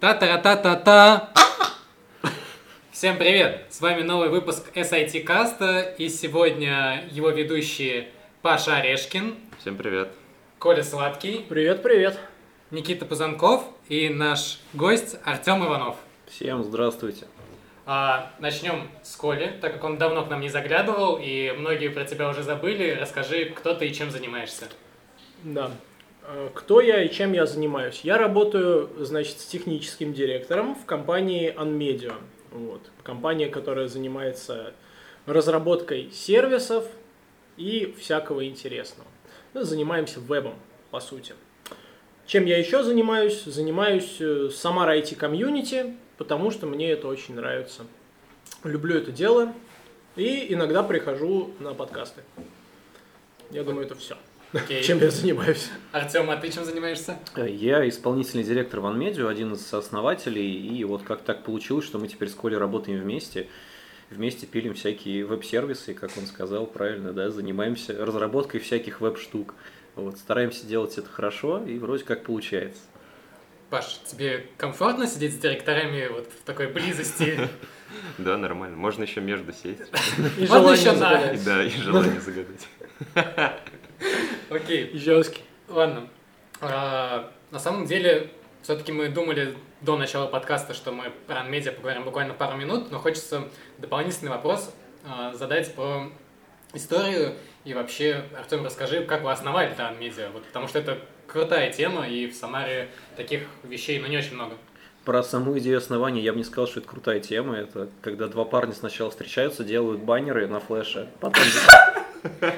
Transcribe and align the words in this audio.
Та-та-та-та-та! 0.00 1.28
Всем 2.90 3.18
привет! 3.18 3.66
С 3.68 3.82
вами 3.82 4.00
новый 4.00 4.30
выпуск 4.30 4.70
SIT 4.74 5.24
Каста, 5.24 5.80
и 5.98 6.08
сегодня 6.08 7.04
его 7.10 7.28
ведущие 7.28 8.08
Паша 8.40 8.78
Орешкин, 8.78 9.34
Всем 9.58 9.76
привет. 9.76 10.08
Коля 10.58 10.82
Сладкий, 10.82 11.44
Привет, 11.46 11.82
привет. 11.82 12.18
Никита 12.70 13.04
Пузанков 13.04 13.62
и 13.90 14.08
наш 14.08 14.60
гость 14.72 15.18
Артем 15.22 15.66
Иванов. 15.66 15.96
Всем 16.30 16.64
здравствуйте. 16.64 17.26
А, 17.84 18.30
начнем 18.38 18.88
с 19.02 19.14
Коли, 19.16 19.58
так 19.60 19.74
как 19.74 19.84
он 19.84 19.98
давно 19.98 20.24
к 20.24 20.30
нам 20.30 20.40
не 20.40 20.48
заглядывал, 20.48 21.18
и 21.22 21.52
многие 21.52 21.88
про 21.88 22.06
тебя 22.06 22.30
уже 22.30 22.42
забыли. 22.42 22.96
Расскажи, 22.98 23.50
кто 23.54 23.74
ты 23.74 23.88
и 23.88 23.92
чем 23.92 24.10
занимаешься. 24.10 24.66
Да. 25.42 25.70
Э, 26.30 26.48
Кто 26.54 26.80
я 26.80 27.02
и 27.02 27.10
чем 27.10 27.32
я 27.32 27.44
занимаюсь? 27.46 28.00
Я 28.04 28.16
работаю, 28.16 28.88
значит, 28.98 29.40
с 29.40 29.46
техническим 29.46 30.12
директором 30.12 30.74
в 30.76 30.84
компании 30.86 31.52
Unmedia. 31.56 32.14
Вот. 32.52 32.80
Компания, 33.02 33.48
которая 33.48 33.88
занимается 33.88 34.72
разработкой 35.26 36.10
сервисов 36.12 36.86
и 37.56 37.94
всякого 37.98 38.46
интересного. 38.46 39.08
Мы 39.54 39.64
занимаемся 39.64 40.20
вебом, 40.20 40.54
по 40.90 41.00
сути. 41.00 41.34
Чем 42.26 42.44
я 42.46 42.58
еще 42.58 42.84
занимаюсь? 42.84 43.42
Занимаюсь 43.44 44.16
э, 44.20 44.50
Самара 44.52 44.96
IT 44.96 45.16
комьюнити, 45.16 45.96
потому 46.16 46.52
что 46.52 46.66
мне 46.66 46.92
это 46.92 47.08
очень 47.08 47.34
нравится. 47.34 47.86
Люблю 48.62 48.96
это 48.96 49.10
дело 49.10 49.52
и 50.14 50.52
иногда 50.52 50.84
прихожу 50.84 51.50
на 51.58 51.74
подкасты. 51.74 52.22
Я 53.50 53.64
думаю, 53.64 53.86
это 53.86 53.96
все. 53.96 54.16
Окей. 54.52 54.82
Чем 54.82 54.98
я 54.98 55.10
занимаюсь? 55.10 55.68
Артем, 55.92 56.28
а 56.30 56.36
ты 56.36 56.50
чем 56.50 56.64
занимаешься? 56.64 57.16
Э, 57.36 57.48
Я 57.48 57.88
исполнительный 57.88 58.42
директор 58.42 58.80
OneMedia, 58.80 59.28
один 59.28 59.52
из 59.52 59.72
основателей, 59.72 60.50
и 60.52 60.82
вот 60.84 61.02
как 61.02 61.22
так 61.22 61.44
получилось, 61.44 61.84
что 61.84 61.98
мы 61.98 62.08
теперь 62.08 62.28
с 62.28 62.34
Колей 62.34 62.56
работаем 62.58 63.00
вместе. 63.00 63.46
Вместе 64.10 64.46
пилим 64.46 64.74
всякие 64.74 65.24
веб-сервисы, 65.24 65.94
как 65.94 66.10
он 66.18 66.26
сказал 66.26 66.66
правильно, 66.66 67.12
да, 67.12 67.30
занимаемся 67.30 68.04
разработкой 68.04 68.58
всяких 68.58 69.00
веб-штук. 69.00 69.54
Вот, 69.94 70.18
стараемся 70.18 70.66
делать 70.66 70.98
это 70.98 71.08
хорошо, 71.08 71.62
и 71.64 71.78
вроде 71.78 72.02
как 72.04 72.24
получается. 72.24 72.80
Паш, 73.68 74.00
тебе 74.04 74.48
комфортно 74.56 75.06
сидеть 75.06 75.34
с 75.34 75.36
директорами 75.38 76.08
вот 76.08 76.26
в 76.26 76.42
такой 76.44 76.66
близости? 76.68 77.38
Да, 78.18 78.36
нормально. 78.36 78.76
Можно 78.76 79.02
еще 79.02 79.20
между 79.20 79.52
сесть. 79.52 79.80
И 80.38 80.46
Можно 80.46 80.76
желание 80.76 80.80
еще 80.80 80.92
на. 80.92 81.44
да, 81.44 81.64
и 81.64 81.70
желание 81.70 82.20
загадать. 82.20 82.68
Окей. 84.50 84.90
Жесткий. 84.94 85.42
Ладно. 85.68 86.08
А, 86.60 87.32
на 87.50 87.58
самом 87.58 87.86
деле, 87.86 88.30
все-таки 88.62 88.92
мы 88.92 89.08
думали 89.08 89.54
до 89.80 89.96
начала 89.96 90.26
подкаста, 90.26 90.74
что 90.74 90.92
мы 90.92 91.12
про 91.26 91.42
медиа 91.42 91.72
поговорим 91.72 92.04
буквально 92.04 92.34
пару 92.34 92.56
минут, 92.56 92.90
но 92.90 92.98
хочется 92.98 93.48
дополнительный 93.78 94.30
вопрос 94.30 94.74
а, 95.06 95.32
задать 95.34 95.74
про 95.74 96.10
историю. 96.74 97.34
И 97.64 97.74
вообще, 97.74 98.24
Артем, 98.38 98.64
расскажи, 98.64 99.04
как 99.04 99.22
вы 99.22 99.30
основали 99.30 99.74
Дан 99.74 99.98
Медиа? 99.98 100.30
Вот, 100.32 100.44
потому 100.44 100.66
что 100.66 100.78
это 100.78 100.98
крутая 101.26 101.72
тема, 101.72 102.08
и 102.08 102.26
в 102.26 102.34
Самаре 102.34 102.88
таких 103.16 103.42
вещей 103.62 104.00
ну, 104.00 104.06
не 104.06 104.16
очень 104.16 104.34
много. 104.34 104.56
Про 105.04 105.22
саму 105.22 105.58
идею 105.58 105.78
основания 105.78 106.22
я 106.22 106.32
бы 106.32 106.38
не 106.38 106.44
сказал, 106.44 106.66
что 106.66 106.80
это 106.80 106.88
крутая 106.88 107.20
тема. 107.20 107.56
Это 107.56 107.88
когда 108.02 108.28
два 108.28 108.44
парня 108.44 108.74
сначала 108.74 109.10
встречаются, 109.10 109.64
делают 109.64 110.00
баннеры 110.00 110.46
на 110.46 110.60
флеше, 110.60 111.08
потом, 111.20 111.42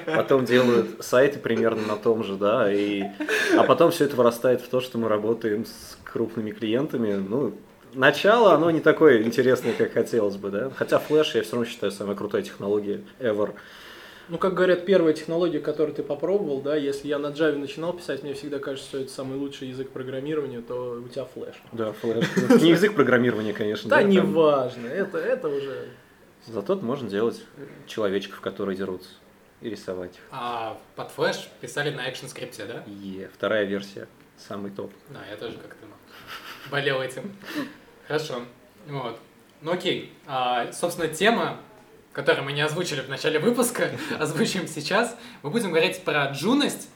потом 0.06 0.44
делают 0.44 1.04
сайты 1.04 1.38
примерно 1.38 1.86
на 1.86 1.96
том 1.96 2.24
же, 2.24 2.36
да, 2.36 2.72
и, 2.72 3.04
а 3.56 3.64
потом 3.64 3.90
все 3.90 4.04
это 4.04 4.16
вырастает 4.16 4.60
в 4.60 4.68
то, 4.68 4.80
что 4.80 4.98
мы 4.98 5.08
работаем 5.08 5.64
с 5.66 5.98
крупными 6.04 6.50
клиентами. 6.50 7.14
Ну, 7.14 7.54
начало, 7.94 8.54
оно 8.54 8.70
не 8.70 8.80
такое 8.80 9.22
интересное, 9.22 9.72
как 9.72 9.92
хотелось 9.92 10.36
бы, 10.36 10.50
да. 10.50 10.70
Хотя 10.76 10.98
флеш 10.98 11.34
я 11.34 11.42
все 11.42 11.52
равно 11.52 11.66
считаю 11.66 11.92
самой 11.92 12.16
крутой 12.16 12.42
технологией 12.42 13.04
ever. 13.18 13.54
Ну, 14.28 14.38
как 14.38 14.54
говорят, 14.54 14.86
первая 14.86 15.12
технология, 15.12 15.58
которую 15.58 15.94
ты 15.94 16.02
попробовал, 16.02 16.62
да, 16.62 16.76
если 16.76 17.08
я 17.08 17.18
на 17.18 17.26
Java 17.26 17.56
начинал 17.56 17.92
писать, 17.92 18.22
мне 18.22 18.34
всегда 18.34 18.60
кажется, 18.60 18.88
что 18.88 18.98
это 18.98 19.10
самый 19.10 19.36
лучший 19.36 19.68
язык 19.68 19.90
программирования, 19.90 20.60
то 20.60 21.02
у 21.04 21.08
тебя 21.08 21.24
флеш. 21.24 21.54
Да, 21.72 21.92
флеш. 21.92 22.24
Не 22.62 22.70
язык 22.70 22.94
программирования, 22.94 23.52
конечно. 23.52 23.90
Да, 23.90 24.02
неважно, 24.02 24.86
это, 24.86 25.18
это 25.18 25.48
уже... 25.48 25.88
Зато 26.46 26.76
можно 26.76 27.10
делать 27.10 27.44
человечков, 27.86 28.40
которые 28.40 28.76
дерутся, 28.76 29.10
и 29.62 29.70
рисовать. 29.70 30.18
А 30.30 30.76
под 30.96 31.10
флеш 31.10 31.48
писали 31.60 31.90
на 31.90 32.08
экшн 32.08 32.26
скрипте, 32.26 32.64
да? 32.64 32.82
Е, 32.86 33.30
вторая 33.32 33.64
версия, 33.64 34.08
самый 34.36 34.70
топ. 34.70 34.92
Да, 35.10 35.20
я 35.30 35.36
тоже 35.36 35.56
как-то 35.56 35.86
болел 36.70 37.00
этим. 37.00 37.34
Хорошо. 38.06 38.42
Вот. 38.86 39.18
Ну 39.60 39.72
окей. 39.72 40.12
А, 40.26 40.72
собственно, 40.72 41.08
тема, 41.08 41.60
которую 42.12 42.44
мы 42.44 42.52
не 42.52 42.62
озвучили 42.62 43.00
в 43.00 43.08
начале 43.08 43.38
выпуска, 43.38 43.90
озвучим 44.18 44.66
сейчас. 44.66 45.16
Мы 45.42 45.50
будем 45.50 45.70
говорить 45.70 46.02
про 46.02 46.26
джуность 46.26 46.88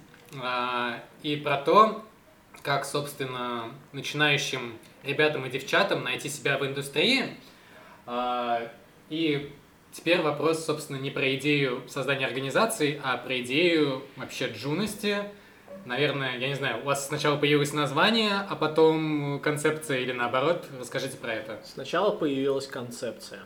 а, 0.43 1.03
и 1.23 1.37
про 1.37 1.59
то, 1.59 2.05
как, 2.63 2.85
собственно, 2.85 3.71
начинающим 3.93 4.77
ребятам 5.05 5.47
и 5.47 5.51
девчатам 5.51 6.03
найти 6.03 6.29
себя 6.29 6.59
в 6.59 6.67
индустрии. 6.67 7.37
А, 8.07 8.71
и 9.09 9.53
теперь 9.97 10.21
вопрос, 10.21 10.65
собственно, 10.65 10.97
не 10.97 11.11
про 11.11 11.35
идею 11.37 11.83
создания 11.89 12.27
организации, 12.27 13.01
а 13.03 13.17
про 13.17 13.41
идею 13.41 14.03
вообще 14.17 14.49
джуности, 14.49 15.25
Наверное, 15.85 16.37
я 16.39 16.49
не 16.49 16.55
знаю, 16.55 16.83
у 16.83 16.87
вас 16.87 17.07
сначала 17.07 17.37
появилось 17.37 17.73
название, 17.73 18.41
а 18.49 18.57
потом 18.57 19.39
концепция 19.39 20.01
или 20.01 20.11
наоборот. 20.11 20.65
Расскажите 20.81 21.17
про 21.17 21.33
это. 21.35 21.61
Сначала 21.65 22.11
появилась 22.11 22.67
концепция. 22.67 23.39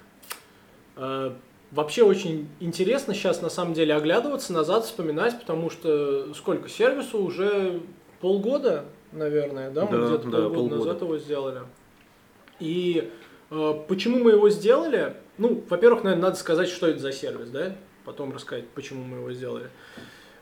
Э, 0.97 1.33
Вообще 1.71 2.03
очень 2.03 2.49
интересно 2.59 3.15
сейчас 3.15 3.43
на 3.43 3.49
самом 3.49 3.75
деле 3.75 3.94
оглядываться 3.94 4.53
назад, 4.53 4.87
вспоминать, 4.87 5.38
потому 5.38 5.71
что 5.71 6.34
сколько 6.34 6.69
сервису 6.69 7.22
уже 7.22 7.82
полгода, 8.21 8.87
наверное, 9.12 9.71
да, 9.71 9.87
мы 9.87 9.99
Да, 9.99 10.06
где-то 10.09 10.25
да, 10.25 10.31
полгода, 10.38 10.55
полгода. 10.55 10.77
назад 10.78 11.03
его 11.03 11.19
сделали. 11.19 11.61
И 12.59 13.12
э, 13.50 13.75
почему 13.87 14.19
мы 14.19 14.32
его 14.32 14.50
сделали? 14.50 15.15
Ну, 15.41 15.65
во-первых, 15.71 16.05
наверное, 16.05 16.25
надо 16.25 16.37
сказать, 16.37 16.69
что 16.69 16.87
это 16.87 16.99
за 16.99 17.12
сервис, 17.12 17.49
да, 17.49 17.75
потом 18.05 18.31
рассказать, 18.31 18.69
почему 18.69 19.03
мы 19.03 19.17
его 19.17 19.33
сделали. 19.33 19.71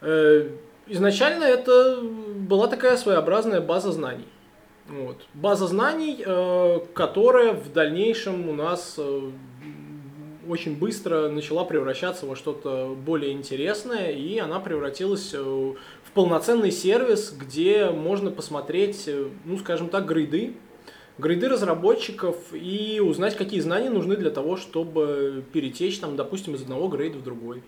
Э, 0.00 0.50
изначально 0.88 1.44
это 1.44 2.00
была 2.02 2.66
такая 2.66 2.96
своеобразная 2.96 3.60
база 3.60 3.92
знаний. 3.92 4.26
Вот. 4.88 5.18
База 5.34 5.68
знаний, 5.68 6.20
э, 6.26 6.80
которая 6.94 7.52
в 7.52 7.72
дальнейшем 7.72 8.48
у 8.48 8.52
нас 8.54 8.96
э, 8.98 9.30
очень 10.48 10.76
быстро 10.76 11.28
начала 11.28 11.62
превращаться 11.62 12.26
во 12.26 12.34
что-то 12.34 12.96
более 13.00 13.30
интересное, 13.30 14.10
и 14.10 14.36
она 14.38 14.58
превратилась 14.58 15.32
в 15.32 15.76
полноценный 16.12 16.72
сервис, 16.72 17.32
где 17.38 17.90
можно 17.90 18.32
посмотреть, 18.32 19.08
ну, 19.44 19.58
скажем 19.58 19.90
так, 19.90 20.06
грейды, 20.06 20.56
грейды 21.18 21.48
разработчиков 21.48 22.36
и 22.52 23.00
узнать, 23.04 23.36
какие 23.36 23.60
знания 23.60 23.90
нужны 23.90 24.16
для 24.16 24.30
того, 24.30 24.56
чтобы 24.56 25.44
перетечь, 25.52 25.98
там, 25.98 26.16
допустим, 26.16 26.54
из 26.54 26.62
одного 26.62 26.88
грейда 26.88 27.18
в 27.18 27.24
другой. 27.24 27.62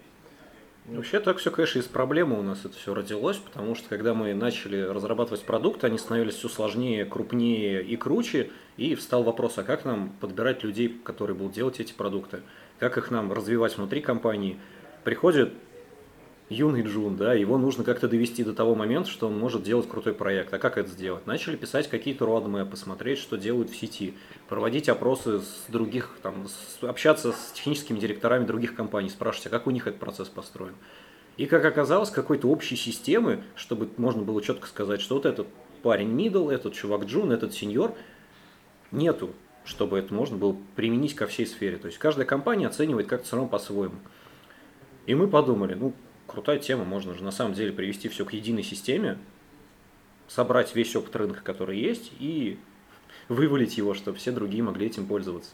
Вообще 0.87 1.21
так 1.21 1.37
все, 1.37 1.51
конечно, 1.51 1.79
из 1.79 1.85
проблемы 1.85 2.39
у 2.39 2.43
нас 2.43 2.65
это 2.65 2.77
все 2.77 2.95
родилось, 2.95 3.37
потому 3.37 3.75
что 3.75 3.89
когда 3.89 4.15
мы 4.15 4.35
начали 4.35 4.81
разрабатывать 4.81 5.43
продукты, 5.43 5.87
они 5.87 5.99
становились 5.99 6.35
все 6.35 6.49
сложнее, 6.49 7.05
крупнее 7.05 7.83
и 7.85 7.97
круче, 7.97 8.51
и 8.77 8.95
встал 8.95 9.23
вопрос, 9.23 9.59
а 9.59 9.63
как 9.63 9.85
нам 9.85 10.13
подбирать 10.21 10.65
людей, 10.65 10.89
которые 11.05 11.37
будут 11.37 11.53
делать 11.53 11.79
эти 11.79 11.93
продукты, 11.93 12.41
как 12.79 12.99
их 12.99 13.11
нам 13.11 13.33
развивать 13.33 13.77
внутри 13.77 14.01
компании. 14.01 14.59
Приходит 15.05 15.53
юный 16.51 16.83
Джун, 16.83 17.17
да, 17.17 17.33
его 17.33 17.57
нужно 17.57 17.85
как-то 17.85 18.09
довести 18.09 18.45
до 18.45 18.53
того 18.53 18.75
момента, 18.75 19.09
что 19.09 19.29
он 19.29 19.39
может 19.39 19.63
делать 19.63 19.89
крутой 19.89 20.13
проект. 20.15 20.53
А 20.53 20.59
как 20.59 20.77
это 20.77 20.91
сделать? 20.91 21.27
Начали 21.27 21.57
писать 21.57 21.89
какие-то 21.89 22.27
roadmap, 22.27 22.75
смотреть, 22.77 23.19
что 23.19 23.37
делают 23.37 23.71
в 23.71 23.77
сети, 23.77 24.15
проводить 24.49 24.89
опросы 24.89 25.39
с 25.39 25.65
других, 25.69 26.19
там, 26.23 26.49
с- 26.49 26.85
общаться 26.85 27.33
с 27.33 27.53
техническими 27.53 27.99
директорами 27.99 28.45
других 28.45 28.75
компаний, 28.75 29.09
спрашивать, 29.09 29.47
а 29.47 29.51
как 29.51 29.69
у 29.69 29.71
них 29.71 29.87
этот 29.87 30.01
процесс 30.01 30.29
построен. 30.29 30.75
И 31.37 31.47
как 31.47 31.65
оказалось, 31.65 32.11
какой-то 32.11 32.49
общей 32.49 32.77
системы, 32.77 33.43
чтобы 33.55 33.89
можно 33.97 34.23
было 34.23 34.43
четко 34.43 34.67
сказать, 34.67 35.01
что 35.01 35.15
вот 35.15 35.27
этот 35.27 35.47
парень 35.83 36.11
middle, 36.11 36.53
этот 36.53 36.75
чувак 36.75 37.05
Джун, 37.05 37.31
этот 37.31 37.55
сеньор, 37.55 37.95
нету, 38.91 39.31
чтобы 39.65 39.99
это 39.99 40.13
можно 40.13 40.37
было 40.37 40.57
применить 40.75 41.15
ко 41.15 41.29
всей 41.29 41.47
сфере. 41.47 41.79
То 41.79 41.87
есть 41.87 41.99
каждая 41.99 42.27
компания 42.27 42.67
оценивает 42.67 43.07
как-то 43.07 43.27
все 43.27 43.37
равно 43.37 43.49
по-своему. 43.49 43.95
И 45.07 45.15
мы 45.15 45.29
подумали, 45.29 45.75
ну, 45.75 45.95
крутая 46.31 46.59
тема, 46.59 46.85
можно 46.85 47.15
же 47.15 47.25
на 47.25 47.33
самом 47.33 47.55
деле 47.55 47.73
привести 47.73 48.09
все 48.09 48.25
к 48.25 48.33
единой 48.33 48.63
системе, 48.63 49.19
собрать 50.29 50.75
весь 50.77 50.95
опыт 50.95 51.17
рынка, 51.17 51.41
который 51.43 51.79
есть, 51.79 52.13
и 52.21 52.59
вывалить 53.29 53.77
его, 53.77 53.95
чтобы 53.95 54.19
все 54.19 54.31
другие 54.31 54.63
могли 54.63 54.87
этим 54.87 55.07
пользоваться. 55.07 55.51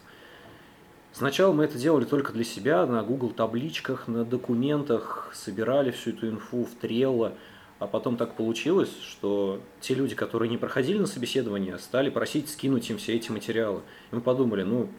Сначала 1.13 1.51
мы 1.51 1.63
это 1.63 1.79
делали 1.79 2.05
только 2.05 2.31
для 2.31 2.43
себя, 2.43 2.85
на 2.85 3.01
Google 3.01 3.31
табличках, 3.31 4.07
на 4.07 4.23
документах, 4.23 5.31
собирали 5.33 5.89
всю 5.89 6.11
эту 6.11 6.29
инфу 6.29 6.65
в 6.65 6.83
Trello, 6.83 7.33
А 7.79 7.87
потом 7.87 8.17
так 8.17 8.35
получилось, 8.35 8.91
что 9.03 9.61
те 9.81 9.93
люди, 9.95 10.15
которые 10.15 10.49
не 10.49 10.57
проходили 10.57 10.99
на 10.99 11.07
собеседование, 11.07 11.77
стали 11.79 12.09
просить 12.09 12.49
скинуть 12.49 12.89
им 12.89 12.97
все 12.97 13.15
эти 13.15 13.31
материалы. 13.31 13.81
И 14.11 14.15
мы 14.15 14.21
подумали, 14.21 14.63
ну, 14.63 14.89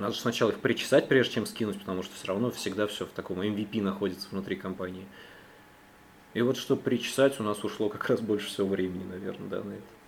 надо 0.00 0.14
же 0.14 0.20
сначала 0.20 0.50
их 0.50 0.60
причесать, 0.60 1.08
прежде 1.08 1.34
чем 1.34 1.46
скинуть, 1.46 1.78
потому 1.78 2.02
что 2.02 2.14
все 2.14 2.26
равно 2.28 2.50
всегда 2.50 2.86
все 2.86 3.06
в 3.06 3.10
таком 3.10 3.40
MVP 3.40 3.82
находится 3.82 4.28
внутри 4.30 4.56
компании. 4.56 5.06
И 6.32 6.42
вот 6.42 6.56
чтобы 6.56 6.82
причесать, 6.82 7.38
у 7.38 7.42
нас 7.42 7.62
ушло 7.64 7.88
как 7.88 8.08
раз 8.08 8.20
больше 8.20 8.48
всего 8.48 8.68
времени, 8.68 9.04
наверное, 9.04 9.48
да, 9.48 9.62
на 9.62 9.72
это. 9.72 9.99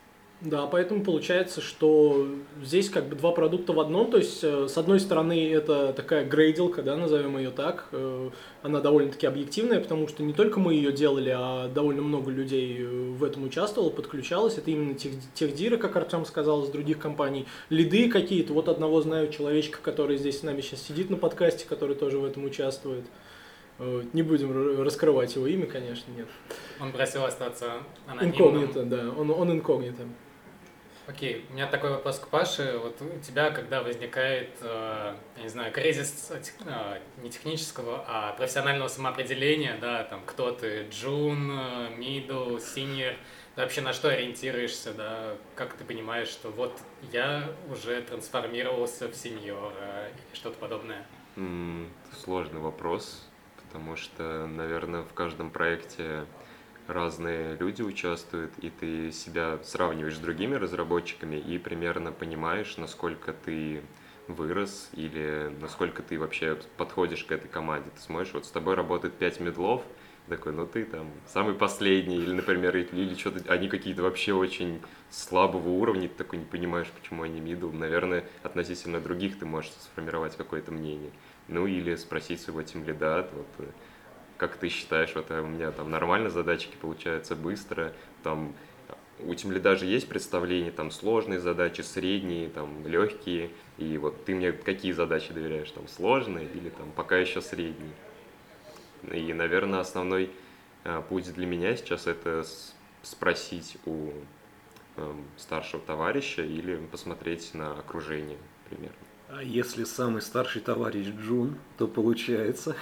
Да, 0.45 0.67
поэтому 0.67 1.05
получается, 1.05 1.61
что 1.61 2.27
здесь 2.61 2.91
как 2.91 3.07
бы 3.07 3.15
два 3.15 3.31
продукта 3.31 3.73
в 3.73 3.79
одном. 3.79 4.11
То 4.11 4.17
есть, 4.17 4.43
э, 4.43 4.67
с 4.69 4.77
одной 4.77 4.99
стороны, 4.99 5.49
это 5.53 5.93
такая 5.93 6.25
грейдилка, 6.25 6.83
да, 6.83 6.97
назовем 6.97 7.39
ее 7.39 7.51
так. 7.51 7.87
Э, 7.93 8.31
она 8.63 8.81
довольно-таки 8.81 9.25
объективная, 9.25 9.79
потому 9.81 10.09
что 10.09 10.25
не 10.25 10.33
только 10.33 10.59
мы 10.59 10.75
ее 10.75 10.91
делали, 10.91 11.33
а 11.37 11.69
довольно 11.69 12.03
много 12.03 12.33
людей 12.33 12.79
э, 12.81 12.85
в 12.85 13.23
этом 13.23 13.45
участвовало, 13.45 13.91
подключалось. 13.91 14.59
Это 14.59 14.73
именно 14.73 14.95
тех, 14.95 15.13
техдиры, 15.35 15.77
как 15.77 15.95
Артем 15.95 16.27
сказал, 16.27 16.65
из 16.65 16.71
других 16.71 16.99
компаний. 16.99 17.47
Лиды 17.71 18.09
какие-то. 18.09 18.53
Вот 18.53 18.69
одного 18.69 19.01
знаю 19.01 19.31
человечка, 19.31 19.79
который 19.81 20.17
здесь 20.17 20.41
с 20.41 20.43
нами 20.43 20.61
сейчас 20.61 20.83
сидит 20.83 21.09
на 21.09 21.19
подкасте, 21.19 21.67
который 21.69 21.95
тоже 21.95 22.19
в 22.19 22.25
этом 22.25 22.45
участвует. 22.45 23.05
Не 24.13 24.23
будем 24.23 24.83
раскрывать 24.83 25.35
его 25.35 25.47
имя, 25.47 25.67
конечно, 25.67 26.11
нет. 26.13 26.29
Он 26.81 26.93
просил 26.93 27.25
остаться 27.25 27.75
анонимным. 28.07 28.33
Инкогнито, 28.33 28.83
да, 28.85 29.11
он, 29.17 29.31
он 29.31 29.51
инкогнито. 29.51 30.03
Окей, 31.09 31.45
у 31.51 31.55
меня 31.55 31.67
такой 31.67 31.91
вопрос 31.91 32.21
к 32.21 32.29
Паше. 32.29 32.79
Вот 32.79 33.03
у 33.03 33.19
тебя, 33.19 33.51
когда 33.51 33.83
возникает, 33.83 34.51
э, 34.61 35.15
я 35.37 35.43
не 35.43 35.49
знаю, 35.49 35.73
кризис 35.73 36.31
э, 36.31 36.99
не 37.21 37.29
технического, 37.29 38.05
а 38.07 38.33
профессионального 38.35 38.87
самоопределения, 38.87 39.77
да, 39.81 40.05
там, 40.05 40.23
кто 40.25 40.53
ты, 40.53 40.87
джун, 40.91 41.53
мидл, 41.99 42.59
синьор, 42.59 43.15
вообще 43.57 43.81
на 43.81 43.93
что 43.93 44.11
ориентируешься, 44.11 44.95
да, 44.95 45.35
как 45.57 45.75
ты 45.75 45.85
понимаешь, 45.85 46.29
что 46.29 46.51
вот 46.51 46.79
я 47.11 47.51
уже 47.69 48.01
трансформировался 48.03 49.09
в 49.09 49.17
сеньора 49.17 50.09
или 50.09 50.37
что-то 50.37 50.57
подобное? 50.59 51.05
Сложный 52.17 52.61
вопрос, 52.61 53.29
потому 53.57 53.97
что, 53.97 54.47
наверное, 54.47 55.03
в 55.03 55.13
каждом 55.15 55.51
проекте 55.51 56.27
разные 56.87 57.57
люди 57.57 57.83
участвуют, 57.83 58.53
и 58.59 58.71
ты 58.71 59.13
себя 59.13 59.59
сравниваешь 59.63 60.17
с 60.17 60.21
другими 60.21 60.55
разработчиками 60.55 61.37
и 61.37 61.59
примерно 61.59 62.13
понимаешь, 62.13 62.77
насколько 62.77 63.33
ты 63.33 63.83
вырос 64.29 64.91
или 64.93 65.53
насколько 65.61 66.03
ты 66.03 66.19
вообще 66.19 66.59
подходишь 66.77 67.25
к 67.25 67.33
этой 67.33 67.49
команде. 67.49 67.91
Ты 67.95 68.01
смотришь, 68.01 68.33
вот 68.35 68.47
с 68.47 68.51
тобой 68.51 68.75
работает 68.75 69.15
5 69.15 69.41
медлов, 69.41 69.83
такой, 70.29 70.53
ну 70.53 70.67
ты 70.67 70.85
там 70.85 71.11
самый 71.27 71.55
последний, 71.55 72.17
или, 72.17 72.33
например, 72.33 72.77
или 72.77 73.15
что-то, 73.15 73.53
они 73.53 73.69
какие-то 73.69 74.03
вообще 74.03 74.33
очень 74.33 74.81
слабого 75.11 75.69
уровня, 75.69 76.09
ты 76.09 76.15
такой 76.15 76.39
не 76.39 76.45
понимаешь, 76.45 76.89
почему 76.89 77.25
они 77.25 77.41
мидл. 77.41 77.71
Наверное, 77.71 78.25
относительно 78.43 79.01
других 79.01 79.39
ты 79.39 79.47
можешь 79.47 79.73
сформировать 79.73 80.37
какое-то 80.37 80.71
мнение. 80.71 81.11
Ну 81.49 81.67
или 81.67 81.97
спросить 81.97 82.41
своего 82.41 82.63
тимлида, 82.63 83.29
вот, 83.33 83.69
как 84.43 84.57
ты 84.57 84.71
считаешь, 84.71 85.15
вот 85.15 85.31
э, 85.31 85.41
у 85.41 85.47
меня 85.47 85.71
там 85.71 85.89
нормально 85.89 86.29
задачки 86.29 86.75
получаются 86.81 87.37
быстро, 87.37 87.93
там 88.25 88.53
у 89.21 89.33
тебя 89.37 89.61
даже 89.61 89.87
есть 89.87 90.09
представление, 90.09 90.73
там 90.73 90.91
сложные 90.91 91.39
задачи, 91.39 91.83
средние, 91.83 92.49
там 92.49 92.85
легкие, 92.85 93.51
и 93.79 93.97
вот 93.99 94.25
ты 94.25 94.35
мне 94.35 94.51
какие 94.51 94.91
задачи 94.91 95.33
доверяешь, 95.33 95.71
там 95.71 95.87
сложные 95.87 96.49
или 96.49 96.71
там 96.71 96.91
пока 96.91 97.19
еще 97.19 97.41
средние. 97.41 97.93
И, 99.13 99.33
наверное, 99.33 99.79
основной 99.79 100.33
э, 100.83 101.01
путь 101.09 101.33
для 101.33 101.47
меня 101.47 101.77
сейчас 101.77 102.09
это 102.09 102.45
спросить 103.05 103.77
у 103.87 104.11
э, 104.97 105.13
старшего 105.37 105.81
товарища 105.81 106.43
или 106.43 106.85
посмотреть 106.91 107.55
на 107.55 107.75
окружение 107.75 108.39
примерно. 108.69 108.97
А 109.29 109.41
если 109.41 109.85
самый 109.85 110.21
старший 110.21 110.63
товарищ 110.63 111.07
Джун, 111.07 111.59
то 111.79 111.87
получается, 111.87 112.75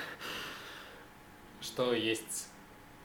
что 1.61 1.93
есть, 1.95 2.49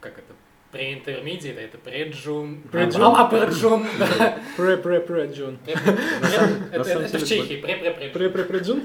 как 0.00 0.18
это, 0.18 0.32
pre-intermediate, 0.72 1.58
это 1.58 1.78
преджун, 1.78 2.62
Преджун? 2.70 3.14
а 3.16 3.24
преджун, 3.26 3.86
да. 3.98 4.38
Пре-пре-преджун. 4.56 5.58
Это 6.72 7.18
в 7.18 7.24
Чехии, 7.24 7.60
пре-пре-преджун. 7.60 8.12
Пре-пре-преджун? 8.12 8.82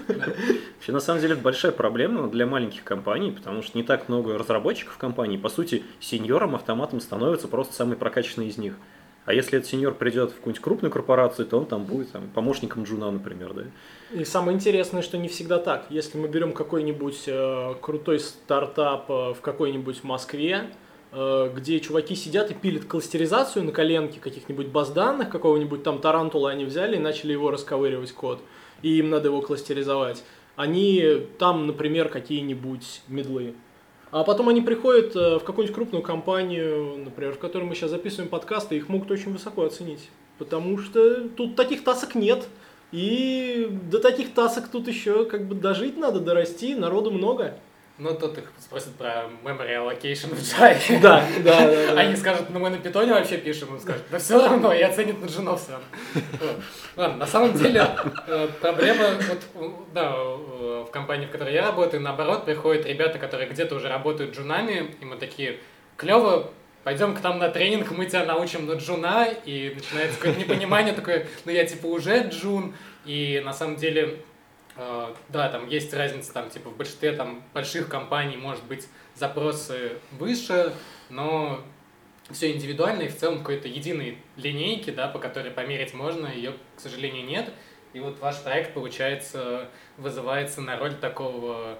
Вообще, 0.75 0.91
на 0.91 0.99
самом 0.99 1.21
деле, 1.21 1.33
это 1.33 1.41
большая 1.41 1.71
проблема 1.71 2.29
для 2.29 2.45
маленьких 2.45 2.83
компаний, 2.83 3.31
потому 3.31 3.61
что 3.61 3.77
не 3.77 3.83
так 3.83 4.09
много 4.09 4.37
разработчиков 4.37 4.97
компаний. 4.97 5.37
По 5.37 5.49
сути, 5.49 5.83
сеньором 5.99 6.55
автоматом 6.55 7.01
становится 7.01 7.47
просто 7.47 7.73
самый 7.73 7.97
прокачанный 7.97 8.47
из 8.47 8.57
них. 8.57 8.75
А 9.25 9.33
если 9.33 9.59
этот 9.59 9.69
сеньор 9.69 9.93
придет 9.93 10.31
в 10.31 10.35
какую-нибудь 10.35 10.63
крупную 10.63 10.91
корпорацию, 10.91 11.45
то 11.45 11.59
он 11.59 11.65
там 11.67 11.85
будет 11.85 12.11
там, 12.11 12.29
помощником 12.33 12.83
джуна, 12.83 13.11
например, 13.11 13.53
да? 13.53 13.63
И 14.11 14.25
самое 14.25 14.55
интересное, 14.55 15.03
что 15.03 15.17
не 15.17 15.27
всегда 15.27 15.59
так. 15.59 15.85
Если 15.89 16.17
мы 16.17 16.27
берем 16.27 16.53
какой-нибудь 16.53 17.23
э, 17.27 17.75
крутой 17.81 18.19
стартап 18.19 19.09
э, 19.09 19.33
в 19.33 19.41
какой-нибудь 19.41 20.03
Москве, 20.03 20.71
э, 21.11 21.51
где 21.55 21.79
чуваки 21.79 22.15
сидят 22.15 22.49
и 22.49 22.55
пилят 22.55 22.85
кластеризацию 22.85 23.63
на 23.63 23.71
коленке 23.71 24.19
каких-нибудь 24.19 24.67
баз 24.67 24.89
данных, 24.89 25.29
какого-нибудь 25.29 25.83
там 25.83 25.99
тарантула 25.99 26.49
они 26.49 26.65
взяли 26.65 26.95
и 26.95 26.99
начали 26.99 27.31
его 27.31 27.51
расковыривать 27.51 28.13
код, 28.13 28.41
и 28.81 28.97
им 28.97 29.11
надо 29.11 29.27
его 29.27 29.41
кластеризовать. 29.41 30.23
Они 30.55 31.27
там, 31.37 31.67
например, 31.67 32.09
какие-нибудь 32.09 33.03
медлы 33.07 33.53
а 34.11 34.23
потом 34.23 34.49
они 34.49 34.61
приходят 34.61 35.15
э, 35.15 35.37
в 35.37 35.43
какую-нибудь 35.43 35.75
крупную 35.75 36.03
компанию, 36.03 36.97
например, 36.97 37.33
в 37.33 37.39
которой 37.39 37.63
мы 37.63 37.75
сейчас 37.75 37.91
записываем 37.91 38.29
подкасты, 38.29 38.75
их 38.75 38.89
могут 38.89 39.09
очень 39.09 39.31
высоко 39.31 39.63
оценить. 39.63 40.09
Потому 40.37 40.77
что 40.77 41.29
тут 41.29 41.55
таких 41.55 41.83
тасок 41.83 42.15
нет. 42.15 42.45
И 42.91 43.69
до 43.89 43.99
таких 43.99 44.33
тасок 44.33 44.67
тут 44.67 44.87
еще 44.89 45.23
как 45.25 45.47
бы 45.47 45.55
дожить 45.55 45.97
надо, 45.97 46.19
дорасти, 46.19 46.75
народу 46.75 47.11
много. 47.11 47.55
Ну, 47.97 48.15
тут 48.15 48.37
их 48.37 48.51
спросят 48.59 48.95
про 48.95 49.25
memory 49.43 49.75
allocation 49.77 50.33
в 50.33 50.39
Java. 50.39 50.75
Да, 51.01 51.23
да, 51.43 51.93
да. 51.93 51.99
Они 51.99 52.15
скажут, 52.15 52.49
ну 52.49 52.59
мы 52.59 52.69
на 52.69 52.77
питоне 52.77 53.13
вообще 53.13 53.37
пишем, 53.37 53.73
он 53.73 53.79
скажет, 53.79 54.03
да 54.09 54.17
все 54.17 54.39
равно, 54.39 54.73
и 54.73 54.81
оценит 54.81 55.21
на 55.21 55.27
джунов 55.27 55.61
все 55.61 55.79
Ладно, 56.95 57.17
на 57.17 57.27
самом 57.27 57.53
деле 57.53 57.87
э, 58.27 58.47
проблема, 58.59 59.09
вот, 59.53 59.73
да, 59.93 60.11
в 60.13 60.89
компании, 60.91 61.25
в 61.27 61.31
которой 61.31 61.53
я 61.53 61.67
работаю, 61.67 62.01
наоборот, 62.01 62.45
приходят 62.45 62.85
ребята, 62.85 63.19
которые 63.19 63.49
где-то 63.49 63.75
уже 63.75 63.87
работают 63.87 64.35
джунами, 64.35 64.95
и 64.99 65.05
мы 65.05 65.17
такие, 65.17 65.59
клево, 65.97 66.49
пойдем 66.83 67.15
к 67.15 67.21
нам 67.21 67.37
на 67.37 67.49
тренинг, 67.49 67.91
мы 67.91 68.07
тебя 68.07 68.25
научим 68.25 68.65
на 68.65 68.73
джуна, 68.73 69.27
и 69.45 69.73
начинается 69.75 70.17
какое-то 70.17 70.39
непонимание 70.39 70.93
такое, 70.93 71.27
ну 71.45 71.51
я 71.51 71.65
типа 71.65 71.85
уже 71.85 72.27
джун, 72.29 72.73
и 73.05 73.41
на 73.43 73.53
самом 73.53 73.75
деле 73.75 74.17
Э, 74.17 74.30
да, 74.75 75.49
там 75.49 75.67
есть 75.67 75.93
разница, 75.93 76.33
там, 76.33 76.49
типа, 76.49 76.69
в 76.69 76.77
большинстве 76.77 77.11
там, 77.11 77.43
больших 77.53 77.89
компаний, 77.89 78.37
может 78.37 78.63
быть, 78.65 78.87
запросы 79.15 79.93
выше, 80.17 80.73
но 81.09 81.61
все 82.33 82.51
индивидуально, 82.51 83.03
и 83.03 83.07
в 83.07 83.17
целом 83.17 83.39
какой-то 83.39 83.67
единой 83.67 84.17
линейки, 84.37 84.89
да, 84.89 85.07
по 85.07 85.19
которой 85.19 85.51
померить 85.51 85.93
можно, 85.93 86.27
ее, 86.27 86.53
к 86.75 86.79
сожалению, 86.79 87.25
нет. 87.25 87.51
И 87.93 87.99
вот 87.99 88.19
ваш 88.19 88.41
проект, 88.41 88.73
получается, 88.73 89.69
вызывается 89.97 90.61
на 90.61 90.77
роль 90.77 90.95
такого 90.95 91.77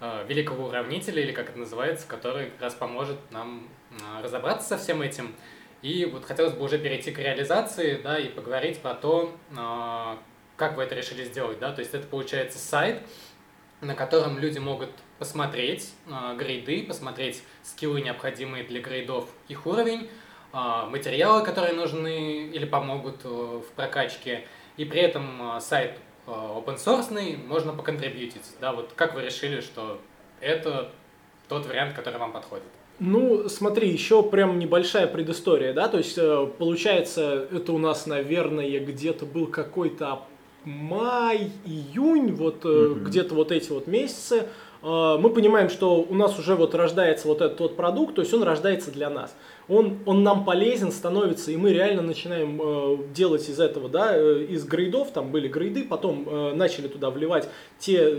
э, 0.00 0.24
великого 0.28 0.68
уравнителя, 0.68 1.22
или 1.22 1.32
как 1.32 1.50
это 1.50 1.58
называется, 1.58 2.06
который 2.06 2.50
как 2.50 2.62
раз 2.62 2.74
поможет 2.74 3.18
нам 3.30 3.68
э, 3.90 4.22
разобраться 4.22 4.68
со 4.68 4.78
всем 4.78 5.00
этим. 5.00 5.34
И 5.82 6.04
вот 6.04 6.24
хотелось 6.24 6.52
бы 6.52 6.64
уже 6.64 6.78
перейти 6.78 7.10
к 7.10 7.18
реализации, 7.18 8.00
да, 8.02 8.18
и 8.18 8.28
поговорить 8.28 8.80
про 8.80 8.94
то, 8.94 9.34
э, 9.50 10.16
как 10.56 10.76
вы 10.76 10.84
это 10.84 10.94
решили 10.94 11.24
сделать, 11.24 11.58
да, 11.58 11.72
то 11.72 11.80
есть 11.80 11.94
это 11.94 12.06
получается 12.06 12.58
сайт, 12.58 13.02
на 13.80 13.94
котором 13.94 14.38
люди 14.38 14.58
могут 14.58 14.90
посмотреть 15.18 15.92
э, 16.06 16.36
грейды, 16.36 16.82
посмотреть 16.82 17.42
скиллы, 17.62 18.00
необходимые 18.00 18.64
для 18.64 18.80
грейдов, 18.80 19.28
их 19.48 19.66
уровень, 19.66 20.08
э, 20.52 20.86
материалы, 20.88 21.44
которые 21.44 21.74
нужны 21.74 22.48
или 22.48 22.64
помогут 22.64 23.20
э, 23.24 23.28
в 23.28 23.72
прокачке, 23.74 24.46
и 24.76 24.84
при 24.84 25.00
этом 25.00 25.56
э, 25.56 25.60
сайт 25.60 25.98
э, 26.26 26.30
open 26.30 26.76
source, 26.76 27.46
можно 27.46 27.72
поконтрибьютить, 27.72 28.44
да, 28.60 28.72
вот 28.72 28.92
как 28.96 29.14
вы 29.14 29.22
решили, 29.22 29.60
что 29.60 30.00
это 30.40 30.90
тот 31.48 31.66
вариант, 31.66 31.94
который 31.94 32.18
вам 32.18 32.32
подходит? 32.32 32.64
Ну, 32.98 33.46
смотри, 33.50 33.90
еще 33.90 34.22
прям 34.22 34.58
небольшая 34.58 35.06
предыстория, 35.06 35.74
да, 35.74 35.88
то 35.88 35.98
есть 35.98 36.16
э, 36.16 36.46
получается, 36.58 37.46
это 37.52 37.72
у 37.72 37.78
нас, 37.78 38.06
наверное, 38.06 38.80
где-то 38.80 39.26
был 39.26 39.48
какой-то 39.48 40.22
май, 40.66 41.52
июнь, 41.64 42.32
вот 42.32 42.64
mm-hmm. 42.64 43.04
где-то 43.04 43.34
вот 43.34 43.52
эти 43.52 43.70
вот 43.70 43.86
месяцы, 43.86 44.48
э, 44.82 45.16
мы 45.18 45.30
понимаем, 45.30 45.70
что 45.70 46.02
у 46.02 46.14
нас 46.14 46.38
уже 46.38 46.56
вот 46.56 46.74
рождается 46.74 47.28
вот 47.28 47.40
этот 47.40 47.58
вот 47.60 47.76
продукт, 47.76 48.16
то 48.16 48.22
есть 48.22 48.34
он 48.34 48.42
рождается 48.42 48.90
для 48.90 49.08
нас. 49.08 49.34
Он, 49.68 49.98
он 50.04 50.22
нам 50.22 50.44
полезен 50.44 50.92
становится, 50.92 51.52
и 51.52 51.56
мы 51.56 51.72
реально 51.72 52.02
начинаем 52.02 52.60
э, 52.60 52.98
делать 53.14 53.48
из 53.48 53.60
этого, 53.60 53.88
да, 53.88 54.16
из 54.16 54.64
грейдов, 54.64 55.12
там 55.12 55.30
были 55.30 55.48
грейды, 55.48 55.84
потом 55.84 56.56
начали 56.56 56.88
туда 56.88 57.10
вливать 57.10 57.48
те 57.78 58.18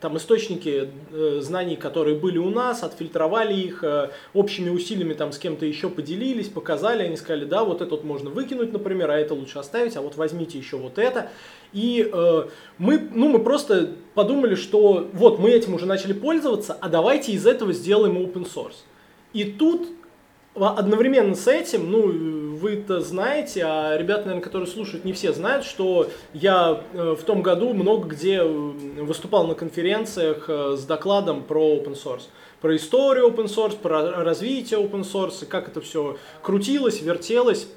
там 0.00 0.16
источники 0.16 0.90
э, 1.10 1.40
знаний, 1.42 1.76
которые 1.76 2.16
были 2.16 2.38
у 2.38 2.50
нас, 2.50 2.82
отфильтровали 2.82 3.54
их, 3.54 3.82
э, 3.82 4.10
общими 4.32 4.70
усилиями 4.70 5.14
там 5.14 5.32
с 5.32 5.38
кем-то 5.38 5.66
еще 5.66 5.88
поделились, 5.88 6.48
показали, 6.48 7.02
они 7.02 7.16
сказали, 7.16 7.44
да, 7.44 7.64
вот 7.64 7.80
это 7.80 7.90
вот 7.90 8.04
можно 8.04 8.30
выкинуть, 8.30 8.72
например, 8.72 9.10
а 9.10 9.18
это 9.18 9.34
лучше 9.34 9.58
оставить, 9.58 9.96
а 9.96 10.00
вот 10.00 10.16
возьмите 10.16 10.58
еще 10.58 10.76
вот 10.76 10.98
это. 10.98 11.30
И 11.72 12.08
э, 12.10 12.48
мы, 12.78 13.08
ну, 13.12 13.28
мы 13.28 13.40
просто 13.40 13.90
подумали, 14.14 14.54
что 14.54 15.08
вот 15.12 15.38
мы 15.38 15.50
этим 15.50 15.74
уже 15.74 15.86
начали 15.86 16.12
пользоваться, 16.12 16.76
а 16.80 16.88
давайте 16.88 17.32
из 17.32 17.46
этого 17.46 17.72
сделаем 17.72 18.16
open 18.18 18.46
source. 18.46 18.84
И 19.32 19.44
тут 19.44 19.88
одновременно 20.60 21.34
с 21.34 21.46
этим, 21.46 21.90
ну, 21.90 22.56
вы 22.58 22.74
это 22.74 23.00
знаете, 23.00 23.64
а 23.64 23.96
ребята, 23.96 24.22
наверное, 24.26 24.42
которые 24.42 24.68
слушают, 24.68 25.04
не 25.04 25.12
все 25.12 25.32
знают, 25.32 25.64
что 25.64 26.08
я 26.34 26.82
э, 26.92 27.16
в 27.18 27.22
том 27.22 27.42
году 27.42 27.72
много 27.72 28.08
где 28.08 28.42
выступал 28.42 29.46
на 29.46 29.54
конференциях 29.54 30.46
э, 30.48 30.76
с 30.76 30.84
докладом 30.84 31.44
про 31.44 31.76
open 31.76 31.94
source. 31.94 32.22
Про 32.60 32.76
историю 32.76 33.28
open 33.28 33.46
source, 33.46 33.76
про 33.76 34.24
развитие 34.24 34.80
open 34.80 35.02
source, 35.02 35.46
как 35.46 35.68
это 35.68 35.80
все 35.80 36.16
крутилось, 36.42 37.00
вертелось 37.00 37.68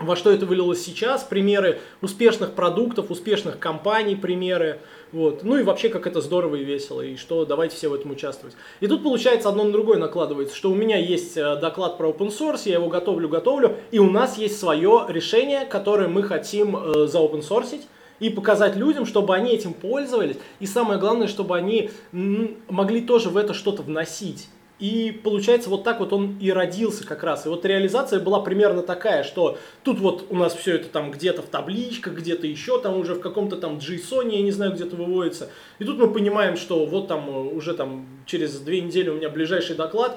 во 0.00 0.16
что 0.16 0.30
это 0.30 0.46
вылилось 0.46 0.84
сейчас, 0.84 1.24
примеры 1.24 1.80
успешных 2.02 2.52
продуктов, 2.52 3.10
успешных 3.10 3.58
компаний, 3.58 4.16
примеры. 4.16 4.80
Вот. 5.12 5.42
Ну 5.42 5.56
и 5.58 5.62
вообще, 5.62 5.88
как 5.88 6.06
это 6.06 6.20
здорово 6.20 6.56
и 6.56 6.64
весело, 6.64 7.00
и 7.00 7.16
что 7.16 7.44
давайте 7.44 7.76
все 7.76 7.88
в 7.88 7.94
этом 7.94 8.10
участвовать. 8.10 8.56
И 8.80 8.86
тут 8.86 9.02
получается 9.02 9.48
одно 9.48 9.64
на 9.64 9.72
другое 9.72 9.98
накладывается, 9.98 10.54
что 10.54 10.70
у 10.70 10.74
меня 10.74 10.98
есть 10.98 11.36
э, 11.36 11.56
доклад 11.56 11.98
про 11.98 12.10
open 12.10 12.28
source, 12.28 12.62
я 12.66 12.74
его 12.74 12.88
готовлю, 12.88 13.28
готовлю, 13.28 13.76
и 13.90 13.98
у 13.98 14.10
нас 14.10 14.38
есть 14.38 14.58
свое 14.58 15.06
решение, 15.08 15.64
которое 15.64 16.08
мы 16.08 16.22
хотим 16.22 16.76
э, 16.76 17.06
за 17.06 17.18
open 17.18 17.40
source 17.40 17.80
и 18.20 18.30
показать 18.30 18.76
людям, 18.76 19.06
чтобы 19.06 19.34
они 19.34 19.52
этим 19.52 19.72
пользовались, 19.72 20.36
и 20.60 20.66
самое 20.66 20.98
главное, 20.98 21.28
чтобы 21.28 21.56
они 21.56 21.90
могли 22.12 23.00
тоже 23.00 23.30
в 23.30 23.36
это 23.36 23.54
что-то 23.54 23.82
вносить. 23.82 24.48
И 24.78 25.10
получается, 25.24 25.70
вот 25.70 25.82
так 25.82 25.98
вот 25.98 26.12
он 26.12 26.38
и 26.38 26.52
родился 26.52 27.04
как 27.04 27.24
раз. 27.24 27.46
И 27.46 27.48
вот 27.48 27.64
реализация 27.64 28.20
была 28.20 28.40
примерно 28.40 28.82
такая, 28.82 29.24
что 29.24 29.58
тут 29.82 29.98
вот 29.98 30.26
у 30.30 30.36
нас 30.36 30.54
все 30.54 30.76
это 30.76 30.88
там 30.88 31.10
где-то 31.10 31.42
в 31.42 31.46
табличках, 31.46 32.14
где-то 32.14 32.46
еще 32.46 32.80
там 32.80 32.96
уже 32.96 33.14
в 33.14 33.20
каком-то 33.20 33.56
там 33.56 33.78
JSON, 33.78 34.30
я 34.30 34.40
не 34.40 34.52
знаю, 34.52 34.72
где-то 34.72 34.94
выводится. 34.94 35.50
И 35.80 35.84
тут 35.84 35.98
мы 35.98 36.12
понимаем, 36.12 36.56
что 36.56 36.86
вот 36.86 37.08
там 37.08 37.28
э, 37.28 37.54
уже 37.54 37.74
там 37.74 38.06
через 38.24 38.60
две 38.60 38.80
недели 38.80 39.08
у 39.08 39.14
меня 39.14 39.30
ближайший 39.30 39.74
доклад, 39.74 40.16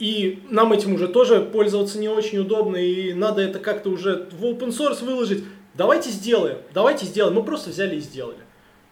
и 0.00 0.42
нам 0.50 0.72
этим 0.72 0.94
уже 0.94 1.06
тоже 1.06 1.40
пользоваться 1.40 1.98
не 1.98 2.08
очень 2.08 2.38
удобно, 2.38 2.76
и 2.76 3.12
надо 3.12 3.40
это 3.40 3.60
как-то 3.60 3.90
уже 3.90 4.28
в 4.32 4.44
open 4.44 4.68
source 4.68 5.04
выложить. 5.04 5.44
Давайте 5.74 6.10
сделаем, 6.10 6.58
давайте 6.74 7.06
сделаем. 7.06 7.36
Мы 7.36 7.44
просто 7.44 7.70
взяли 7.70 7.96
и 7.96 8.00
сделали. 8.00 8.38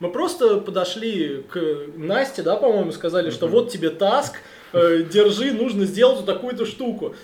Мы 0.00 0.10
просто 0.10 0.58
подошли 0.60 1.42
к 1.48 1.58
Насте, 1.96 2.42
да, 2.42 2.56
по-моему, 2.56 2.92
сказали, 2.92 3.30
что 3.30 3.46
вот 3.46 3.70
тебе 3.70 3.90
таск, 3.90 4.36
держи, 4.74 5.52
нужно 5.52 5.84
сделать 5.84 6.16
вот 6.16 6.26
такую-то 6.26 6.66
штуку. 6.66 7.14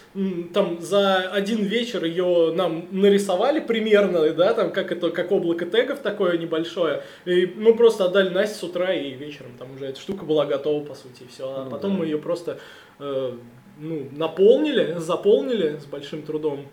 Там 0.54 0.80
за 0.80 1.18
один 1.30 1.64
вечер 1.64 2.04
ее 2.04 2.52
нам 2.54 2.86
нарисовали 2.90 3.60
примерно, 3.60 4.30
да, 4.32 4.54
там 4.54 4.72
как 4.72 4.92
это, 4.92 5.10
как 5.10 5.32
облако 5.32 5.66
тегов 5.66 5.98
такое 6.00 6.38
небольшое. 6.38 7.02
И 7.24 7.46
мы 7.46 7.74
просто 7.74 8.04
отдали 8.04 8.30
Насте 8.30 8.58
с 8.58 8.62
утра 8.62 8.92
и 8.92 9.10
вечером 9.14 9.52
там 9.58 9.74
уже 9.74 9.86
эта 9.86 10.00
штука 10.00 10.24
была 10.24 10.46
готова, 10.46 10.84
по 10.84 10.94
сути, 10.94 11.24
и 11.24 11.26
все. 11.28 11.44
А 11.48 11.64
ну, 11.64 11.70
потом 11.70 11.92
да. 11.92 11.98
мы 11.98 12.04
ее 12.06 12.18
просто 12.18 12.58
э, 12.98 13.32
ну, 13.78 14.08
наполнили, 14.12 14.94
заполнили 14.98 15.78
с 15.78 15.86
большим 15.86 16.22
трудом. 16.22 16.66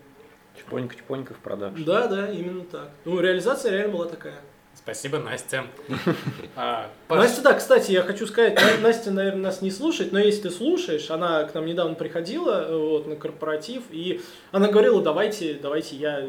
Чпонька-чпонька 0.58 1.34
в 1.34 1.40
продаж. 1.40 1.74
Да, 1.86 2.08
да, 2.08 2.32
именно 2.32 2.64
так. 2.64 2.90
Ну, 3.06 3.20
реализация 3.20 3.72
реально 3.72 3.94
была 3.94 4.06
такая. 4.06 4.42
Спасибо, 4.88 5.20
Настя. 5.20 5.66
А, 6.56 6.90
Настя, 7.10 7.42
да, 7.42 7.54
кстати, 7.54 7.92
я 7.92 8.04
хочу 8.04 8.26
сказать, 8.26 8.58
Настя, 8.82 9.12
наверное, 9.12 9.42
нас 9.42 9.62
не 9.62 9.70
слушает, 9.70 10.14
но 10.14 10.18
если 10.18 10.44
ты 10.44 10.50
слушаешь, 10.50 11.12
она 11.12 11.44
к 11.44 11.54
нам 11.54 11.66
недавно 11.66 11.94
приходила 11.94 12.68
вот, 12.72 13.06
на 13.06 13.18
корпоратив, 13.18 13.84
и 13.92 14.22
она 14.54 14.70
говорила, 14.70 15.04
давайте, 15.04 15.60
давайте 15.62 15.98
я 15.98 16.28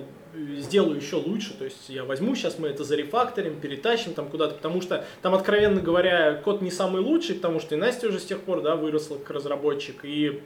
сделаю 0.56 0.96
еще 0.96 1.16
лучше, 1.16 1.54
то 1.54 1.64
есть 1.64 1.88
я 1.88 2.02
возьму, 2.02 2.34
сейчас 2.34 2.58
мы 2.58 2.68
это 2.68 2.82
зарефакторим, 2.82 3.60
перетащим 3.60 4.12
там 4.12 4.28
куда-то, 4.28 4.56
потому 4.56 4.82
что 4.82 5.04
там, 5.22 5.34
откровенно 5.34 5.80
говоря, 5.80 6.34
код 6.34 6.60
не 6.60 6.72
самый 6.72 7.00
лучший, 7.00 7.36
потому 7.36 7.60
что 7.60 7.76
и 7.76 7.78
Настя 7.78 8.08
уже 8.08 8.18
с 8.18 8.24
тех 8.24 8.40
пор, 8.40 8.62
да, 8.62 8.74
выросла 8.74 9.18
как 9.18 9.30
разработчик, 9.30 10.00
и 10.02 10.42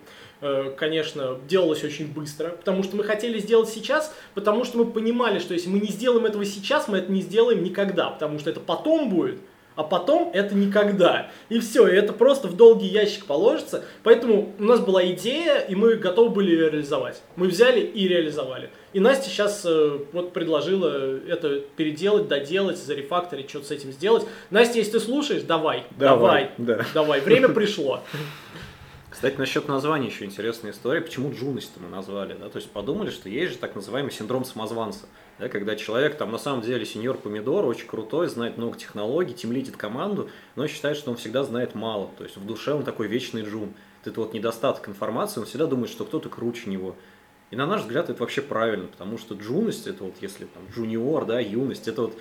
конечно, 0.77 1.39
делалось 1.49 1.85
очень 1.85 2.13
быстро, 2.13 2.51
потому 2.51 2.83
что 2.83 2.97
мы 2.97 3.05
хотели 3.05 3.39
сделать 3.39 3.69
сейчас, 3.69 4.15
потому 4.35 4.65
что 4.65 4.79
мы 4.79 4.87
понимали, 4.87 5.39
что 5.39 5.55
если 5.55 5.69
мы 5.69 5.79
не 5.79 5.89
сделаем 5.89 6.27
этого 6.27 6.45
сейчас, 6.45 6.89
мы 6.89 6.99
это 6.99 7.13
не 7.13 7.23
сделаем 7.23 7.63
никогда, 7.63 8.11
потому 8.11 8.39
что 8.39 8.51
это 8.51 8.61
потом 8.61 9.09
будет, 9.09 9.39
а 9.75 9.85
потом 9.85 10.31
это 10.35 10.55
никогда. 10.55 11.31
И 11.49 11.59
все, 11.61 11.87
и 11.89 11.95
это 11.95 12.13
просто 12.13 12.49
в 12.49 12.57
долгий 12.57 12.89
ящик 12.89 13.25
положится. 13.25 13.85
Поэтому 14.03 14.53
у 14.59 14.63
нас 14.63 14.81
была 14.81 15.05
идея, 15.13 15.61
и 15.61 15.75
мы 15.75 15.95
готовы 15.95 16.31
были 16.31 16.51
ее 16.51 16.71
реализовать. 16.71 17.23
Мы 17.37 17.49
взяли 17.49 17.81
и 17.81 18.07
реализовали. 18.07 18.71
И 18.93 19.01
Настя 19.01 19.31
сейчас 19.31 19.63
э, 19.65 19.99
вот 20.13 20.33
предложила 20.33 21.19
это 21.27 21.61
переделать, 21.77 22.29
доделать, 22.29 22.77
зарефакторить, 22.77 23.49
что-то 23.49 23.69
с 23.69 23.71
этим 23.71 23.93
сделать. 23.93 24.27
Настя, 24.51 24.79
если 24.79 24.93
ты 24.93 25.01
слушаешь, 25.01 25.43
давай, 25.43 25.85
давай, 25.97 26.51
давай, 26.59 26.79
да. 26.79 26.87
давай. 26.93 27.21
Время 27.21 27.49
пришло. 27.49 28.01
Кстати, 29.13 29.37
насчет 29.37 29.69
названия 29.69 30.07
еще 30.07 30.25
интересная 30.25 30.71
история. 30.71 31.03
Почему 31.03 31.31
Джуность 31.31 31.73
мы 31.77 31.87
назвали? 31.91 32.33
Да? 32.33 32.49
То 32.49 32.57
есть 32.57 32.71
подумали, 32.71 33.11
что 33.11 33.29
есть 33.29 33.53
же 33.53 33.59
так 33.59 33.75
называемый 33.75 34.11
синдром 34.11 34.47
самозванца. 34.47 35.05
Да? 35.39 35.51
Когда 35.51 35.77
человек 35.77 36.17
там 36.17 36.33
на 36.33 36.39
самом 36.39 36.63
деле 36.63 36.87
сеньор 36.87 37.19
помидор, 37.19 37.67
очень 37.67 37.87
крутой, 37.87 38.29
знает 38.29 38.57
много 38.57 38.79
технологий, 38.79 39.35
тимлитит 39.35 39.77
команду, 39.77 40.31
но 40.57 40.67
считает, 40.67 40.97
что 40.97 41.11
он 41.11 41.19
всегда 41.19 41.45
знает 41.45 41.75
мало. 41.75 42.11
То 42.17 42.25
есть 42.25 42.39
в 42.39 42.47
душе 42.47 42.73
он 42.73 42.85
такой 42.85 43.07
вечный 43.07 43.43
джун. 43.43 43.75
Это 44.03 44.19
вот 44.19 44.33
недостаток 44.33 44.89
информации, 44.89 45.41
он 45.41 45.47
всегда 45.47 45.67
думает, 45.67 45.91
что 45.91 46.07
кто-то 46.07 46.31
круче 46.31 46.71
него. 46.71 46.97
И 47.51 47.57
на 47.57 47.67
наш 47.67 47.83
взгляд 47.83 48.09
это 48.09 48.19
вообще 48.19 48.41
правильно, 48.41 48.87
потому 48.87 49.19
что 49.19 49.35
джуность, 49.35 49.87
это 49.87 50.05
вот 50.05 50.15
если 50.23 50.47
там 50.47 50.63
джуниор, 50.75 51.27
да, 51.27 51.39
юность, 51.39 51.87
это 51.87 52.01
вот 52.03 52.19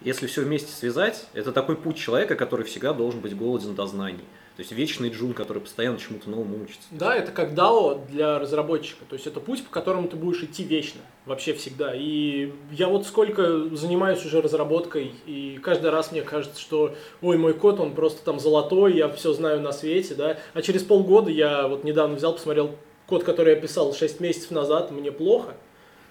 если 0.00 0.28
все 0.28 0.42
вместе 0.42 0.72
связать, 0.72 1.26
это 1.34 1.50
такой 1.50 1.74
путь 1.76 1.96
человека, 1.96 2.36
который 2.36 2.64
всегда 2.64 2.92
должен 2.92 3.20
быть 3.20 3.36
голоден 3.36 3.74
до 3.74 3.86
знаний. 3.86 4.24
То 4.56 4.60
есть 4.60 4.72
вечный 4.72 5.08
джун, 5.08 5.32
который 5.32 5.60
постоянно 5.62 5.98
чему-то 5.98 6.28
новому 6.28 6.62
учится. 6.62 6.86
Да, 6.90 7.16
это 7.16 7.32
как 7.32 7.52
DAO 7.52 8.06
для 8.10 8.38
разработчика. 8.38 9.04
То 9.08 9.14
есть 9.14 9.26
это 9.26 9.40
путь, 9.40 9.64
по 9.64 9.70
которому 9.70 10.08
ты 10.08 10.16
будешь 10.16 10.42
идти 10.42 10.62
вечно. 10.62 11.00
Вообще 11.24 11.54
всегда. 11.54 11.94
И 11.94 12.52
я 12.70 12.88
вот 12.88 13.06
сколько 13.06 13.74
занимаюсь 13.74 14.24
уже 14.26 14.42
разработкой, 14.42 15.12
и 15.24 15.58
каждый 15.62 15.90
раз 15.90 16.12
мне 16.12 16.20
кажется, 16.20 16.60
что 16.60 16.94
ой, 17.22 17.38
мой 17.38 17.54
код, 17.54 17.80
он 17.80 17.94
просто 17.94 18.22
там 18.24 18.38
золотой, 18.38 18.94
я 18.94 19.08
все 19.08 19.32
знаю 19.32 19.60
на 19.62 19.72
свете, 19.72 20.14
да. 20.14 20.38
А 20.52 20.60
через 20.60 20.82
полгода 20.82 21.30
я 21.30 21.66
вот 21.66 21.84
недавно 21.84 22.16
взял, 22.16 22.34
посмотрел 22.34 22.76
код, 23.06 23.24
который 23.24 23.54
я 23.54 23.60
писал 23.60 23.94
6 23.94 24.20
месяцев 24.20 24.50
назад, 24.50 24.90
мне 24.90 25.10
плохо. 25.12 25.54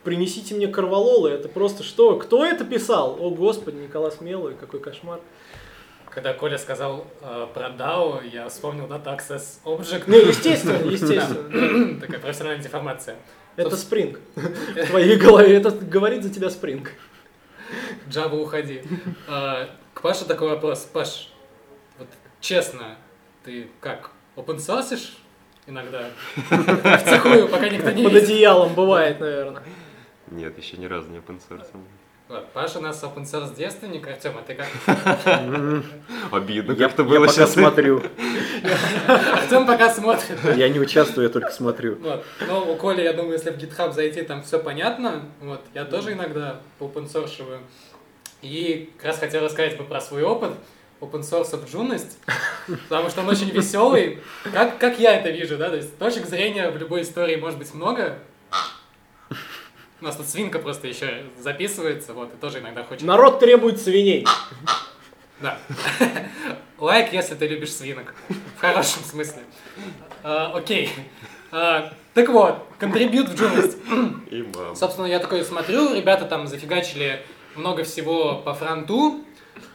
Принесите 0.04 0.56
мне 0.56 0.68
корвалолы, 0.68 1.30
это 1.30 1.48
просто 1.48 1.84
что? 1.84 2.18
Кто 2.18 2.44
это 2.44 2.66
писал? 2.66 3.18
О, 3.20 3.30
Господи, 3.30 3.76
Николас 3.76 4.20
Мелый, 4.20 4.56
какой 4.56 4.80
кошмар. 4.80 5.20
Когда 6.12 6.34
Коля 6.34 6.58
сказал 6.58 7.08
э, 7.22 7.48
про 7.54 7.70
DAO, 7.70 8.28
я 8.28 8.50
вспомнил 8.50 8.86
Data 8.86 9.18
Access 9.18 9.62
Object. 9.64 10.04
Ну, 10.08 10.18
естественно, 10.18 10.86
естественно. 10.86 12.00
Такая 12.02 12.20
профессиональная 12.20 12.62
деформация. 12.62 13.16
Это 13.56 13.76
Spring. 13.76 14.20
В 14.36 14.88
твоей 14.88 15.16
голове 15.16 15.56
это 15.56 15.72
говорит 15.72 16.24
за 16.24 16.30
тебя 16.30 16.48
Spring. 16.48 16.86
Java, 18.10 18.36
уходи. 18.42 18.84
А, 19.30 19.70
к 19.94 20.02
Паше 20.02 20.26
такой 20.26 20.50
вопрос. 20.50 20.82
Паш, 20.92 21.32
вот 21.98 22.10
честно, 22.42 22.98
ты 23.46 23.70
как, 23.80 24.12
open 24.36 24.58
source 24.58 25.12
иногда? 25.66 26.10
В 26.36 27.04
цехую, 27.06 27.48
пока 27.48 27.70
никто 27.70 27.92
не 27.92 28.04
Под 28.04 28.16
одеялом 28.16 28.74
бывает, 28.74 29.22
наверное. 29.22 29.64
Нет, 30.30 30.58
еще 30.58 30.76
ни 30.76 30.88
разу 30.88 31.08
не 31.08 31.20
open 31.20 31.40
source. 31.50 31.68
Паша 32.54 32.80
у 32.80 32.82
нас 32.82 33.04
open 33.04 33.24
source 33.24 33.56
девственник, 33.56 34.08
Артем, 34.08 34.34
а 34.38 34.42
ты 34.42 34.56
как? 34.56 34.68
Обидно 36.32 36.76
как-то 36.76 37.04
было 37.04 37.28
сейчас. 37.28 37.56
Я 37.56 37.64
пока 37.64 37.76
смотрю. 37.76 38.04
Артем 39.34 39.68
пока 39.68 39.90
смотрит. 39.90 40.58
Я 40.58 40.70
не 40.70 40.80
участвую, 40.80 41.28
я 41.28 41.34
только 41.34 41.52
смотрю. 41.52 41.96
Вот. 41.96 42.24
Ну, 42.48 42.72
у 42.72 42.76
Коли, 42.76 43.02
я 43.02 43.14
думаю, 43.14 43.34
если 43.34 43.52
в 43.52 43.58
GitHub 43.58 43.92
зайти, 43.94 44.22
там 44.22 44.44
все 44.44 44.60
понятно. 44.60 45.24
Вот. 45.42 45.62
Я 45.74 45.86
тоже 45.86 46.14
иногда 46.14 46.62
open 46.80 47.12
source 47.12 47.60
И 48.42 48.92
как 48.98 49.08
раз 49.08 49.20
хотел 49.20 49.44
рассказать 49.44 49.78
про 49.78 50.00
свой 50.00 50.24
опыт 50.24 50.52
open 51.02 51.22
source 51.22 51.60
джунность, 51.70 52.20
потому 52.88 53.10
что 53.10 53.22
он 53.22 53.30
очень 53.30 53.50
веселый. 53.50 54.20
Как, 54.54 54.78
как 54.78 55.00
я 55.00 55.16
это 55.16 55.30
вижу, 55.32 55.58
да? 55.58 55.70
То 55.70 55.76
есть 55.76 55.98
точек 55.98 56.28
зрения 56.28 56.70
в 56.70 56.78
любой 56.78 57.02
истории 57.02 57.36
может 57.36 57.58
быть 57.58 57.74
много, 57.74 58.20
у 60.02 60.06
нас 60.06 60.16
тут 60.16 60.28
свинка 60.28 60.60
просто 60.60 60.88
еще 60.88 61.24
записывается, 61.40 62.14
вот, 62.14 62.34
и 62.34 62.38
тоже 62.38 62.60
иногда 62.60 62.84
хочет... 62.84 63.04
Народ 63.04 63.40
требует 63.40 63.80
свиней. 63.80 64.26
Да. 65.40 65.58
Лайк, 66.80 67.14
если 67.14 67.36
ты 67.36 67.48
любишь 67.48 67.74
свинок. 67.74 68.16
В 68.58 68.60
хорошем 68.60 69.04
смысле. 69.04 69.44
А, 70.24 70.54
окей. 70.56 70.92
А, 71.52 71.94
так 72.16 72.30
вот, 72.30 72.66
контрибьют 72.80 73.30
в 73.30 73.36
джунглость. 73.36 73.78
Собственно, 74.76 75.06
я 75.06 75.20
такой 75.20 75.44
смотрю, 75.44 75.94
ребята 75.94 76.26
там 76.26 76.48
зафигачили 76.48 77.24
много 77.56 77.84
всего 77.84 78.38
по 78.38 78.54
фронту, 78.54 79.24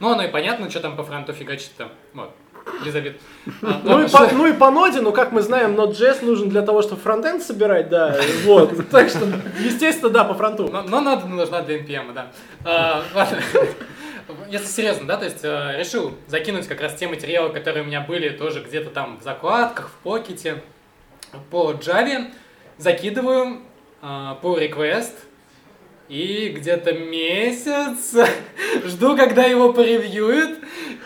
Ну, 0.01 0.11
оно 0.11 0.25
и 0.25 0.29
понятно, 0.29 0.69
что 0.71 0.81
там 0.81 0.97
по 0.97 1.05
фронту 1.05 1.33
фигачит 1.33 1.71
там. 1.77 1.91
Вот. 2.15 2.35
Елизавет. 2.81 3.21
А, 3.63 3.81
Ну 3.85 4.05
и, 4.05 4.09
по, 4.09 4.29
ну 4.33 4.47
и 4.47 4.53
по 4.53 4.71
ноде, 4.71 5.01
ну 5.01 5.13
как 5.13 5.33
мы 5.33 5.43
знаем, 5.43 5.79
Node.js 5.79 6.25
нужен 6.25 6.49
для 6.49 6.63
того, 6.63 6.83
чтобы 6.83 7.01
фронтенд 7.01 7.43
собирать, 7.43 7.89
да, 7.89 8.17
вот. 8.45 8.89
Так 8.91 9.09
что, 9.09 9.27
естественно, 9.61 10.11
да, 10.11 10.25
по 10.25 10.35
фронту. 10.35 10.69
Но, 10.69 10.83
но 10.83 11.01
надо 11.01 11.27
нужна 11.27 11.63
для 11.63 11.79
NPM, 11.79 12.13
да. 12.13 12.33
А, 12.65 13.03
ладно. 13.15 13.39
Если 14.51 14.67
серьезно, 14.67 15.07
да, 15.07 15.19
то 15.19 15.25
есть 15.25 15.45
э, 15.45 15.77
решил 15.79 16.13
закинуть 16.27 16.67
как 16.67 16.81
раз 16.81 16.95
те 16.97 17.07
материалы, 17.07 17.51
которые 17.51 17.85
у 17.85 17.87
меня 17.87 18.01
были 18.01 18.31
тоже 18.31 18.61
где-то 18.61 18.91
там 18.91 19.19
в 19.21 19.23
закладках, 19.23 19.89
в 19.89 20.03
покете, 20.03 20.65
по 21.51 21.73
Java, 21.73 22.33
закидываю 22.77 23.61
э, 24.03 24.07
pull 24.43 24.59
request, 24.59 25.13
и 26.09 26.49
где-то 26.57 26.93
месяц 26.93 28.17
жду, 28.85 29.17
когда 29.17 29.45
его 29.45 29.73
поревьюют, 29.73 30.59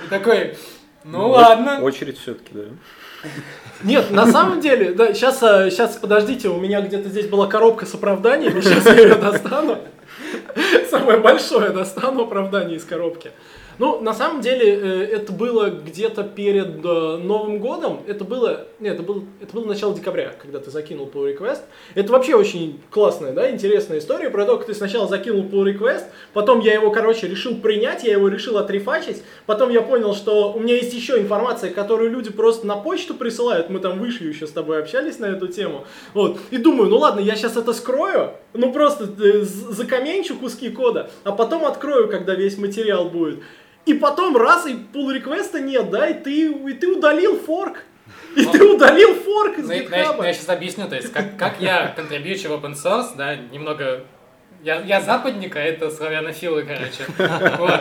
и 0.07 0.09
такой, 0.09 0.57
ну 1.05 1.29
ладно. 1.29 1.81
Очередь 1.81 2.19
все-таки, 2.19 2.51
да. 2.53 2.63
Нет, 3.85 4.11
на 4.11 4.27
самом 4.27 4.61
деле, 4.61 4.93
да, 4.93 5.13
сейчас, 5.15 5.39
сейчас, 5.41 5.97
подождите, 5.97 6.49
у 6.49 6.61
меня 6.61 6.81
где-то 6.81 7.09
здесь 7.09 7.27
была 7.27 7.47
коробка 7.47 7.87
с 7.87 7.95
оправданиями, 7.95 8.61
сейчас 8.63 8.87
я 8.87 8.95
ее 8.95 9.15
достану. 9.15 9.79
Самое 10.91 11.19
большое 11.19 11.71
достану 11.71 12.23
оправдание 12.23 12.77
из 12.77 12.85
коробки. 12.85 13.31
Ну, 13.81 13.99
на 13.99 14.13
самом 14.13 14.43
деле, 14.43 14.79
э, 14.79 15.05
это 15.11 15.33
было 15.33 15.71
где-то 15.71 16.23
перед 16.23 16.85
э, 16.85 17.17
Новым 17.17 17.61
годом. 17.61 18.03
Это 18.07 18.25
было, 18.25 18.67
нет, 18.79 18.97
это 18.97 19.03
было, 19.03 19.25
это 19.41 19.55
было 19.55 19.65
начало 19.65 19.95
декабря, 19.95 20.35
когда 20.39 20.59
ты 20.59 20.71
закинул 20.71 21.09
pull 21.09 21.35
request. 21.35 21.61
Это 21.95 22.13
вообще 22.13 22.35
очень 22.35 22.79
классная, 22.91 23.33
да, 23.33 23.51
интересная 23.51 24.01
история 24.01 24.29
про 24.29 24.45
то, 24.45 24.59
как 24.59 24.67
ты 24.67 24.75
сначала 24.75 25.09
закинул 25.09 25.45
pull 25.45 25.65
request, 25.65 26.05
потом 26.35 26.61
я 26.61 26.75
его, 26.75 26.91
короче, 26.91 27.27
решил 27.27 27.55
принять, 27.57 28.05
я 28.05 28.13
его 28.13 28.29
решил 28.29 28.59
отрефачить, 28.59 29.23
потом 29.47 29.71
я 29.71 29.81
понял, 29.81 30.15
что 30.15 30.53
у 30.53 30.61
меня 30.61 30.75
есть 30.75 30.93
еще 30.93 31.19
информация, 31.19 31.73
которую 31.73 32.11
люди 32.11 32.31
просто 32.31 32.67
на 32.67 32.77
почту 32.77 33.15
присылают, 33.15 33.71
мы 33.71 33.79
там 33.79 33.99
выше 33.99 34.25
еще 34.25 34.47
с 34.47 34.51
тобой 34.51 34.79
общались 34.79 35.19
на 35.19 35.25
эту 35.25 35.49
тему, 35.49 35.87
вот, 36.13 36.39
и 36.51 36.59
думаю, 36.59 36.91
ну 36.91 36.99
ладно, 36.99 37.21
я 37.21 37.35
сейчас 37.35 37.57
это 37.57 37.73
скрою, 37.73 38.33
ну 38.53 38.75
просто 38.75 39.05
э, 39.05 39.41
закоменчу 39.41 40.37
куски 40.37 40.69
кода, 40.69 41.09
а 41.25 41.33
потом 41.33 41.65
открою, 41.65 42.11
когда 42.11 42.35
весь 42.35 42.59
материал 42.59 43.09
будет. 43.09 43.39
И 43.91 43.95
потом 43.95 44.37
раз, 44.37 44.67
и 44.67 44.75
pull 44.75 45.13
реквеста 45.13 45.59
нет, 45.59 45.91
да, 45.91 46.09
и 46.09 46.15
ты, 46.15 46.53
и 46.53 46.73
ты 46.75 46.87
удалил 46.87 47.37
форк. 47.41 47.83
И 48.37 48.45
ты 48.45 48.65
удалил 48.65 49.17
форк 49.17 49.59
из 49.59 49.67
Ну, 49.67 49.73
я, 49.73 49.83
GitHub. 49.83 50.33
сейчас 50.33 50.49
объясню, 50.49 50.89
то 50.89 50.95
есть 50.95 51.13
как, 51.13 51.37
как 51.37 51.61
я 51.61 51.89
контрибьючу 51.89 52.51
в 52.51 52.53
open 52.53 52.75
source, 52.75 53.17
да, 53.17 53.35
немного... 53.35 54.05
Я, 54.63 54.81
я 54.83 55.01
западник, 55.01 55.57
а 55.57 55.61
это 55.61 55.91
славянофилы, 55.91 56.63
короче. 56.63 57.05
Вот. 57.59 57.81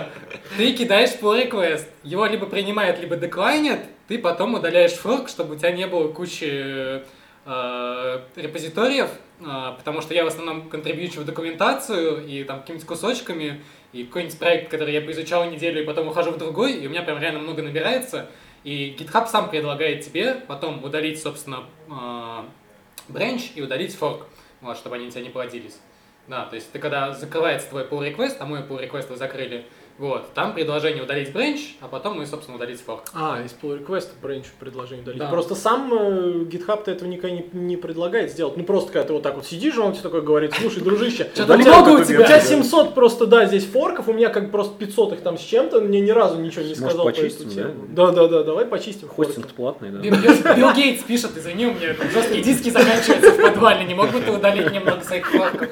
Ты 0.58 0.72
кидаешь 0.72 1.12
pull 1.22 1.48
request, 1.48 1.86
его 2.04 2.26
либо 2.26 2.48
принимает, 2.48 3.00
либо 3.00 3.16
деклайнит, 3.16 3.82
ты 4.08 4.18
потом 4.18 4.56
удаляешь 4.56 4.94
форк, 4.94 5.30
чтобы 5.30 5.56
у 5.56 5.58
тебя 5.60 5.72
не 5.72 5.86
было 5.86 6.08
кучи 6.08 7.04
э, 7.46 8.20
репозиториев, 8.36 9.10
э, 9.42 9.44
потому 9.78 10.02
что 10.02 10.16
я 10.16 10.24
в 10.24 10.28
основном 10.28 10.70
контрибьючу 10.70 11.22
в 11.22 11.26
документацию 11.26 12.26
и 12.26 12.44
там 12.46 12.62
какими-то 12.62 12.88
кусочками, 12.88 13.62
и 13.92 14.04
какой-нибудь 14.04 14.38
проект, 14.38 14.70
который 14.70 14.94
я 14.94 15.02
поизучал 15.02 15.50
неделю, 15.50 15.82
и 15.82 15.86
потом 15.86 16.08
ухожу 16.08 16.32
в 16.32 16.38
другой, 16.38 16.74
и 16.74 16.88
у 16.88 16.90
меня 16.90 17.02
прям 17.02 17.20
реально 17.20 17.40
много 17.40 17.62
набирается, 17.62 18.30
и 18.64 18.96
GitHub 18.98 19.28
сам 19.28 19.50
предлагает 19.50 20.06
тебе 20.06 20.36
потом 20.36 20.84
удалить, 20.84 21.22
собственно, 21.22 21.64
э, 21.88 23.12
branch 23.12 23.52
и 23.56 23.62
удалить 23.62 23.98
fork, 24.00 24.26
вот, 24.62 24.78
чтобы 24.78 24.98
они 24.98 25.10
тебя 25.10 25.22
не 25.22 25.30
плодились. 25.30 25.80
Да, 26.28 26.46
то 26.46 26.56
есть 26.56 26.72
ты 26.72 26.78
когда 26.78 27.14
закрывается 27.14 27.70
твой 27.70 27.84
pull 27.84 28.08
request, 28.08 28.38
а 28.40 28.46
мой 28.46 28.60
pull 28.60 28.80
request 28.80 29.10
вы 29.10 29.16
закрыли, 29.16 29.66
вот, 30.00 30.34
там 30.34 30.54
предложение 30.54 31.04
удалить 31.04 31.32
branch, 31.32 31.60
а 31.82 31.90
потом 31.90 32.18
мы, 32.18 32.26
собственно, 32.26 32.56
удалить 32.56 32.82
fork. 32.88 33.02
А, 33.14 33.42
из 33.44 33.52
pull 33.52 33.86
request 33.86 34.08
branch 34.24 34.46
предложение 34.58 35.04
удалить. 35.04 35.20
Да. 35.20 35.28
Просто 35.28 35.56
сам 35.56 35.94
э, 35.94 36.46
GitHub-то 36.46 36.90
этого 36.90 37.10
никогда 37.10 37.36
не, 37.36 37.50
не 37.52 37.76
предлагает 37.76 38.32
сделать. 38.32 38.56
Ну 38.56 38.64
просто 38.64 38.94
когда 38.94 39.08
ты 39.08 39.12
вот 39.12 39.24
так 39.24 39.36
вот 39.36 39.46
сидишь, 39.46 39.78
он 39.78 39.92
тебе 39.92 40.04
такой 40.04 40.22
говорит, 40.22 40.54
слушай, 40.58 40.82
дружище, 40.82 41.30
Что-то 41.36 41.56
у 41.56 41.62
тебя- 41.62 41.82
много 41.82 42.02
у 42.02 42.06
тебя. 42.06 42.26
тебя 42.26 42.40
700 42.40 42.96
просто, 42.96 43.26
да, 43.26 43.46
здесь 43.46 43.66
форков, 43.66 44.08
у 44.08 44.14
меня 44.14 44.30
как 44.30 44.52
просто 44.52 44.78
500 44.78 45.14
их 45.14 45.20
там 45.20 45.38
с 45.38 45.42
чем-то, 45.42 45.82
мне 45.82 46.00
ни 46.00 46.12
разу 46.12 46.40
ничего 46.40 46.64
не 46.64 46.76
сказал 46.76 47.06
по 47.06 47.12
почистим, 47.12 47.48
эту 47.48 47.56
тему. 47.56 47.74
Да, 47.90 48.12
да, 48.12 48.30
да, 48.30 48.44
давай 48.44 48.64
почистим. 48.68 49.10
Хостинг 49.10 49.48
платный, 49.48 49.90
да. 49.90 50.00
Билл, 50.00 50.74
Гейтс 50.74 51.04
пишет, 51.04 51.32
извини, 51.36 51.66
у 51.66 51.74
меня 51.74 51.94
там 51.94 52.10
жесткие 52.10 52.42
диски 52.42 52.70
заканчиваются 52.70 53.32
в 53.32 53.42
подвале, 53.42 53.84
не 53.84 53.96
мог 53.96 54.12
бы 54.12 54.22
ты 54.22 54.32
удалить 54.32 54.72
немного 54.72 55.04
своих 55.04 55.30
форков? 55.30 55.70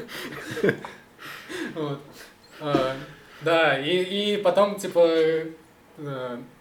Вот. 1.75 1.99
Да, 3.41 3.77
и, 3.77 4.35
и 4.35 4.37
потом, 4.37 4.75
типа, 4.75 4.99
э, 5.05 5.45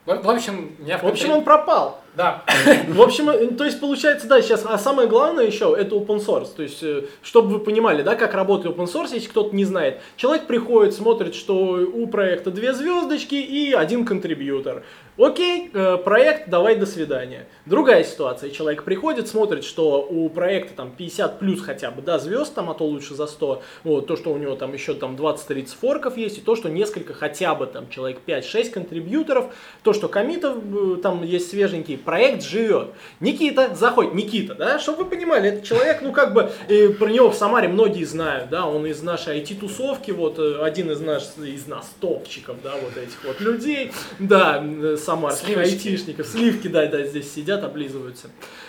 в 0.06 0.22
в 0.22 0.30
общем, 0.30 0.76
меня 0.78 0.98
В 0.98 1.04
общем, 1.04 1.32
он 1.32 1.44
пропал. 1.44 2.00
Да, 2.14 2.44
В 2.88 3.02
общем, 3.02 3.28
э, 3.28 3.48
то 3.48 3.64
есть 3.64 3.80
получается, 3.80 4.26
да, 4.28 4.40
сейчас, 4.40 4.64
а 4.64 4.78
самое 4.78 5.08
главное 5.08 5.44
еще, 5.44 5.74
это 5.76 5.96
open 5.96 6.24
source. 6.24 6.48
То 6.54 6.62
есть, 6.62 6.82
э, 6.82 7.04
чтобы 7.22 7.48
вы 7.48 7.58
понимали, 7.58 8.02
да, 8.02 8.14
как 8.14 8.34
работает 8.34 8.76
open 8.76 8.86
source, 8.86 9.14
если 9.14 9.28
кто-то 9.28 9.54
не 9.54 9.64
знает. 9.64 10.00
Человек 10.16 10.46
приходит, 10.46 10.94
смотрит, 10.94 11.34
что 11.34 11.56
у 11.92 12.06
проекта 12.06 12.50
две 12.50 12.72
звездочки 12.72 13.34
и 13.34 13.72
один 13.72 14.06
контрибьютор. 14.06 14.84
Окей, 15.18 15.70
э, 15.72 15.96
проект, 15.96 16.50
давай 16.50 16.76
до 16.76 16.85
свидания. 16.85 17.46
Другая 17.64 18.05
ситуация, 18.05 18.50
человек 18.50 18.85
приходит, 18.85 19.29
смотрит, 19.29 19.64
что 19.64 20.02
у 20.02 20.29
проекта 20.29 20.74
там 20.74 20.92
50 20.92 21.38
плюс 21.38 21.62
хотя 21.62 21.90
бы, 21.90 22.02
да, 22.02 22.18
звезд 22.18 22.55
там, 22.55 22.68
а 22.68 22.74
то 22.74 22.85
лучше 22.85 23.14
за 23.14 23.26
100. 23.26 23.62
Вот, 23.85 24.07
то, 24.07 24.16
что 24.16 24.31
у 24.31 24.37
него 24.37 24.57
там 24.57 24.74
еще 24.74 24.92
там 24.92 25.16
20-30 25.16 25.68
форков 25.81 26.18
есть, 26.18 26.37
и 26.37 26.40
то, 26.42 26.55
что 26.55 26.68
несколько 26.68 27.14
хотя 27.14 27.55
бы 27.55 27.64
там 27.64 27.88
человек 27.88 28.18
5-6 28.26 28.70
контрибьюторов, 28.70 29.55
то, 29.83 29.94
что 29.94 30.09
комитов 30.09 30.59
э, 30.59 30.96
там 31.02 31.22
есть 31.22 31.48
свеженькие, 31.48 31.96
проект 31.96 32.42
живет. 32.42 32.88
Никита 33.20 33.74
заходит, 33.74 34.12
Никита, 34.12 34.55
да, 34.55 34.79
чтобы 34.79 35.05
вы 35.05 35.11
понимали, 35.11 35.48
этот 35.48 35.64
человек, 35.64 36.02
ну 36.02 36.12
как 36.12 36.35
бы, 36.35 36.50
э, 36.68 36.90
про 36.90 37.09
него 37.09 37.31
в 37.31 37.35
Самаре 37.35 37.68
многие 37.68 38.05
знают, 38.05 38.50
да, 38.50 38.66
он 38.66 38.85
из 38.85 39.02
нашей 39.02 39.40
IT-тусовки, 39.40 40.11
вот, 40.11 40.38
э, 40.38 40.59
один 40.62 40.90
из 40.90 41.00
нас, 41.00 41.37
из 41.38 41.66
нас 41.66 41.90
топчиков, 42.02 42.57
да, 42.62 42.74
вот 42.74 43.02
этих 43.02 43.24
вот 43.24 43.40
людей, 43.40 43.92
да, 44.18 44.62
э, 44.62 44.98
самарских 45.06 45.46
Сливочки. 45.46 45.88
айтишников, 45.88 46.26
сливки, 46.26 46.68
да, 46.68 46.86
да, 46.86 47.04
здесь 47.04 47.32
сидят, 47.32 47.64
облизываются, 47.64 48.28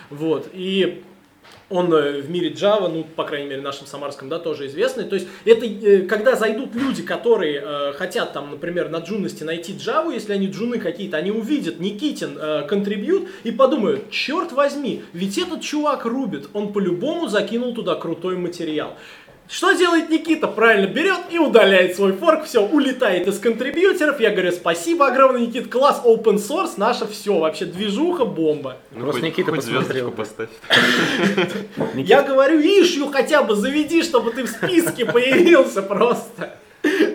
вот, 0.09 0.49
и 0.53 1.03
он 1.69 1.93
э, 1.93 2.21
в 2.21 2.29
мире 2.29 2.51
Java, 2.51 2.87
ну, 2.87 3.03
по 3.03 3.25
крайней 3.25 3.49
мере, 3.49 3.61
нашем 3.61 3.87
самарском, 3.87 4.29
да, 4.29 4.39
тоже 4.39 4.67
известный. 4.67 5.03
То 5.03 5.15
есть, 5.15 5.27
это 5.43 5.65
э, 5.65 6.01
когда 6.03 6.35
зайдут 6.35 6.73
люди, 6.75 7.03
которые 7.03 7.61
э, 7.61 7.93
хотят, 7.93 8.33
там, 8.33 8.51
например, 8.51 8.89
на 8.89 8.97
джунности 8.97 9.43
найти 9.43 9.73
Java, 9.73 10.13
если 10.13 10.33
они 10.33 10.47
джуны 10.47 10.79
какие-то, 10.79 11.17
они 11.17 11.31
увидят 11.31 11.79
Никитин 11.79 12.37
контрибьют 12.67 13.29
и 13.43 13.51
подумают, 13.51 14.09
черт 14.11 14.51
возьми, 14.51 15.03
ведь 15.13 15.37
этот 15.37 15.61
чувак 15.61 16.05
рубит, 16.05 16.49
он 16.53 16.71
по-любому 16.71 17.27
закинул 17.27 17.73
туда 17.73 17.95
крутой 17.95 18.37
материал. 18.37 18.95
Что 19.49 19.71
делает 19.71 20.09
Никита? 20.09 20.47
Правильно, 20.47 20.87
берет 20.87 21.19
и 21.31 21.39
удаляет 21.39 21.95
свой 21.95 22.11
форк, 22.13 22.43
все, 22.45 22.65
улетает 22.65 23.27
из 23.27 23.39
контрибьютеров. 23.39 24.19
Я 24.19 24.31
говорю, 24.31 24.51
спасибо 24.51 25.07
огромное, 25.07 25.41
Никит, 25.41 25.69
класс, 25.71 26.01
open 26.03 26.35
source, 26.35 26.71
наше 26.75 27.07
все, 27.07 27.37
вообще 27.37 27.65
движуха, 27.65 28.25
бомба. 28.25 28.77
Ну, 28.91 29.01
Просто 29.01 29.21
хоть- 29.21 29.29
Никита 29.31 29.51
хоть 29.51 29.59
посмотрел. 29.61 29.83
звездочку 29.83 30.11
поставь. 30.11 30.49
Я 31.95 32.23
говорю, 32.23 32.59
ишью 32.59 33.07
хотя 33.09 33.41
бы 33.41 33.55
заведи, 33.55 34.03
чтобы 34.03 34.31
ты 34.31 34.43
в 34.43 34.49
списке 34.49 35.05
появился 35.05 35.81
просто. 35.81 36.55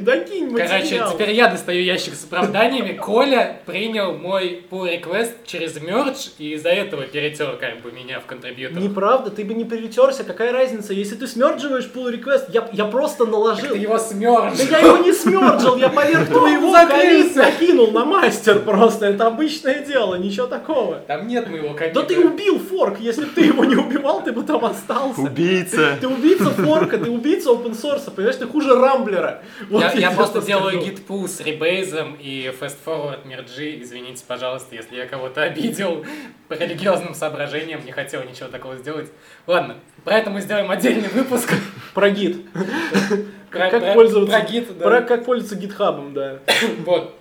Докинь 0.05 0.51
короче, 0.51 0.75
материал. 0.75 1.13
теперь 1.13 1.31
я 1.33 1.49
достаю 1.49 1.83
ящик 1.83 2.15
с 2.15 2.25
оправданиями. 2.25 2.93
Коля 2.93 3.61
принял 3.67 4.15
мой 4.15 4.65
pull 4.71 4.89
request 4.89 5.33
через 5.47 5.81
мерч, 5.81 6.29
и 6.39 6.55
из-за 6.55 6.71
этого 6.71 7.03
перетер 7.03 7.57
как 7.57 7.81
бы 7.81 7.93
меня 7.93 8.21
в 8.21 8.27
контрибьютор. 8.27 8.81
Неправда, 8.81 9.31
ты 9.31 9.45
бы 9.45 9.55
не 9.55 9.65
перетерся, 9.65 10.25
какая 10.25 10.53
разница? 10.53 10.93
Если 10.93 11.15
ты 11.15 11.27
смердживаешь 11.27 11.91
pull 11.95 12.13
request, 12.13 12.47
я, 12.49 12.69
я 12.73 12.85
просто 12.85 13.25
наложил. 13.25 13.71
Ты 13.71 13.79
его 13.79 13.99
смерж. 13.99 14.59
Да 14.59 14.79
я 14.79 14.79
его 14.79 14.99
не 14.99 15.13
смерджил, 15.13 15.77
я 15.77 15.89
поверх 15.89 16.29
твоего 16.29 16.73
ковид 16.73 17.37
накинул 17.37 17.91
на 17.91 18.05
мастер 18.05 18.61
просто. 18.61 19.07
Это 19.07 19.27
обычное 19.27 19.85
дело, 19.85 20.17
ничего 20.17 20.47
такого. 20.47 20.97
Там 21.07 21.27
нет 21.27 21.49
моего 21.49 21.75
кабита. 21.75 22.01
Да 22.01 22.07
ты 22.07 22.19
убил 22.19 22.59
форк, 22.59 22.99
если 23.01 23.25
бы 23.25 23.31
ты 23.31 23.43
его 23.43 23.65
не 23.65 23.77
убивал, 23.77 24.23
ты 24.23 24.33
бы 24.33 24.43
там 24.43 24.65
остался. 24.65 25.21
Убийца! 25.21 25.97
Ты 26.01 26.09
убийца 26.09 26.51
форка, 26.51 26.99
ты 26.99 27.11
убийца 27.11 27.51
open 27.51 27.73
source, 27.73 28.11
понимаешь, 28.11 28.37
ты 28.37 28.47
хуже 28.47 28.75
рамблера. 28.75 29.43
Вот 29.69 29.81
Я, 29.81 29.91
я 29.99 30.11
просто 30.11 30.43
делаю 30.43 30.81
pull 30.81 31.29
с 31.29 31.41
ребейзом 31.41 32.17
и 32.21 32.53
fast 32.59 32.77
forward 32.85 33.27
мерджи. 33.27 33.81
Извините, 33.83 34.25
пожалуйста, 34.27 34.75
если 34.75 34.97
я 34.97 35.07
кого-то 35.07 35.43
обидел 35.43 36.05
по 36.49 36.55
религиозным 36.55 37.15
соображениям, 37.15 37.85
не 37.85 37.93
хотел 37.93 38.23
ничего 38.25 38.49
такого 38.49 38.77
сделать. 38.77 39.11
Ладно, 39.47 39.77
про 40.05 40.19
это 40.19 40.31
мы 40.31 40.41
сделаем 40.41 40.71
отдельный 40.71 41.09
выпуск. 41.09 41.53
Про 41.95 42.11
гид. 42.11 42.47
Про, 43.51 43.69
Как 43.71 43.83
про- 43.83 43.93
пользоваться, 43.93 44.39
про 44.39 44.47
гит, 44.47 44.79
да. 44.79 44.85
про 44.89 45.03
как 45.03 45.25
пользоваться 45.27 45.57
гитхабом, 45.57 46.15
да. 46.15 46.39
Вот. 46.87 47.15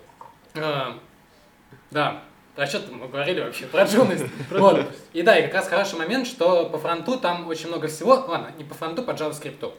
А, 0.56 0.98
да. 1.92 2.24
Про 2.56 2.68
что 2.68 2.80
мы 2.92 3.08
говорили 3.08 3.42
вообще? 3.42 3.66
Про 3.66 3.84
джунность. 3.84 4.26
Про 4.50 4.60
Вот. 4.60 4.86
И 5.12 5.22
да, 5.24 5.38
и 5.38 5.44
как 5.44 5.56
раз 5.56 5.68
хороший 5.68 5.98
момент, 6.00 6.28
что 6.28 6.70
по 6.70 6.78
фронту 6.78 7.18
там 7.18 7.48
очень 7.48 7.68
много 7.68 7.88
всего. 7.88 8.12
Ладно, 8.14 8.52
не 8.58 8.64
по 8.64 8.76
фронту, 8.76 9.04
по 9.04 9.12
JavaScript. 9.12 9.74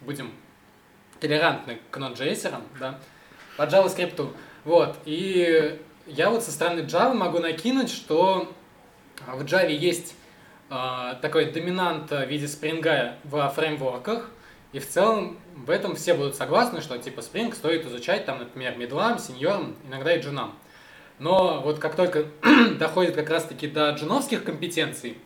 Будем 0.00 0.30
толерантны 1.22 1.78
к 1.90 1.96
Node.js, 1.96 2.52
да. 2.80 2.98
По 3.56 3.62
JavaScript. 3.62 4.34
Вот, 4.64 4.96
и 5.04 5.80
я 6.06 6.30
вот 6.30 6.42
со 6.42 6.50
стороны 6.50 6.80
Java 6.80 7.14
могу 7.14 7.38
накинуть, 7.38 7.90
что 7.90 8.52
в 9.26 9.42
Java 9.42 9.70
есть 9.70 10.14
э, 10.68 11.14
такой 11.22 11.52
доминант 11.52 12.10
в 12.10 12.26
виде 12.26 12.48
спринга 12.48 13.14
во 13.24 13.48
фреймворках, 13.48 14.30
и 14.72 14.80
в 14.80 14.88
целом 14.88 15.38
в 15.54 15.70
этом 15.70 15.94
все 15.94 16.14
будут 16.14 16.34
согласны, 16.34 16.80
что 16.80 16.98
типа 16.98 17.20
Spring 17.20 17.54
стоит 17.54 17.86
изучать 17.86 18.24
там, 18.24 18.38
например, 18.38 18.76
медлам, 18.76 19.18
сеньорам, 19.18 19.76
иногда 19.86 20.14
и 20.14 20.20
джунам. 20.20 20.54
Но 21.18 21.60
вот 21.60 21.78
как 21.78 21.94
только 21.94 22.26
доходит 22.78 23.14
как 23.14 23.30
раз-таки 23.30 23.68
до 23.68 23.90
джуновских 23.90 24.42
компетенций, 24.42 25.18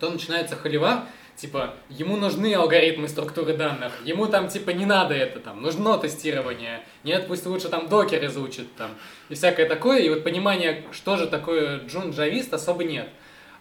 то 0.00 0.10
начинается 0.10 0.56
холивар, 0.56 1.04
типа, 1.36 1.74
ему 1.88 2.16
нужны 2.16 2.54
алгоритмы 2.54 3.08
структуры 3.08 3.56
данных, 3.56 3.92
ему 4.04 4.26
там, 4.26 4.48
типа, 4.48 4.70
не 4.70 4.86
надо 4.86 5.14
это, 5.14 5.40
там, 5.40 5.62
нужно 5.62 5.98
тестирование, 5.98 6.82
нет, 7.02 7.26
пусть 7.26 7.46
лучше 7.46 7.68
там 7.68 7.88
докер 7.88 8.24
изучит, 8.26 8.74
там, 8.76 8.90
и 9.28 9.34
всякое 9.34 9.68
такое, 9.68 10.00
и 10.00 10.08
вот 10.08 10.24
понимания, 10.24 10.84
что 10.92 11.16
же 11.16 11.26
такое 11.26 11.80
джун-джавист, 11.80 12.52
особо 12.54 12.84
нет. 12.84 13.08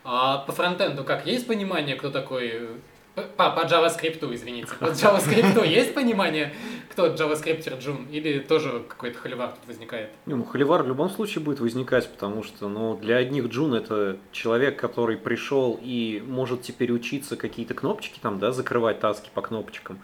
А 0.04 0.40
по 0.40 0.52
фронтенду 0.52 1.04
как, 1.04 1.26
есть 1.26 1.48
понимание, 1.48 1.96
кто 1.96 2.10
такой 2.10 2.70
по, 3.16 3.52
по 3.52 3.66
JavaScript, 3.66 4.34
извините. 4.34 4.70
По 4.80 4.86
JavaScript 4.86 5.68
есть 5.68 5.94
понимание, 5.94 6.54
кто 6.90 7.08
JavaScript 7.08 7.80
Джун, 7.80 8.08
или 8.12 8.40
тоже 8.40 8.84
какой-то 8.88 9.20
холивар 9.20 9.50
тут 9.52 9.68
возникает? 9.68 10.10
Ну, 10.26 10.44
холивар 10.44 10.84
в 10.84 10.88
любом 10.88 11.10
случае 11.10 11.44
будет 11.44 11.60
возникать, 11.60 12.10
потому 12.10 12.44
что 12.44 12.68
ну, 12.68 12.96
для 12.96 13.18
одних 13.18 13.48
Джун 13.48 13.76
это 13.76 14.18
человек, 14.32 14.80
который 14.80 15.18
пришел 15.18 15.80
и 15.82 16.24
может 16.26 16.64
теперь 16.64 16.92
учиться 16.92 17.36
какие-то 17.36 17.76
кнопочки 17.76 18.20
там, 18.20 18.40
да, 18.40 18.52
закрывать 18.52 19.00
таски 19.00 19.30
по 19.34 19.42
кнопочкам. 19.42 20.00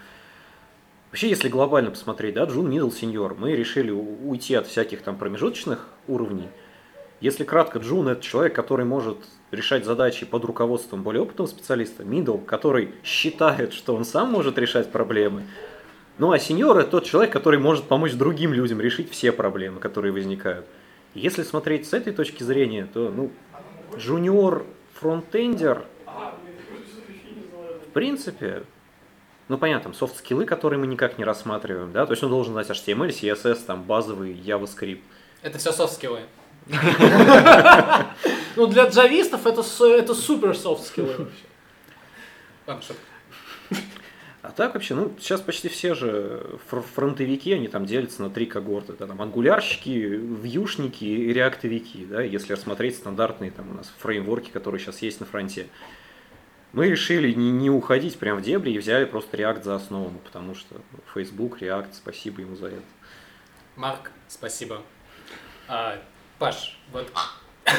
Вообще, 1.09 1.29
если 1.29 1.49
глобально 1.49 1.89
посмотреть, 1.89 2.35
да, 2.35 2.43
Джун, 2.43 2.71
Middle, 2.71 2.91
Senior, 2.91 3.35
мы 3.35 3.55
решили 3.55 3.89
уйти 3.89 4.53
от 4.53 4.67
всяких 4.67 5.01
там 5.01 5.17
промежуточных 5.17 5.87
уровней. 6.07 6.49
Если 7.21 7.43
кратко, 7.43 7.79
Джун 7.79 8.07
это 8.07 8.21
человек, 8.21 8.55
который 8.55 8.85
может 8.85 9.17
решать 9.51 9.83
задачи 9.83 10.25
под 10.25 10.45
руководством 10.45 11.03
более 11.03 11.21
опытного 11.21 11.47
специалиста, 11.47 12.03
middle, 12.03 12.43
который 12.43 12.93
считает, 13.03 13.73
что 13.73 13.95
он 13.95 14.05
сам 14.05 14.31
может 14.31 14.57
решать 14.57 14.91
проблемы, 14.91 15.43
ну 16.17 16.31
а 16.31 16.39
сеньор 16.39 16.77
это 16.77 16.91
тот 16.91 17.05
человек, 17.05 17.33
который 17.33 17.59
может 17.59 17.85
помочь 17.85 18.13
другим 18.13 18.53
людям 18.53 18.79
решить 18.79 19.11
все 19.11 19.31
проблемы, 19.31 19.79
которые 19.79 20.11
возникают. 20.11 20.65
если 21.13 21.43
смотреть 21.43 21.87
с 21.87 21.93
этой 21.93 22.13
точки 22.13 22.43
зрения, 22.43 22.87
то 22.93 23.09
ну, 23.09 23.31
джуниор 23.97 24.65
фронтендер 24.93 25.85
в 27.89 27.91
принципе, 27.91 28.63
ну 29.47 29.57
понятно, 29.57 29.85
там 29.85 29.93
софт-скиллы, 29.95 30.45
которые 30.45 30.79
мы 30.79 30.85
никак 30.85 31.17
не 31.17 31.23
рассматриваем, 31.23 31.91
да, 31.91 32.05
то 32.05 32.13
есть 32.13 32.23
он 32.23 32.29
должен 32.29 32.53
знать 32.53 32.69
HTML, 32.69 33.09
CSS, 33.09 33.65
там 33.65 33.83
базовый 33.83 34.33
JavaScript. 34.33 35.01
Это 35.41 35.57
все 35.57 35.71
софт-скиллы. 35.71 36.21
Ну, 38.55 38.67
для 38.67 38.89
джавистов 38.89 39.45
это, 39.47 39.63
это 39.85 40.13
супер 40.13 40.55
софт 40.55 40.87
скиллы 40.87 41.27
вообще. 42.65 42.93
А 44.41 44.51
так 44.51 44.73
вообще, 44.73 44.95
ну, 44.95 45.13
сейчас 45.19 45.41
почти 45.41 45.67
все 45.67 45.93
же 45.93 46.59
фронтовики, 46.95 47.53
они 47.53 47.67
там 47.67 47.85
делятся 47.85 48.21
на 48.21 48.29
три 48.29 48.45
когорты. 48.45 48.93
Да, 48.93 49.05
там 49.05 49.21
ангулярщики, 49.21 49.89
вьюшники 49.89 51.03
и 51.03 51.33
реактовики, 51.33 52.05
да, 52.05 52.21
если 52.21 52.53
рассмотреть 52.53 52.95
стандартные 52.95 53.51
там 53.51 53.69
у 53.71 53.73
нас 53.73 53.93
фреймворки, 53.99 54.49
которые 54.49 54.79
сейчас 54.79 55.01
есть 55.01 55.19
на 55.19 55.25
фронте. 55.25 55.67
Мы 56.71 56.87
решили 56.87 57.33
не, 57.33 57.51
не 57.51 57.69
уходить 57.69 58.17
прям 58.17 58.37
в 58.37 58.41
дебри 58.41 58.71
и 58.71 58.79
взяли 58.79 59.05
просто 59.05 59.37
React 59.37 59.63
за 59.63 59.75
основу, 59.75 60.11
потому 60.23 60.55
что 60.55 60.75
Facebook, 61.13 61.61
React, 61.61 61.89
спасибо 61.93 62.41
ему 62.41 62.55
за 62.55 62.67
это. 62.67 62.83
Марк, 63.75 64.11
спасибо. 64.27 64.81
А, 65.67 65.99
Паш, 66.39 66.79
вот 66.93 67.05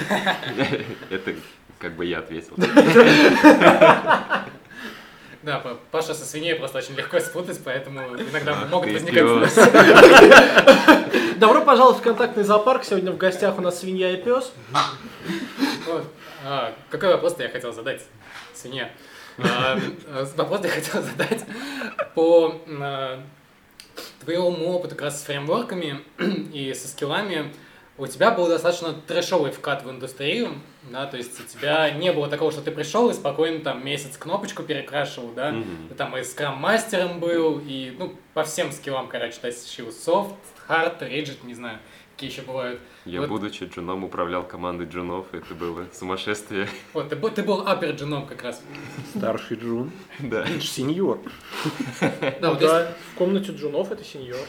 Это 1.11 1.35
как 1.79 1.96
бы 1.96 2.05
я 2.05 2.18
ответил. 2.18 2.55
Да, 5.42 5.64
Паша 5.90 6.12
со 6.12 6.27
свиньей 6.27 6.55
просто 6.55 6.77
очень 6.77 6.94
легко 6.96 7.18
спутать, 7.18 7.59
поэтому 7.64 8.01
иногда 8.14 8.55
могут 8.70 8.92
возникать 8.92 9.25
Добро 11.38 11.62
пожаловать 11.62 12.01
в 12.01 12.03
контактный 12.03 12.44
зоопарк. 12.44 12.85
Сегодня 12.85 13.11
в 13.11 13.16
гостях 13.16 13.57
у 13.57 13.62
нас 13.62 13.81
свинья 13.81 14.11
и 14.11 14.23
пес. 14.23 14.53
А, 16.44 16.75
какой 16.90 17.09
вопрос 17.14 17.37
я 17.38 17.49
хотел 17.49 17.73
задать? 17.73 18.03
Свинья. 18.53 18.90
А, 19.38 19.79
вопрос 20.37 20.61
я 20.64 20.68
хотел 20.68 21.03
задать 21.03 21.46
по 22.14 22.61
а, 22.79 23.23
твоему 24.23 24.68
опыту 24.68 24.94
как 24.94 25.05
раз 25.05 25.23
с 25.23 25.25
фреймворками 25.25 26.05
и 26.53 26.75
со 26.75 26.87
скиллами 26.87 27.51
у 28.00 28.06
тебя 28.06 28.30
был 28.30 28.48
достаточно 28.48 28.94
трэшовый 28.94 29.52
вкат 29.52 29.84
в 29.84 29.90
индустрию, 29.90 30.54
да, 30.90 31.04
то 31.06 31.18
есть 31.18 31.38
у 31.38 31.42
тебя 31.44 31.90
не 31.90 32.12
было 32.12 32.28
такого, 32.28 32.50
что 32.50 32.62
ты 32.62 32.70
пришел 32.70 33.10
и 33.10 33.12
спокойно 33.12 33.60
там 33.60 33.84
месяц 33.84 34.16
кнопочку 34.16 34.62
перекрашивал, 34.62 35.32
да, 35.32 35.50
mm-hmm. 35.50 35.88
ты 35.90 35.94
там 35.94 36.16
и 36.16 36.22
скрам-мастером 36.22 37.20
был, 37.20 37.60
и, 37.62 37.94
ну, 37.98 38.14
по 38.32 38.42
всем 38.44 38.72
скиллам, 38.72 39.08
короче, 39.08 39.38
тащил 39.40 39.92
софт, 39.92 40.34
хард, 40.66 41.02
риджит, 41.02 41.44
не 41.44 41.52
знаю, 41.52 41.78
какие 42.14 42.30
еще 42.30 42.40
бывают. 42.40 42.80
Я, 43.04 43.20
вот. 43.20 43.28
будучи 43.28 43.64
джуном, 43.64 44.04
управлял 44.04 44.44
командой 44.44 44.86
джунов, 44.86 45.26
это 45.32 45.54
было 45.54 45.86
сумасшествие. 45.92 46.68
Вот, 46.94 47.10
ты, 47.10 47.16
был, 47.16 47.30
ты 47.30 47.42
был 47.42 47.66
апер 47.66 47.90
джуном 47.90 48.26
как 48.26 48.42
раз. 48.42 48.62
Старший 49.14 49.58
джун. 49.58 49.90
Да. 50.20 50.46
Сеньор. 50.60 51.18
Да, 52.40 52.50
вот 52.50 52.60
да, 52.60 52.94
в 53.12 53.18
комнате 53.18 53.52
джунов 53.52 53.90
это 53.90 54.04
сеньор. 54.04 54.40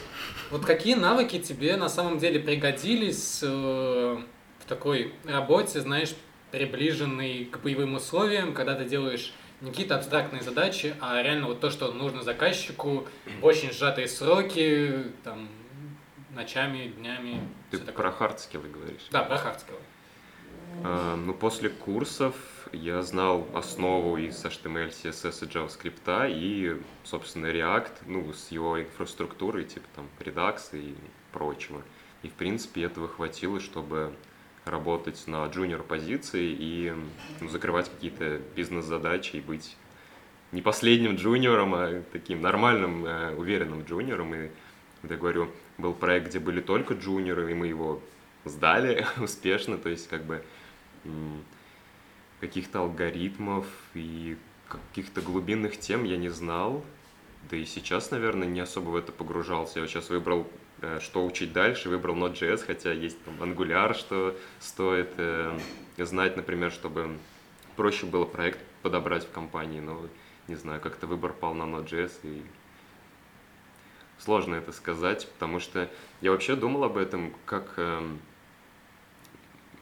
Вот 0.52 0.66
какие 0.66 0.94
навыки 0.96 1.38
тебе 1.38 1.76
на 1.78 1.88
самом 1.88 2.18
деле 2.18 2.38
пригодились 2.38 3.40
э, 3.42 3.46
в 3.46 4.64
такой 4.68 5.14
работе, 5.24 5.80
знаешь, 5.80 6.14
приближенной 6.50 7.46
к 7.46 7.60
боевым 7.60 7.94
условиям, 7.94 8.52
когда 8.52 8.74
ты 8.74 8.84
делаешь 8.84 9.32
не 9.62 9.70
какие-то 9.70 9.96
абстрактные 9.96 10.42
задачи, 10.42 10.94
а 11.00 11.22
реально 11.22 11.46
вот 11.46 11.60
то, 11.60 11.70
что 11.70 11.90
нужно 11.92 12.22
заказчику, 12.22 13.06
очень 13.40 13.72
сжатые 13.72 14.08
сроки, 14.08 15.06
там, 15.24 15.48
ночами, 16.34 16.88
днями. 16.98 17.40
Ты 17.70 17.78
про 17.78 18.12
хардскиллы 18.12 18.68
говоришь? 18.68 19.08
Да, 19.10 19.22
про 19.22 19.38
хардскиллы. 19.38 19.80
А, 20.84 21.16
ну, 21.16 21.34
после 21.34 21.68
курсов 21.68 22.34
я 22.72 23.02
знал 23.02 23.46
основу 23.54 24.16
из 24.16 24.44
HTML, 24.44 24.90
CSS 24.90 25.44
и 25.44 25.48
JavaScript 25.48 26.30
и, 26.30 26.80
собственно, 27.04 27.46
React, 27.46 27.92
ну, 28.06 28.32
с 28.32 28.50
его 28.50 28.80
инфраструктурой, 28.80 29.64
типа 29.64 29.86
там 29.94 30.08
Redux 30.18 30.60
и 30.72 30.94
прочего. 31.32 31.82
И, 32.22 32.28
в 32.28 32.32
принципе, 32.32 32.84
этого 32.84 33.08
хватило, 33.08 33.60
чтобы 33.60 34.14
работать 34.64 35.24
на 35.26 35.44
junior 35.46 35.82
позиции 35.82 36.56
и 36.58 36.92
ну, 37.40 37.48
закрывать 37.48 37.90
какие-то 37.90 38.40
бизнес-задачи 38.54 39.36
и 39.36 39.40
быть 39.40 39.76
не 40.52 40.62
последним 40.62 41.16
джуниором, 41.16 41.74
а 41.74 42.02
таким 42.12 42.40
нормальным, 42.40 43.04
э, 43.04 43.34
уверенным 43.34 43.84
джуниором. 43.84 44.34
И, 44.34 44.50
я 45.02 45.16
говорю, 45.16 45.48
был 45.78 45.94
проект, 45.94 46.28
где 46.28 46.38
были 46.38 46.60
только 46.60 46.94
джуниоры, 46.94 47.50
и 47.50 47.54
мы 47.54 47.66
его 47.66 48.00
сдали 48.44 49.06
успешно, 49.20 49.78
то 49.78 49.88
есть 49.88 50.08
как 50.08 50.24
бы 50.24 50.44
каких-то 52.40 52.80
алгоритмов 52.80 53.66
и 53.94 54.36
каких-то 54.68 55.20
глубинных 55.20 55.78
тем 55.78 56.04
я 56.04 56.16
не 56.16 56.28
знал, 56.28 56.84
да 57.50 57.56
и 57.56 57.64
сейчас, 57.64 58.10
наверное, 58.10 58.48
не 58.48 58.60
особо 58.60 58.90
в 58.90 58.96
это 58.96 59.12
погружался. 59.12 59.80
Я 59.80 59.86
сейчас 59.86 60.10
выбрал, 60.10 60.48
э, 60.80 60.98
что 61.00 61.24
учить 61.24 61.52
дальше, 61.52 61.88
выбрал 61.88 62.16
Node.js, 62.16 62.64
хотя 62.64 62.92
есть 62.92 63.22
там 63.24 63.34
Angular, 63.42 63.94
что 63.94 64.36
стоит 64.60 65.12
э, 65.16 65.58
знать, 65.98 66.36
например, 66.36 66.72
чтобы 66.72 67.16
проще 67.76 68.06
было 68.06 68.24
проект 68.24 68.60
подобрать 68.82 69.24
в 69.24 69.30
компании, 69.30 69.80
но 69.80 70.06
не 70.48 70.56
знаю, 70.56 70.80
как-то 70.80 71.06
выбор 71.06 71.32
пал 71.32 71.54
на 71.54 71.64
Node.js 71.64 72.12
и 72.22 72.42
сложно 74.18 74.54
это 74.56 74.72
сказать, 74.72 75.28
потому 75.32 75.60
что 75.60 75.88
я 76.20 76.30
вообще 76.30 76.56
думал 76.56 76.84
об 76.84 76.96
этом, 76.96 77.34
как 77.44 77.74
э, 77.76 78.16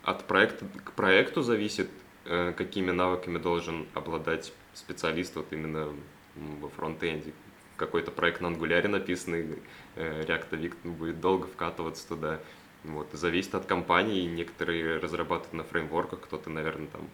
от 0.03 0.27
проекта 0.27 0.67
к 0.85 0.93
проекту 0.93 1.43
зависит, 1.43 1.91
э, 2.25 2.53
какими 2.57 2.91
навыками 2.91 3.39
должен 3.39 3.87
обладать 3.95 4.53
специалист 4.75 5.37
вот 5.37 5.53
именно 5.53 5.95
во 6.35 6.69
фронтенде. 6.69 7.33
Какой-то 7.77 8.11
проект 8.11 8.41
на 8.41 8.49
ангуляре 8.49 8.89
написанный, 8.89 9.59
э, 9.97 10.25
реактовик 10.27 10.77
будет 10.85 11.21
долго 11.21 11.47
вкатываться 11.47 12.07
туда. 12.09 12.41
Вот, 12.85 13.09
зависит 13.13 13.55
от 13.55 13.67
компании, 13.67 14.27
некоторые 14.27 14.99
разрабатывают 14.99 15.53
на 15.53 15.65
фреймворках, 15.65 16.21
кто-то, 16.23 16.49
наверное, 16.49 16.89
там 16.89 17.09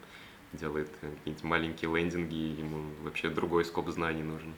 делает 0.52 0.88
какие-нибудь 1.00 1.44
маленькие 1.44 1.94
лендинги, 1.94 2.60
ему 2.60 2.84
вообще 3.02 3.28
другой 3.30 3.64
скоп 3.64 3.88
знаний 3.90 4.22
нужен. 4.22 4.54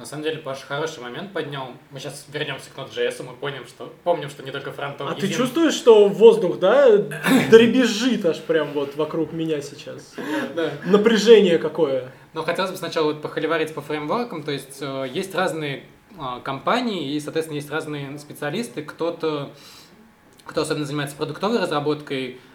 На 0.00 0.06
самом 0.06 0.22
деле, 0.22 0.38
Паша 0.38 0.64
хороший 0.64 1.02
момент 1.02 1.34
поднял. 1.34 1.72
Мы 1.90 2.00
сейчас 2.00 2.24
вернемся 2.32 2.70
к 2.74 2.78
Node.js, 2.78 3.22
мы 3.22 3.34
помним, 3.34 3.66
что, 3.66 3.92
помним, 4.02 4.30
что 4.30 4.42
не 4.42 4.50
только 4.50 4.72
фронтом. 4.72 5.08
А 5.08 5.14
ты 5.14 5.28
чувствуешь, 5.28 5.74
что 5.74 6.08
воздух, 6.08 6.58
да, 6.58 6.96
дребезжит 7.50 8.24
аж 8.24 8.40
прям 8.40 8.72
вот 8.72 8.96
вокруг 8.96 9.34
меня 9.34 9.60
сейчас? 9.60 10.14
Да. 10.56 10.70
Напряжение 10.86 11.58
какое. 11.58 12.12
Но 12.32 12.42
хотелось 12.44 12.70
бы 12.70 12.78
сначала 12.78 13.12
вот 13.12 13.20
похоливарить 13.20 13.74
по 13.74 13.82
фреймворкам, 13.82 14.42
то 14.42 14.52
есть 14.52 14.78
э, 14.80 15.06
есть 15.12 15.34
разные 15.34 15.84
э, 16.12 16.40
компании 16.44 17.12
и, 17.12 17.20
соответственно, 17.20 17.56
есть 17.56 17.70
разные 17.70 18.18
специалисты. 18.18 18.82
Кто-то 18.82 19.50
кто 20.46 20.62
особенно 20.62 20.86
занимается 20.86 21.14
продуктовой 21.14 21.58
разработкой, 21.58 22.38
а, 22.38 22.49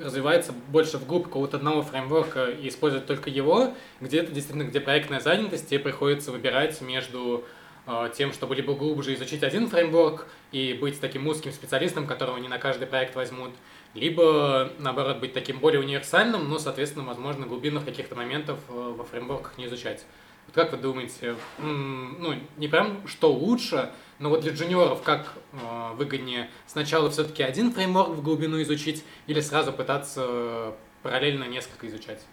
развивается 0.00 0.52
больше 0.68 0.96
вглубь 0.96 1.24
какого-то 1.24 1.58
одного 1.58 1.82
фреймворка 1.82 2.46
и 2.46 2.68
использует 2.68 3.06
только 3.06 3.28
его, 3.28 3.74
где-то 4.00 4.32
действительно, 4.32 4.66
где 4.66 4.80
проектная 4.80 5.20
занятость, 5.20 5.68
тебе 5.68 5.78
приходится 5.78 6.32
выбирать 6.32 6.80
между 6.80 7.44
а, 7.90 8.10
тем, 8.10 8.34
чтобы 8.34 8.54
либо 8.54 8.74
глубже 8.74 9.14
изучить 9.14 9.42
один 9.42 9.66
фреймворк 9.66 10.26
и 10.52 10.74
быть 10.74 11.00
таким 11.00 11.26
узким 11.26 11.52
специалистом, 11.52 12.06
которого 12.06 12.36
не 12.36 12.48
на 12.48 12.58
каждый 12.58 12.86
проект 12.86 13.14
возьмут, 13.14 13.52
либо, 13.94 14.70
наоборот, 14.78 15.20
быть 15.20 15.32
таким 15.32 15.58
более 15.58 15.80
универсальным, 15.80 16.48
но, 16.48 16.58
соответственно, 16.58 17.06
возможно, 17.06 17.46
глубинных 17.46 17.86
каких-то 17.86 18.14
моментов 18.14 18.58
э, 18.68 18.72
во 18.72 19.04
фреймворках 19.04 19.56
не 19.56 19.66
изучать. 19.66 20.04
Вот 20.48 20.54
как 20.54 20.72
вы 20.72 20.78
думаете, 20.78 21.36
ну, 21.58 22.34
не 22.56 22.68
прям 22.68 23.06
что 23.06 23.30
лучше, 23.30 23.90
но 24.18 24.30
вот 24.30 24.40
для 24.40 24.52
джуниоров 24.52 25.02
как 25.02 25.34
э, 25.52 25.92
выгоднее 25.94 26.48
сначала 26.66 27.10
все-таки 27.10 27.42
один 27.42 27.70
фреймворк 27.70 28.16
в 28.16 28.22
глубину 28.22 28.60
изучить 28.62 29.04
или 29.26 29.42
сразу 29.42 29.74
пытаться 29.74 30.72
параллельно 31.02 31.44
несколько 31.44 31.86
изучать? 31.88 32.24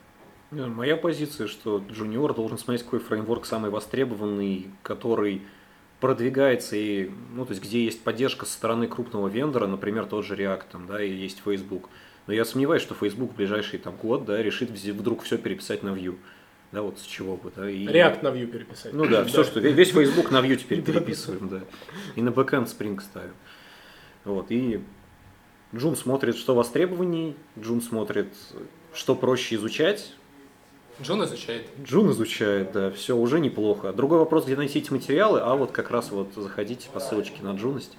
Моя 0.49 0.95
позиция, 0.95 1.47
что 1.47 1.83
джуниор 1.91 2.33
должен 2.33 2.57
смотреть, 2.57 2.85
какой 2.85 2.99
фреймворк 2.99 3.45
самый 3.45 3.69
востребованный, 3.69 4.69
который 4.81 5.41
продвигается 5.99 6.77
и, 6.77 7.11
ну, 7.33 7.45
то 7.45 7.51
есть, 7.51 7.61
где 7.61 7.83
есть 7.83 8.01
поддержка 8.01 8.45
со 8.45 8.53
стороны 8.53 8.87
крупного 8.87 9.27
вендора, 9.27 9.67
например, 9.67 10.05
тот 10.05 10.23
же 10.23 10.35
React, 10.35 10.63
там, 10.71 10.87
да, 10.87 11.03
и 11.03 11.11
есть 11.11 11.41
Facebook. 11.43 11.89
Но 12.27 12.33
я 12.33 12.45
сомневаюсь, 12.45 12.81
что 12.81 12.95
Facebook 12.95 13.33
в 13.33 13.35
ближайший 13.35 13.79
там, 13.79 13.97
год 13.97 14.23
да, 14.23 14.41
решит 14.41 14.69
вдруг 14.69 15.23
все 15.23 15.37
переписать 15.37 15.83
на 15.83 15.89
Vue. 15.89 16.15
Да, 16.75 16.81
вот 16.81 16.99
с 16.99 17.03
чего 17.03 17.37
бы, 17.37 17.53
да. 17.55 17.69
И... 17.69 17.85
React 17.85 18.21
на 18.21 18.27
Vue 18.27 18.47
переписать. 18.47 18.91
Ну 18.91 19.05
да, 19.05 19.23
все, 19.27 19.45
что 19.45 19.61
весь 19.61 19.91
Facebook 19.91 20.29
на 20.29 20.41
Vue 20.41 20.57
теперь 20.57 20.81
переписываем, 20.83 21.47
да. 21.47 21.61
И 22.15 22.21
на 22.21 22.31
бэкэнд 22.31 22.67
Spring 22.67 22.99
ставим. 22.99 23.33
Вот, 24.25 24.47
и 24.49 24.83
Джун 25.73 25.95
смотрит, 25.95 26.35
что 26.35 26.53
востребованней, 26.53 27.37
Джун 27.57 27.81
смотрит, 27.81 28.27
что 28.93 29.15
проще 29.15 29.55
изучать. 29.55 30.11
Джун 31.01 31.23
изучает. 31.23 31.65
Джун 31.81 32.11
изучает, 32.11 32.73
да, 32.73 32.91
все 32.91 33.15
уже 33.15 33.39
неплохо. 33.39 33.93
Другой 33.93 34.19
вопрос, 34.19 34.43
где 34.43 34.57
найти 34.57 34.79
эти 34.79 34.91
материалы, 34.91 35.39
а 35.39 35.55
вот 35.55 35.71
как 35.71 35.91
раз 35.91 36.11
вот 36.11 36.33
заходите 36.35 36.89
по 36.91 36.99
ссылочке 36.99 37.41
на 37.41 37.55
Джуность. 37.55 37.95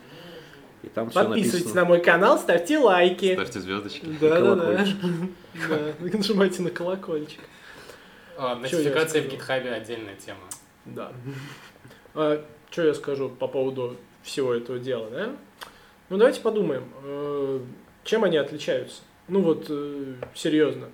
И 0.82 0.88
там 0.88 1.08
Подписывайтесь 1.08 1.72
на 1.72 1.86
мой 1.86 2.02
канал, 2.02 2.38
ставьте 2.38 2.76
лайки. 2.76 3.32
Ставьте 3.32 3.60
звездочки. 3.60 4.04
Да, 4.20 4.54
да, 4.54 4.54
да. 5.68 5.94
Нажимайте 6.12 6.60
на 6.60 6.68
колокольчик. 6.68 7.40
А, 8.38 8.54
в 8.54 8.62
GitHub 8.62 9.68
отдельная 9.68 10.16
тема. 10.16 10.40
Да. 10.84 11.12
А, 12.14 12.44
что 12.70 12.82
я 12.82 12.94
скажу 12.94 13.28
по 13.28 13.48
поводу 13.48 13.96
всего 14.22 14.54
этого 14.54 14.78
дела, 14.78 15.08
да? 15.10 15.36
Ну, 16.08 16.18
давайте 16.18 16.40
подумаем, 16.40 16.84
э, 17.04 17.60
чем 18.04 18.24
они 18.24 18.36
отличаются. 18.36 19.02
Ну, 19.28 19.40
вот, 19.40 19.66
э, 19.68 20.14
серьезно. 20.34 20.88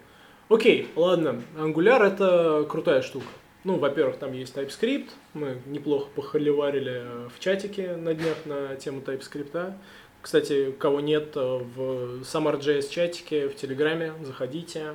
Окей, 0.49 0.89
ладно, 0.97 1.43
Angular 1.57 2.03
это 2.03 2.67
крутая 2.69 3.03
штука. 3.03 3.27
Ну, 3.65 3.79
во-первых, 3.79 4.17
там 4.17 4.33
есть 4.33 4.57
TypeScript. 4.57 5.11
Мы 5.35 5.59
неплохо 5.67 6.09
похоливарили 6.15 7.29
в 7.35 7.39
чатике 7.41 7.97
на 7.97 8.15
днях 8.15 8.37
на 8.45 8.75
тему 8.77 9.01
TypeScript. 9.01 9.75
Кстати, 10.21 10.73
кого 10.73 11.01
нет 11.01 11.35
в 11.35 12.23
SummerJS 12.23 12.89
чатике 12.91 13.49
в 13.49 13.57
Телеграме, 13.57 14.13
заходите 14.23 14.95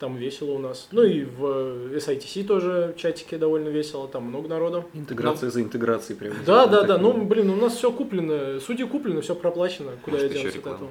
там 0.00 0.16
весело 0.16 0.52
у 0.52 0.58
нас. 0.58 0.88
Ну 0.90 1.02
и 1.02 1.24
в 1.24 1.94
SITC 1.94 2.44
тоже 2.44 2.94
чатике 2.96 3.36
довольно 3.36 3.68
весело, 3.68 4.08
там 4.08 4.24
много 4.24 4.48
народу. 4.48 4.84
Интеграция 4.94 5.46
Нам... 5.46 5.52
за 5.52 5.62
интеграцией 5.62 6.18
прям. 6.18 6.32
Да, 6.46 6.66
да, 6.66 6.82
да, 6.82 6.98
ну 6.98 7.12
блин, 7.24 7.50
у 7.50 7.56
нас 7.56 7.76
все 7.76 7.92
куплено, 7.92 8.58
судьи 8.60 8.86
куплено, 8.86 9.20
все 9.20 9.34
проплачено, 9.34 9.92
куда 10.02 10.16
Может, 10.16 10.32
я 10.32 10.42
делся 10.42 10.58
от 10.58 10.66
этого. 10.66 10.90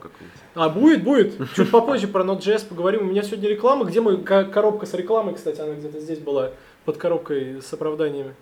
А, 0.54 0.70
будет, 0.70 1.04
будет. 1.04 1.34
Чуть 1.56 1.72
попозже 1.72 2.08
про 2.08 2.24
Node.js 2.24 2.68
поговорим. 2.70 3.02
У 3.02 3.06
меня 3.06 3.24
сегодня 3.24 3.50
реклама, 3.50 3.86
где 3.86 4.00
мы, 4.00 4.18
коробка 4.18 4.86
с 4.86 4.94
рекламой, 4.94 5.34
кстати, 5.34 5.60
она 5.60 5.74
где-то 5.74 6.00
здесь 6.00 6.20
была, 6.20 6.52
под 6.86 6.98
коробкой 6.98 7.62
с 7.62 7.74
оправданиями. 7.74 8.36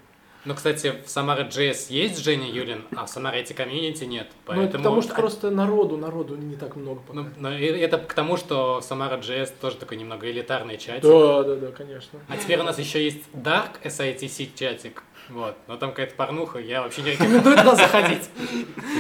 Ну, 0.48 0.56
кстати, 0.56 0.94
в 1.06 1.10
Самара 1.10 1.44
JS 1.44 1.88
есть 1.90 2.24
Женя 2.24 2.50
Юлин, 2.50 2.86
а 2.96 3.06
в 3.06 3.10
Самара 3.10 3.36
эти 3.36 3.52
комьюнити 3.52 4.06
нет. 4.06 4.28
Ну, 4.32 4.38
поэтому... 4.46 4.72
Ну, 4.72 4.78
потому 4.78 5.02
что 5.02 5.14
просто 5.14 5.52
народу, 5.52 5.98
народу 5.98 6.38
не 6.38 6.56
так 6.56 6.78
много 6.78 7.02
пока. 7.02 7.20
Ну, 7.20 7.28
но 7.38 7.52
это 7.52 7.98
к 7.98 8.14
тому, 8.14 8.38
что 8.38 8.80
Самара 8.80 9.18
JS 9.18 9.52
тоже 9.60 9.76
такой 9.76 9.98
немного 9.98 10.32
элитарный 10.32 10.78
чатик. 10.78 11.04
Да, 11.04 11.44
да, 11.44 11.56
да, 11.56 11.72
конечно. 11.72 12.20
А 12.30 12.38
теперь 12.38 12.62
у 12.62 12.64
нас 12.64 12.80
еще 12.80 13.04
есть 13.04 13.24
Dark 13.34 13.82
SITC 13.84 14.52
чатик. 14.56 15.04
Вот. 15.28 15.58
Но 15.68 15.76
там 15.76 15.90
какая-то 15.90 16.16
порнуха, 16.16 16.60
я 16.60 16.82
вообще 16.82 17.02
не 17.02 17.12
рекомендую 17.12 17.58
туда 17.58 17.76
заходить. 17.76 18.30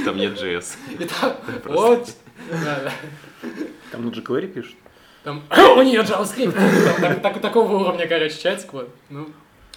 И 0.01 0.03
там 0.03 0.17
нет 0.17 0.38
JS. 0.38 0.75
И 0.99 1.05
там, 1.05 1.33
вот. 1.63 2.10
Там 3.93 4.05
на 4.05 4.10
jQuery 4.10 4.47
пишут? 4.47 4.75
Там 5.23 5.43
у 5.77 5.81
нее 5.81 6.01
JavaScript. 6.01 7.39
Такого 7.39 7.71
уровня, 7.77 8.05
короче, 8.05 8.38
чатик. 8.38 8.73
Вот. 8.73 8.89
Ну, 9.10 9.29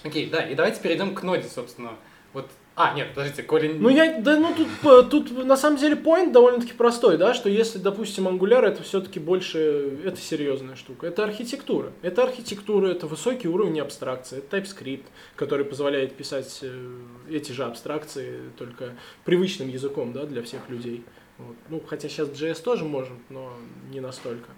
Окей, 0.04 0.28
да, 0.30 0.42
и 0.42 0.54
давайте 0.54 0.80
перейдем 0.80 1.14
к 1.14 1.22
ноде, 1.22 1.48
собственно. 1.48 1.92
Вот 2.32 2.48
а, 2.82 2.94
нет, 2.94 3.08
подождите, 3.14 3.42
Колин... 3.42 3.82
Ну, 3.82 3.90
я, 3.90 4.20
да, 4.20 4.38
ну, 4.38 4.54
тут, 4.54 5.10
тут 5.10 5.44
на 5.44 5.56
самом 5.58 5.76
деле 5.76 5.96
point 5.96 6.32
довольно-таки 6.32 6.72
простой, 6.72 7.18
да, 7.18 7.34
что 7.34 7.50
если, 7.50 7.78
допустим, 7.78 8.26
Angular 8.26 8.62
это 8.64 8.82
все-таки 8.82 9.20
больше, 9.20 9.98
это 10.02 10.18
серьезная 10.18 10.76
штука, 10.76 11.06
это 11.06 11.24
архитектура. 11.24 11.92
Это 12.00 12.22
архитектура, 12.22 12.88
это 12.88 13.06
высокий 13.06 13.48
уровень 13.48 13.80
абстракции, 13.80 14.38
это 14.38 14.56
TypeScript, 14.56 15.04
который 15.36 15.66
позволяет 15.66 16.14
писать 16.14 16.60
э, 16.62 17.00
эти 17.28 17.52
же 17.52 17.64
абстракции 17.64 18.38
только 18.56 18.94
привычным 19.26 19.68
языком, 19.68 20.14
да, 20.14 20.24
для 20.24 20.42
всех 20.42 20.70
людей. 20.70 21.04
Вот. 21.36 21.56
Ну, 21.68 21.82
хотя 21.86 22.08
сейчас 22.08 22.28
JS 22.28 22.62
тоже 22.62 22.84
может, 22.84 23.18
но 23.28 23.52
не 23.90 24.00
настолько. 24.00 24.48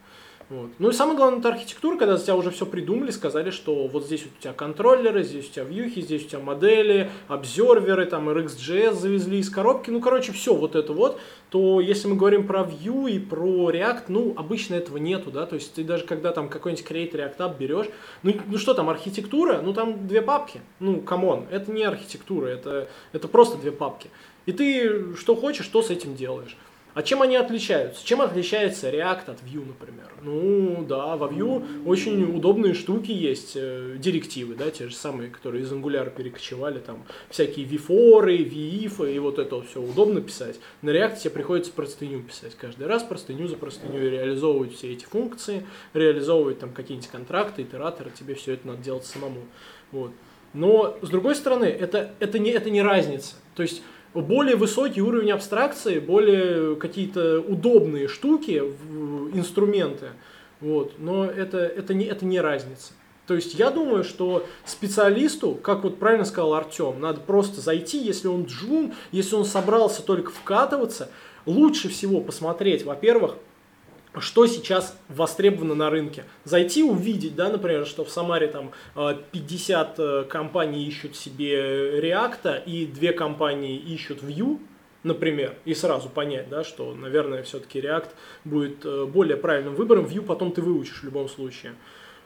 Вот. 0.53 0.71
Ну 0.79 0.91
и 0.91 0.93
самое 0.93 1.17
главное, 1.17 1.39
это 1.39 1.49
архитектура, 1.49 1.97
когда 1.97 2.19
за 2.19 2.25
тебя 2.25 2.37
уже 2.37 2.51
все 2.51 2.67
придумали, 2.67 3.11
сказали, 3.11 3.51
что 3.51 3.87
вот 3.87 4.05
здесь 4.05 4.27
у 4.27 4.43
тебя 4.43 4.53
контроллеры, 4.53 5.23
здесь 5.23 5.49
у 5.49 5.51
тебя 5.51 5.65
вьюхи, 5.65 6.03
здесь 6.03 6.27
у 6.27 6.29
тебя 6.29 6.41
модели, 6.41 7.11
observer 7.27 7.89
ы, 7.89 8.05
там 8.05 8.29
RxJS 8.29 8.93
завезли 8.93 9.39
из 9.39 9.49
коробки, 9.49 9.89
ну 9.89 10.03
короче, 10.03 10.33
все 10.33 10.55
вот 10.55 10.77
это 10.77 10.93
вот, 10.93 11.19
то 11.49 11.81
если 11.81 12.09
мы 12.09 12.17
говорим 12.17 12.47
про 12.47 12.65
Vue 12.65 13.13
и 13.13 13.19
про 13.19 13.71
React, 13.71 14.03
ну 14.09 14.35
обычно 14.37 14.75
этого 14.75 14.99
нету, 14.99 15.31
да, 15.31 15.47
то 15.47 15.55
есть 15.55 15.73
ты 15.73 15.85
даже 15.85 16.05
когда 16.05 16.33
там 16.33 16.51
какой-нибудь 16.51 16.85
Create 16.85 17.13
React 17.13 17.37
App 17.39 17.57
берешь, 17.57 17.87
ну, 18.23 18.35
ну 18.47 18.59
что 18.59 18.75
там, 18.75 18.91
архитектура, 18.91 19.63
ну 19.63 19.73
там 19.73 20.07
две 20.07 20.21
папки, 20.21 20.61
ну 20.81 21.01
come 21.01 21.27
on, 21.27 21.47
это 21.51 21.73
не 21.73 21.83
архитектура, 21.83 22.49
это, 22.49 22.91
это 23.15 23.27
просто 23.27 23.57
две 23.57 23.73
папки. 23.73 24.11
И 24.45 24.53
ты 24.53 25.15
что 25.17 25.35
хочешь, 25.35 25.67
то 25.69 25.81
с 25.83 25.89
этим 25.89 26.15
делаешь. 26.15 26.59
А 26.95 27.03
чем 27.03 27.23
они 27.23 27.37
отличаются? 27.37 28.05
Чем 28.05 28.21
отличается 28.21 28.91
React 28.91 29.31
от 29.31 29.43
Vue, 29.43 29.67
например? 29.67 30.13
Ну, 30.23 30.85
да, 30.87 31.17
во 31.17 31.29
Vue 31.29 31.87
очень 31.87 32.37
удобные 32.37 32.75
штуки 32.75 33.11
есть, 33.11 33.53
э, 33.55 33.97
директивы, 33.99 34.55
да, 34.55 34.71
те 34.71 34.89
же 34.89 34.95
самые, 34.95 35.31
которые 35.31 35.63
из 35.63 35.73
Angular 35.73 36.15
перекочевали, 36.15 36.79
там, 36.79 37.05
всякие 37.31 37.67
vForы, 37.67 38.39
vif 38.39 39.11
и 39.11 39.19
вот 39.19 39.39
это 39.39 39.57
вот 39.57 39.69
все 39.69 39.81
удобно 39.81 40.21
писать. 40.21 40.61
На 40.83 40.91
React 40.91 41.21
тебе 41.21 41.31
приходится 41.31 41.73
простыню 41.73 42.23
писать 42.23 42.55
каждый 42.57 42.87
раз, 42.87 43.03
простыню 43.03 43.49
за 43.49 43.57
простыню, 43.57 43.99
реализовывать 43.99 44.75
все 44.75 44.93
эти 44.93 45.05
функции, 45.05 45.67
реализовывать 45.95 46.59
там 46.59 46.73
какие-нибудь 46.73 47.11
контракты, 47.11 47.63
итераторы, 47.63 48.11
тебе 48.11 48.35
все 48.35 48.53
это 48.53 48.67
надо 48.67 48.83
делать 48.83 49.07
самому. 49.07 49.41
Вот. 49.91 50.13
Но, 50.53 50.99
с 51.01 51.09
другой 51.09 51.35
стороны, 51.35 51.65
это, 51.65 52.15
это, 52.21 52.39
не, 52.39 52.51
это 52.51 52.69
не 52.71 52.83
разница. 52.83 53.37
То 53.55 53.63
есть, 53.63 53.83
более 54.15 54.57
высокий 54.57 55.01
уровень 55.01 55.31
абстракции, 55.31 55.99
более 55.99 56.77
какие-то 56.77 57.41
удобные 57.41 58.09
штуки, 58.09 58.63
инструменты. 59.35 60.09
Вот. 60.61 60.95
Но 60.99 61.25
это, 61.25 61.59
это, 61.59 61.95
не, 61.95 62.05
это 62.05 62.25
не 62.25 62.41
разница. 62.41 62.93
То 63.27 63.35
есть 63.35 63.55
я 63.55 63.71
думаю, 63.71 64.05
что 64.05 64.47
специалисту, 64.65 65.55
как 65.55 65.85
вот 65.85 65.99
правильно 65.99 66.25
сказал 66.25 66.55
Артем, 66.55 67.01
надо 67.01 67.21
просто 67.21 67.61
зайти, 67.61 67.99
если 67.99 68.29
он 68.29 68.45
джун, 68.45 68.95
если 69.13 69.37
он 69.37 69.45
собрался 69.45 70.03
только 70.03 70.31
вкатываться, 70.31 71.09
лучше 71.47 71.89
всего 71.89 72.21
посмотреть, 72.21 72.85
во-первых, 72.85 73.37
что 74.19 74.47
сейчас 74.47 74.97
востребовано 75.09 75.75
на 75.75 75.91
рынке. 75.91 76.25
Зайти 76.45 76.83
увидеть, 76.83 77.35
да, 77.35 77.49
например, 77.49 77.87
что 77.87 78.05
в 78.05 78.11
Самаре 78.11 78.49
там 78.49 78.73
50 78.95 79.99
э, 79.99 80.03
э, 80.03 80.25
компаний 80.25 80.85
ищут 80.85 81.17
себе 81.17 82.01
React 82.01 82.65
и 82.67 82.87
две 82.87 83.13
компании 83.13 83.77
ищут 83.77 84.23
Vue, 84.23 84.59
например, 85.03 85.55
и 85.65 85.75
сразу 85.75 86.09
понять, 86.09 86.49
да, 86.49 86.63
что, 86.63 86.95
наверное, 86.95 87.43
все-таки 87.43 87.81
React 87.81 88.11
будет 88.45 88.85
э, 88.85 89.07
более 89.07 89.37
правильным 89.37 89.75
выбором, 89.75 90.05
Vue 90.05 90.23
потом 90.23 90.53
ты 90.53 90.61
выучишь 90.61 91.01
в 91.01 91.05
любом 91.05 91.29
случае. 91.29 91.75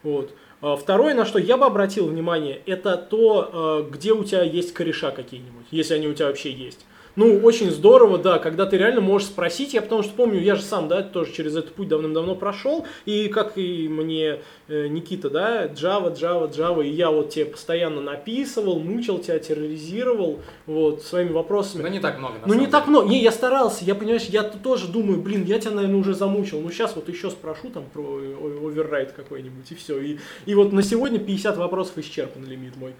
Вот. 0.03 0.33
А 0.61 0.77
второе, 0.77 1.15
на 1.15 1.25
что 1.25 1.39
я 1.39 1.57
бы 1.57 1.67
обратил 1.67 2.07
внимание, 2.07 2.61
это 2.67 2.97
то, 2.97 3.87
где 3.91 4.13
у 4.13 4.25
тебя 4.25 4.43
есть 4.43 4.73
кореша 4.73 5.11
какие-нибудь, 5.11 5.67
если 5.71 5.95
они 5.95 6.09
у 6.09 6.15
тебя 6.15 6.29
вообще 6.29 6.51
есть. 6.51 6.87
Ну, 7.17 7.39
очень 7.43 7.71
здорово, 7.71 8.19
да, 8.19 8.39
когда 8.39 8.67
ты 8.67 8.77
реально 8.77 9.01
можешь 9.01 9.29
спросить, 9.29 9.75
я 9.75 9.83
потому 9.83 10.03
что 10.03 10.13
помню, 10.13 10.41
я 10.41 10.55
же 10.55 10.63
сам, 10.63 10.87
да, 10.89 11.03
тоже 11.03 11.33
через 11.33 11.57
этот 11.57 11.73
путь 11.75 11.89
давным-давно 11.89 12.35
прошел, 12.35 12.87
и 13.07 13.29
как 13.29 13.57
и 13.57 13.89
мне 13.89 14.41
э, 14.69 14.87
Никита, 14.89 15.31
да, 15.31 15.67
Java, 15.67 16.15
Java, 16.15 16.51
Java, 16.55 16.87
и 16.87 16.91
я 16.91 17.11
вот 17.11 17.31
тебе 17.31 17.47
постоянно 17.47 18.01
написывал, 18.01 18.79
мучил 18.79 19.19
тебя, 19.19 19.39
терроризировал, 19.39 20.41
вот, 20.67 21.03
своими 21.03 21.33
вопросами. 21.33 21.83
Но 21.83 21.89
не 21.89 22.01
так 22.01 22.19
много, 22.19 22.35
Ну, 22.47 22.55
не 22.55 22.67
так 22.67 22.85
деле. 22.85 22.91
много, 22.91 23.09
не, 23.09 23.23
я 23.23 23.33
старался, 23.33 23.85
я, 23.85 23.95
понимаешь, 23.95 24.25
я 24.25 24.43
тоже 24.43 24.89
думаю, 24.89 25.21
блин, 25.21 25.45
я 25.45 25.59
тебя, 25.59 25.73
наверное, 25.73 25.99
уже 25.99 26.15
замучил, 26.15 26.61
ну, 26.61 26.71
сейчас 26.71 26.97
вот 26.97 27.09
еще 27.09 27.31
спрошу 27.31 27.71
там 27.71 27.85
про 27.93 28.03
о- 28.03 28.69
оверрайт 28.69 29.13
какой-нибудь, 29.13 29.71
и 29.71 29.75
все, 29.75 29.99
и, 30.01 30.19
и 30.45 30.55
вот 30.55 30.73
на 30.73 30.83
сегодня 30.83 31.19
50 31.19 31.57
вопросов 31.57 31.97
исчерпан 31.99 32.45
лимит 32.45 32.77
мой 32.77 32.93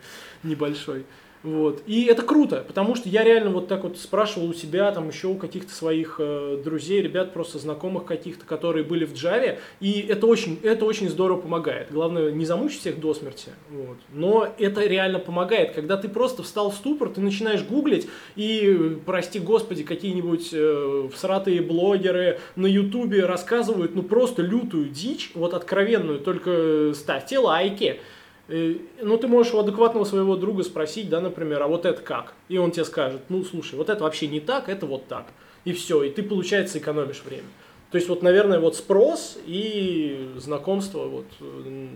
небольшой. 0.43 1.05
Вот. 1.43 1.83
И 1.87 2.05
это 2.05 2.23
круто, 2.23 2.65
потому 2.67 2.95
что 2.95 3.09
я 3.09 3.25
реально 3.25 3.51
вот 3.51 3.69
так 3.69 3.85
вот 3.85 3.99
спрашивал 3.99 4.51
у 4.51 4.55
себя, 4.55 4.91
там 4.93 5.09
еще 5.09 5.29
у 5.29 5.37
каких-то 5.37 5.73
своих 5.73 6.17
э, 6.19 6.61
друзей, 6.65 7.03
ребят, 7.03 7.33
просто 7.33 7.59
знакомых 7.59 8.05
каких-то, 8.05 8.45
которые 8.45 8.85
были 8.85 9.05
в 9.05 9.13
Java, 9.13 9.59
и 9.81 10.01
это 10.09 10.27
очень, 10.27 10.59
это 10.63 10.85
очень 10.85 11.09
здорово 11.09 11.41
помогает. 11.41 11.89
Главное, 11.91 12.33
не 12.33 12.45
замучить 12.45 12.81
всех 12.81 13.01
до 13.01 13.15
смерти, 13.15 13.51
вот. 13.71 13.97
но 14.13 14.49
это 14.59 14.85
реально 14.87 15.19
помогает. 15.19 15.73
Когда 15.73 15.97
ты 15.97 16.09
просто 16.09 16.43
встал 16.43 16.71
в 16.71 16.75
ступор, 16.75 17.11
ты 17.11 17.21
начинаешь 17.21 17.63
гуглить, 17.63 18.09
и, 18.35 18.99
прости 19.05 19.39
господи, 19.39 19.85
какие-нибудь 19.85 20.51
э, 20.53 21.09
всратые 21.15 21.63
блогеры 21.63 22.41
на 22.57 22.67
ютубе 22.67 23.25
рассказывают, 23.25 23.95
ну, 23.95 24.03
просто 24.03 24.43
лютую 24.43 24.87
дичь, 24.89 25.31
вот 25.35 25.55
откровенную, 25.55 26.21
только 26.21 26.93
ставьте 26.95 27.39
лайки, 27.39 28.01
Ну, 28.49 29.19
ты 29.19 29.27
можешь 29.27 29.55
у 29.55 29.59
адекватного 29.59 30.05
своего 30.05 30.37
друга 30.37 30.63
спросить, 30.63 31.09
да, 31.09 31.21
например, 31.21 31.63
а 31.63 31.67
вот 31.67 31.85
это 31.85 32.01
как? 32.01 32.35
И 32.49 32.59
он 32.59 32.71
тебе 32.71 32.85
скажет, 32.85 33.23
ну, 33.29 33.43
слушай, 33.45 33.75
вот 33.75 33.91
это 33.91 34.05
вообще 34.05 34.29
не 34.29 34.41
так, 34.41 34.69
это 34.69 34.87
вот 34.87 35.09
так. 35.09 35.27
И 35.65 35.73
все, 35.73 36.05
и 36.05 36.11
ты, 36.11 36.23
получается, 36.23 36.79
экономишь 36.79 37.23
время. 37.25 37.49
То 37.91 37.99
есть, 37.99 38.09
вот, 38.09 38.23
наверное, 38.23 38.61
вот 38.61 38.77
спрос 38.77 39.37
и 39.47 40.31
знакомство 40.37 41.07
вот 41.07 41.27
э, 41.41 41.89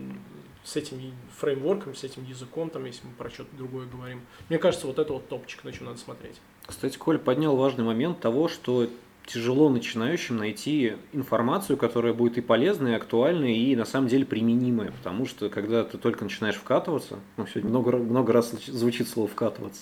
с 0.63 0.75
этим 0.75 0.99
фреймворком, 1.37 1.95
с 1.95 2.03
этим 2.03 2.25
языком, 2.25 2.69
там, 2.69 2.85
если 2.85 3.07
мы 3.07 3.13
про 3.13 3.29
что-то 3.29 3.55
другое 3.55 3.87
говорим. 3.87 4.21
Мне 4.49 4.59
кажется, 4.59 4.87
вот 4.87 4.99
это 4.99 5.13
вот 5.13 5.27
топчик, 5.29 5.63
на 5.63 5.71
что 5.73 5.85
надо 5.85 5.99
смотреть. 5.99 6.35
Кстати, 6.65 6.97
Коль 6.97 7.17
поднял 7.17 7.55
важный 7.55 7.83
момент 7.83 8.19
того, 8.19 8.47
что 8.47 8.87
тяжело 9.25 9.69
начинающим 9.69 10.37
найти 10.37 10.93
информацию, 11.13 11.77
которая 11.77 12.13
будет 12.13 12.37
и 12.37 12.41
полезной, 12.41 12.91
и 12.91 12.95
актуальной, 12.95 13.55
и 13.57 13.75
на 13.75 13.85
самом 13.85 14.07
деле 14.07 14.25
применимая. 14.25 14.91
Потому 14.91 15.25
что 15.25 15.49
когда 15.49 15.83
ты 15.83 15.97
только 15.97 16.23
начинаешь 16.23 16.55
вкатываться, 16.55 17.19
ну, 17.37 17.45
сегодня 17.47 17.69
много, 17.69 17.97
много 17.97 18.33
раз 18.33 18.51
звуч- 18.53 18.71
звучит 18.71 19.07
слово 19.07 19.27
вкатываться. 19.27 19.81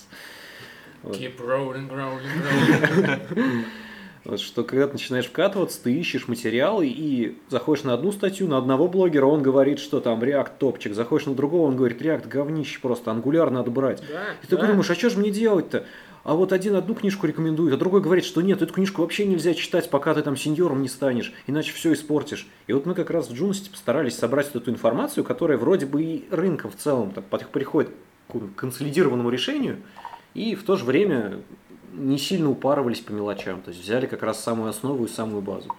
Вот. 1.02 1.16
Keep 1.16 1.38
rolling, 1.38 1.88
rolling, 1.90 3.20
rolling. 3.34 3.64
Вот 4.22 4.38
что 4.38 4.64
когда 4.64 4.86
ты 4.86 4.92
начинаешь 4.92 5.24
вкатываться, 5.24 5.82
ты 5.82 5.94
ищешь 5.94 6.28
материалы 6.28 6.86
и 6.86 7.38
заходишь 7.48 7.84
на 7.84 7.94
одну 7.94 8.12
статью, 8.12 8.48
на 8.48 8.58
одного 8.58 8.86
блогера, 8.86 9.24
он 9.24 9.40
говорит, 9.42 9.78
что 9.78 9.98
там 10.00 10.20
React 10.22 10.50
топчик, 10.58 10.94
заходишь 10.94 11.26
на 11.26 11.34
другого, 11.34 11.66
он 11.66 11.74
говорит, 11.74 12.02
React 12.02 12.28
говнище 12.28 12.80
просто, 12.80 13.10
ангуляр 13.12 13.50
надо 13.50 13.70
брать. 13.70 14.02
Да, 14.06 14.34
И 14.42 14.46
ты 14.46 14.58
да. 14.58 14.66
думаешь, 14.66 14.90
а 14.90 14.94
что 14.94 15.08
же 15.08 15.18
мне 15.18 15.30
делать-то? 15.30 15.86
А 16.22 16.34
вот 16.34 16.52
один 16.52 16.76
одну 16.76 16.94
книжку 16.94 17.26
рекомендует, 17.26 17.72
а 17.72 17.76
другой 17.76 18.00
говорит, 18.02 18.24
что 18.24 18.42
нет, 18.42 18.60
эту 18.60 18.74
книжку 18.74 19.02
вообще 19.02 19.26
нельзя 19.26 19.54
читать, 19.54 19.88
пока 19.88 20.14
ты 20.14 20.22
там 20.22 20.36
сеньором 20.36 20.82
не 20.82 20.88
станешь, 20.88 21.32
иначе 21.46 21.72
все 21.72 21.92
испортишь. 21.92 22.46
И 22.66 22.72
вот 22.72 22.84
мы 22.84 22.94
как 22.94 23.10
раз 23.10 23.28
в 23.28 23.34
Джуности 23.34 23.70
постарались 23.70 24.16
собрать 24.16 24.54
эту 24.54 24.70
информацию, 24.70 25.24
которая 25.24 25.56
вроде 25.56 25.86
бы 25.86 26.02
и 26.02 26.28
рынком 26.30 26.70
в 26.70 26.76
целом 26.76 27.12
так 27.12 27.48
приходит 27.48 27.90
к 28.28 28.54
консолидированному 28.56 29.30
решению, 29.30 29.78
и 30.34 30.54
в 30.54 30.62
то 30.62 30.76
же 30.76 30.84
время 30.84 31.40
не 31.92 32.18
сильно 32.18 32.50
упарывались 32.50 33.00
по 33.00 33.12
мелочам. 33.12 33.62
То 33.62 33.70
есть 33.70 33.82
взяли 33.82 34.06
как 34.06 34.22
раз 34.22 34.42
самую 34.42 34.70
основу 34.70 35.04
и 35.04 35.08
самую 35.08 35.42
базу. 35.42 35.74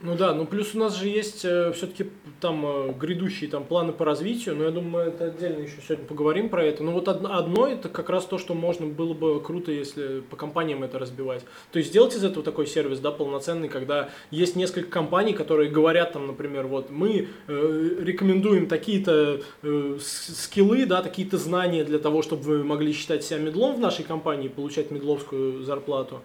Ну 0.00 0.14
да, 0.14 0.32
ну 0.32 0.46
плюс 0.46 0.76
у 0.76 0.78
нас 0.78 0.96
же 0.96 1.08
есть 1.08 1.38
все-таки 1.38 2.06
там 2.40 2.64
э, 2.64 2.92
грядущие 2.92 3.50
там 3.50 3.64
планы 3.64 3.92
по 3.92 4.04
развитию, 4.04 4.54
но 4.54 4.62
я 4.64 4.70
думаю, 4.70 5.08
это 5.08 5.24
отдельно 5.24 5.62
еще 5.62 5.80
сегодня 5.84 6.06
поговорим 6.06 6.48
про 6.48 6.64
это. 6.64 6.84
Но 6.84 6.92
вот 6.92 7.08
одно, 7.08 7.34
одно 7.36 7.66
это 7.66 7.88
как 7.88 8.08
раз 8.08 8.24
то, 8.24 8.38
что 8.38 8.54
можно 8.54 8.86
было 8.86 9.12
бы 9.12 9.40
круто, 9.40 9.72
если 9.72 10.20
по 10.20 10.36
компаниям 10.36 10.84
это 10.84 11.00
разбивать. 11.00 11.44
То 11.72 11.80
есть 11.80 11.90
сделать 11.90 12.14
из 12.14 12.22
этого 12.22 12.44
такой 12.44 12.68
сервис, 12.68 13.00
да, 13.00 13.10
полноценный, 13.10 13.68
когда 13.68 14.10
есть 14.30 14.54
несколько 14.54 14.88
компаний, 14.88 15.32
которые 15.32 15.68
говорят 15.68 16.12
там, 16.12 16.28
например, 16.28 16.68
вот 16.68 16.90
мы 16.90 17.28
э, 17.48 17.96
рекомендуем 18.00 18.68
такие-то 18.68 19.40
э, 19.62 19.98
скиллы, 20.00 20.86
да, 20.86 21.02
такие-то 21.02 21.38
знания 21.38 21.82
для 21.82 21.98
того, 21.98 22.22
чтобы 22.22 22.42
вы 22.42 22.62
могли 22.62 22.92
считать 22.92 23.24
себя 23.24 23.40
медлом 23.40 23.74
в 23.74 23.80
нашей 23.80 24.04
компании, 24.04 24.46
получать 24.46 24.92
медловскую 24.92 25.64
зарплату. 25.64 26.20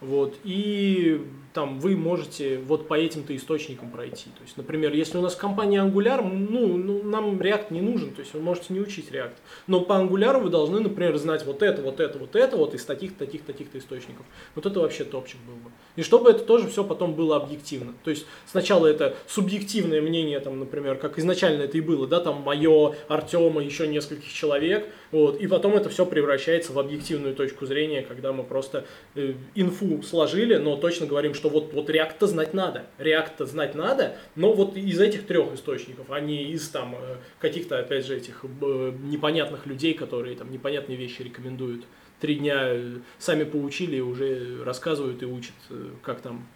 Вот, 0.00 0.34
и 0.44 1.22
там 1.54 1.78
вы 1.78 1.96
можете 1.96 2.58
вот 2.58 2.88
по 2.88 2.94
этим-то 2.94 3.34
источникам 3.34 3.88
пройти. 3.92 4.24
То 4.36 4.42
есть, 4.42 4.56
например, 4.56 4.92
если 4.92 5.18
у 5.18 5.20
нас 5.20 5.36
компания 5.36 5.78
Angular, 5.78 6.20
ну, 6.20 6.76
ну, 6.76 7.04
нам 7.04 7.40
React 7.40 7.66
не 7.70 7.80
нужен, 7.80 8.12
то 8.12 8.22
есть 8.22 8.34
вы 8.34 8.40
можете 8.40 8.74
не 8.74 8.80
учить 8.80 9.10
React. 9.12 9.34
Но 9.68 9.80
по 9.80 9.92
Angular 9.92 10.40
вы 10.40 10.50
должны, 10.50 10.80
например, 10.80 11.16
знать 11.16 11.46
вот 11.46 11.62
это, 11.62 11.80
вот 11.80 12.00
это, 12.00 12.18
вот 12.18 12.34
это, 12.34 12.56
вот 12.56 12.74
из 12.74 12.84
таких, 12.84 13.16
таких, 13.16 13.44
таких-то 13.44 13.78
источников. 13.78 14.26
Вот 14.56 14.66
это 14.66 14.80
вообще 14.80 15.04
топчик 15.04 15.38
был 15.46 15.54
бы. 15.54 15.70
И 15.94 16.02
чтобы 16.02 16.30
это 16.30 16.40
тоже 16.40 16.66
все 16.68 16.82
потом 16.82 17.14
было 17.14 17.36
объективно. 17.36 17.94
То 18.02 18.10
есть 18.10 18.26
сначала 18.46 18.88
это 18.88 19.14
субъективное 19.28 20.02
мнение, 20.02 20.40
там, 20.40 20.58
например, 20.58 20.96
как 20.96 21.20
изначально 21.20 21.62
это 21.62 21.78
и 21.78 21.80
было, 21.80 22.08
да, 22.08 22.18
там 22.18 22.42
мое, 22.42 22.96
Артема, 23.06 23.62
еще 23.62 23.86
нескольких 23.86 24.32
человек, 24.32 24.88
вот, 25.12 25.40
и 25.40 25.46
потом 25.46 25.76
это 25.76 25.88
все 25.88 26.04
превращается 26.04 26.72
в 26.72 26.80
объективную 26.80 27.36
точку 27.36 27.64
зрения, 27.64 28.02
когда 28.02 28.32
мы 28.32 28.42
просто 28.42 28.86
э, 29.14 29.34
инфу 29.54 30.02
сложили, 30.02 30.56
но 30.56 30.74
точно 30.76 31.06
говорим, 31.06 31.32
что 31.34 31.43
вот, 31.48 31.72
вот 31.72 31.90
React-то 31.90 32.26
знать 32.26 32.54
надо, 32.54 32.86
React-то 32.98 33.46
знать 33.46 33.74
надо, 33.74 34.16
но 34.34 34.52
вот 34.52 34.76
из 34.76 35.00
этих 35.00 35.26
трех 35.26 35.54
источников, 35.54 36.10
а 36.10 36.20
не 36.20 36.44
из 36.52 36.68
там 36.68 36.94
э, 36.94 37.16
каких-то, 37.40 37.78
опять 37.78 38.06
же, 38.06 38.16
этих 38.16 38.44
непонятных 38.44 39.66
людей, 39.66 39.94
которые 39.94 40.36
там 40.36 40.50
непонятные 40.50 40.96
вещи 40.96 41.22
рекомендуют. 41.22 41.84
Три 42.20 42.36
дня 42.36 42.56
э, 42.68 42.98
сами 43.18 43.44
поучили 43.44 44.00
уже 44.00 44.62
рассказывают 44.64 45.22
и 45.22 45.26
учат, 45.26 45.54
э, 45.70 45.90
как 46.02 46.20
там 46.20 46.46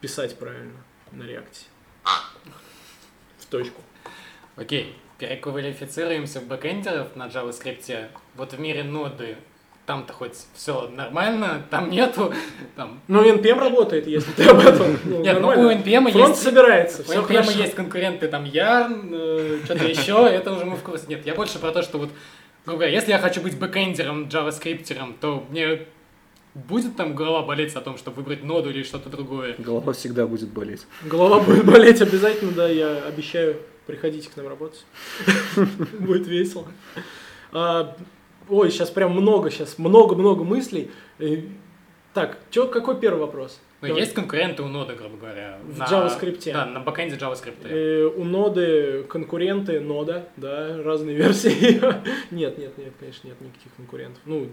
писать 0.00 0.36
правильно 0.36 0.84
на 1.12 1.22
React. 1.22 1.66
В 3.38 3.46
точку. 3.46 3.82
Окей, 4.56 4.94
переквалифицируемся 5.18 6.40
в 6.40 6.46
бэкэндеров 6.46 7.16
на 7.16 7.26
JavaScript. 7.26 8.08
Вот 8.34 8.52
в 8.52 8.60
мире 8.60 8.84
ноды 8.84 9.36
там-то 9.88 10.12
хоть 10.12 10.34
все 10.52 10.86
нормально, 10.88 11.62
там 11.70 11.88
нету, 11.88 12.30
там... 12.76 13.00
Ну, 13.08 13.24
NPM 13.24 13.58
работает, 13.58 14.06
если 14.06 14.30
ты 14.32 14.44
об 14.44 14.58
этом. 14.58 14.98
Ну, 15.02 15.22
Нет, 15.22 15.40
ну 15.40 15.48
нормально. 15.48 15.66
у 15.66 15.70
NPM 15.70 16.12
Фронт 16.12 16.28
есть... 16.28 16.42
собирается, 16.42 17.02
У 17.08 17.10
NPM 17.10 17.26
хорошо. 17.26 17.58
есть 17.58 17.74
конкуренты, 17.74 18.28
там 18.28 18.44
Yarn, 18.44 19.64
что-то 19.64 19.86
еще, 19.86 20.28
это 20.30 20.52
уже 20.52 20.66
мы 20.66 20.76
в 20.76 20.82
курсе. 20.82 21.06
Нет, 21.08 21.24
я 21.24 21.34
больше 21.34 21.58
про 21.58 21.72
то, 21.72 21.80
что 21.80 21.96
вот, 21.96 22.10
грубо 22.66 22.80
говоря, 22.80 22.92
если 22.92 23.12
я 23.12 23.18
хочу 23.18 23.40
быть 23.40 23.58
бэкэндером, 23.58 24.24
JavaScript 24.24 24.84
ером, 24.84 25.14
то 25.18 25.46
мне 25.48 25.86
будет 26.52 26.94
там 26.96 27.14
голова 27.14 27.42
болеть 27.42 27.74
о 27.74 27.80
том, 27.80 27.96
чтобы 27.96 28.18
выбрать 28.18 28.44
ноду 28.44 28.68
или 28.68 28.82
что-то 28.82 29.08
другое. 29.08 29.54
Голова 29.56 29.94
всегда 29.94 30.26
будет 30.26 30.50
болеть. 30.50 30.86
Голова 31.04 31.40
будет 31.40 31.64
болеть 31.64 32.02
обязательно, 32.02 32.52
да, 32.52 32.68
я 32.68 33.04
обещаю. 33.08 33.56
Приходите 33.86 34.28
к 34.28 34.36
нам 34.36 34.48
работать. 34.48 34.84
Будет 35.98 36.26
весело. 36.26 36.66
Ой, 38.48 38.70
сейчас 38.70 38.90
прям 38.90 39.12
много, 39.12 39.50
сейчас 39.50 39.78
много-много 39.78 40.44
мыслей. 40.44 40.90
Э, 41.18 41.42
Так, 42.14 42.38
чё, 42.50 42.66
какой 42.68 42.98
первый 42.98 43.20
вопрос? 43.20 43.60
Давай. 43.80 44.00
есть 44.00 44.12
конкуренты 44.12 44.62
у 44.64 44.68
ноды, 44.68 44.94
грубо 44.94 45.16
говоря. 45.18 45.58
В 45.62 45.78
на- 45.78 45.84
JavaScript. 45.84 46.52
Да, 46.52 46.66
на 46.66 46.80
бэкэнде 46.80 47.16
JavaScript. 47.16 47.64
Э, 47.64 48.06
У 48.06 48.24
ноды 48.24 49.04
конкуренты 49.08 49.78
нода, 49.80 50.28
да, 50.36 50.82
разные 50.82 51.14
версии. 51.22 51.80
Нет, 52.34 52.58
нет, 52.58 52.76
нет, 52.76 52.92
конечно, 52.98 53.28
нет 53.28 53.40
никаких 53.40 53.72
конкурентов. 53.76 54.20
Ну, 54.24 54.48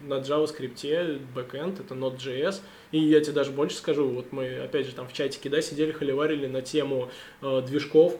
на 0.00 0.14
JavaScript 0.14 1.20
бэкэнд 1.34 1.80
это 1.80 1.94
Node.js. 1.94 2.60
И 2.92 2.98
я 2.98 3.20
тебе 3.20 3.34
даже 3.34 3.50
больше 3.50 3.76
скажу, 3.76 4.08
вот 4.08 4.32
мы 4.32 4.60
опять 4.60 4.86
же 4.86 4.92
там 4.94 5.06
в 5.06 5.12
чатике, 5.12 5.50
да, 5.50 5.60
сидели, 5.60 5.92
холиварили 5.92 6.46
на 6.46 6.62
тему 6.62 7.10
э, 7.42 7.62
движков. 7.66 8.16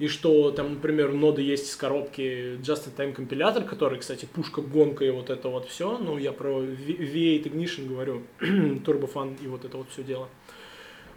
И 0.00 0.08
что 0.08 0.50
там, 0.50 0.74
например, 0.74 1.10
у 1.10 1.16
ноды 1.16 1.42
есть 1.42 1.68
из 1.68 1.76
коробки 1.76 2.56
Just-in-Time 2.56 3.12
компилятор, 3.12 3.64
который, 3.64 3.98
кстати, 3.98 4.24
пушка, 4.24 4.62
гонка 4.62 5.04
и 5.04 5.10
вот 5.10 5.28
это 5.28 5.50
вот 5.50 5.68
все. 5.68 5.98
Ну, 5.98 6.16
я 6.16 6.32
про 6.32 6.58
V- 6.58 6.66
V8 6.66 7.44
Ignition 7.44 7.86
говорю, 7.86 8.22
Turbofan 8.40 9.36
и 9.44 9.46
вот 9.46 9.66
это 9.66 9.76
вот 9.76 9.88
все 9.90 10.02
дело. 10.02 10.28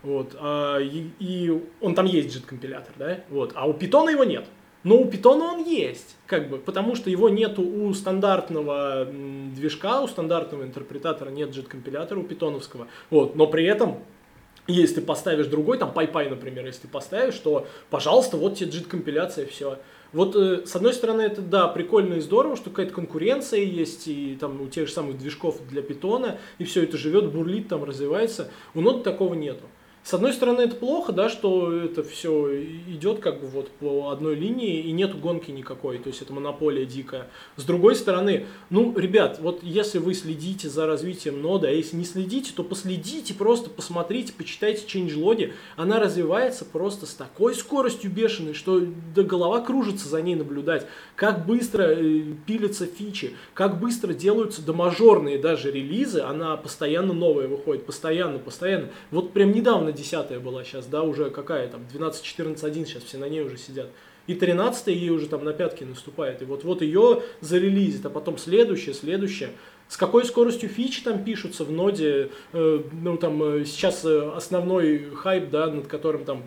Вот, 0.01 0.35
а, 0.37 0.79
и, 0.79 1.07
и 1.19 1.61
он 1.79 1.95
там 1.95 2.05
есть 2.05 2.35
JIT-компилятор, 2.35 2.93
да, 2.97 3.23
вот, 3.29 3.53
а 3.55 3.65
у 3.65 3.73
Python 3.73 4.11
его 4.11 4.25
нет. 4.25 4.45
Но 4.83 4.97
у 4.97 5.05
Python 5.05 5.39
он 5.39 5.63
есть, 5.63 6.17
как 6.27 6.49
бы, 6.49 6.57
потому 6.57 6.95
что 6.95 7.09
его 7.09 7.29
нету 7.29 7.61
у 7.61 7.93
стандартного 7.93 9.07
движка, 9.55 10.01
у 10.01 10.09
стандартного 10.09 10.63
интерпретатора 10.63 11.29
нет 11.29 11.51
JIT-компилятора 11.51 12.19
у 12.19 12.23
питоновского, 12.23 12.89
вот, 13.09 13.37
но 13.37 13.47
при 13.47 13.63
этом 13.63 13.99
если 14.67 14.95
ты 14.95 15.01
поставишь 15.01 15.47
другой, 15.47 15.77
там 15.77 15.91
PyPy, 15.93 16.29
например, 16.29 16.65
если 16.65 16.83
ты 16.83 16.87
поставишь, 16.87 17.35
то, 17.35 17.67
пожалуйста, 17.89 18.37
вот 18.37 18.55
тебе 18.55 18.69
JIT-компиляция, 18.71 19.45
все. 19.45 19.79
Вот 20.13 20.35
э, 20.35 20.65
с 20.65 20.75
одной 20.75 20.93
стороны 20.93 21.21
это 21.23 21.41
да, 21.41 21.67
прикольно 21.67 22.15
и 22.15 22.19
здорово, 22.19 22.55
что 22.55 22.69
какая-то 22.69 22.93
конкуренция 22.93 23.61
есть, 23.61 24.07
и 24.07 24.37
там 24.39 24.61
у 24.61 24.67
тех 24.67 24.87
же 24.87 24.93
самых 24.93 25.17
движков 25.17 25.57
для 25.67 25.81
питона, 25.81 26.37
и 26.59 26.63
все 26.63 26.83
это 26.83 26.97
живет, 26.97 27.31
бурлит, 27.31 27.67
там 27.67 27.83
развивается. 27.83 28.49
У 28.73 28.81
ноды 28.81 29.03
такого 29.03 29.33
нету. 29.33 29.65
С 30.03 30.13
одной 30.13 30.33
стороны, 30.33 30.61
это 30.61 30.75
плохо, 30.75 31.13
да, 31.13 31.29
что 31.29 31.71
это 31.71 32.03
все 32.03 32.61
идет 32.61 33.19
как 33.19 33.39
бы 33.39 33.47
вот 33.47 33.69
по 33.71 34.09
одной 34.09 34.35
линии 34.35 34.81
и 34.81 34.91
нет 34.91 35.17
гонки 35.17 35.49
никакой, 35.49 35.97
то 35.97 36.09
есть 36.09 36.21
это 36.21 36.33
монополия 36.33 36.85
дикая. 36.85 37.27
С 37.55 37.63
другой 37.63 37.95
стороны, 37.95 38.45
ну, 38.69 38.93
ребят, 38.97 39.39
вот 39.39 39.63
если 39.63 39.99
вы 39.99 40.13
следите 40.13 40.67
за 40.67 40.87
развитием 40.87 41.41
ноды, 41.41 41.67
а 41.67 41.71
если 41.71 41.95
не 41.95 42.03
следите, 42.03 42.51
то 42.53 42.65
последите, 42.65 43.33
просто 43.33 43.69
посмотрите, 43.69 44.33
почитайте 44.33 44.85
changelog, 44.85 45.53
она 45.77 46.01
развивается 46.01 46.65
просто 46.65 47.05
с 47.05 47.13
такой 47.13 47.55
скоростью 47.55 48.11
бешеной, 48.11 48.55
что 48.55 48.81
да 49.15 49.23
голова 49.23 49.61
кружится 49.61 50.09
за 50.09 50.21
ней 50.21 50.35
наблюдать, 50.35 50.85
как 51.15 51.45
быстро 51.45 51.83
э, 51.83 52.23
пилятся 52.45 52.87
фичи, 52.87 53.37
как 53.53 53.79
быстро 53.79 54.13
делаются 54.13 54.61
домажорные 54.61 55.37
даже 55.37 55.71
релизы, 55.71 56.19
она 56.19 56.57
постоянно 56.57 57.13
новая 57.13 57.47
выходит, 57.47 57.85
постоянно, 57.85 58.37
постоянно. 58.37 58.89
Вот 59.09 59.31
прям 59.31 59.53
недавно 59.53 59.92
10 59.93 60.41
была 60.41 60.63
сейчас, 60.63 60.85
да, 60.85 61.03
уже 61.03 61.29
какая 61.29 61.67
там, 61.67 61.87
12, 61.87 62.23
14, 62.23 62.63
1 62.63 62.85
сейчас 62.85 63.03
все 63.03 63.17
на 63.17 63.29
ней 63.29 63.41
уже 63.41 63.57
сидят. 63.57 63.89
И 64.25 64.35
13 64.35 64.87
ей 64.87 65.09
уже 65.09 65.27
там 65.27 65.43
на 65.43 65.53
пятки 65.53 65.83
наступает. 65.83 66.41
И 66.41 66.45
вот-вот 66.45 66.81
ее 66.81 67.23
зарелизит, 67.41 68.05
а 68.05 68.09
потом 68.09 68.37
следующее, 68.37 68.93
следующее. 68.93 69.49
С 69.89 69.97
какой 69.97 70.25
скоростью 70.25 70.69
фичи 70.69 71.03
там 71.03 71.23
пишутся 71.23 71.65
в 71.65 71.71
ноде, 71.71 72.29
э, 72.53 72.83
ну 72.91 73.17
там 73.17 73.43
э, 73.43 73.65
сейчас 73.65 74.05
э, 74.05 74.31
основной 74.33 75.09
хайп, 75.13 75.49
да, 75.49 75.67
над 75.67 75.87
которым 75.87 76.23
там 76.23 76.43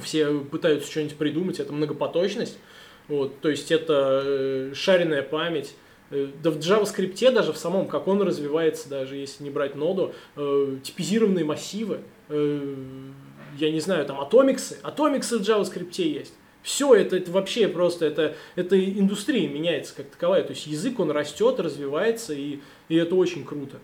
все 0.00 0.38
пытаются 0.38 0.90
что-нибудь 0.90 1.16
придумать, 1.16 1.58
это 1.58 1.72
многопоточность. 1.72 2.58
Вот, 3.08 3.40
то 3.40 3.48
есть 3.48 3.72
это 3.72 4.22
э, 4.24 4.72
шаренная 4.74 5.22
память, 5.22 5.74
да 6.10 6.50
в 6.50 6.58
JavaScript 6.58 7.32
даже 7.32 7.52
в 7.52 7.56
самом, 7.56 7.86
как 7.86 8.08
он 8.08 8.20
развивается, 8.22 8.88
даже 8.88 9.16
если 9.16 9.44
не 9.44 9.50
брать 9.50 9.76
ноду, 9.76 10.12
э, 10.36 10.76
типизированные 10.82 11.44
массивы, 11.44 12.00
э, 12.28 12.74
я 13.58 13.70
не 13.70 13.80
знаю, 13.80 14.04
там 14.06 14.20
атомиксы, 14.20 14.78
атомиксы 14.82 15.38
в 15.38 15.42
JavaScript 15.42 16.02
есть. 16.02 16.34
Все 16.62 16.94
это, 16.94 17.16
это 17.16 17.30
вообще 17.30 17.68
просто, 17.68 18.04
это, 18.04 18.34
это 18.54 18.78
индустрия 18.78 19.48
меняется 19.48 19.94
как 19.94 20.10
таковая. 20.10 20.42
То 20.42 20.50
есть 20.50 20.66
язык, 20.66 20.98
он 21.00 21.10
растет, 21.10 21.58
развивается, 21.58 22.34
и, 22.34 22.58
и 22.88 22.96
это 22.96 23.14
очень 23.14 23.44
круто. 23.44 23.78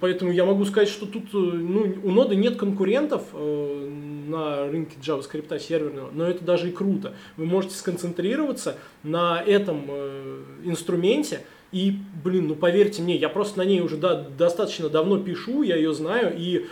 Поэтому 0.00 0.30
я 0.30 0.44
могу 0.44 0.64
сказать, 0.64 0.88
что 0.88 1.06
тут 1.06 1.24
э, 1.34 1.36
ну, 1.36 1.94
у 2.04 2.10
ноды 2.10 2.36
нет 2.36 2.56
конкурентов 2.56 3.22
э, 3.32 3.88
на 4.28 4.68
рынке 4.70 4.96
JavaScript 5.02 5.58
серверного, 5.58 6.10
но 6.12 6.26
это 6.26 6.44
даже 6.44 6.68
и 6.68 6.72
круто. 6.72 7.14
Вы 7.36 7.46
можете 7.46 7.74
сконцентрироваться 7.74 8.76
на 9.02 9.42
этом 9.42 9.86
э, 9.88 10.42
инструменте, 10.64 11.40
и, 11.72 11.96
блин, 12.22 12.48
ну 12.48 12.54
поверьте 12.54 13.02
мне, 13.02 13.16
я 13.16 13.28
просто 13.28 13.58
на 13.58 13.64
ней 13.64 13.80
уже 13.80 13.96
да, 13.96 14.14
достаточно 14.14 14.88
давно 14.88 15.18
пишу, 15.18 15.62
я 15.62 15.76
ее 15.76 15.92
знаю, 15.94 16.34
и 16.36 16.66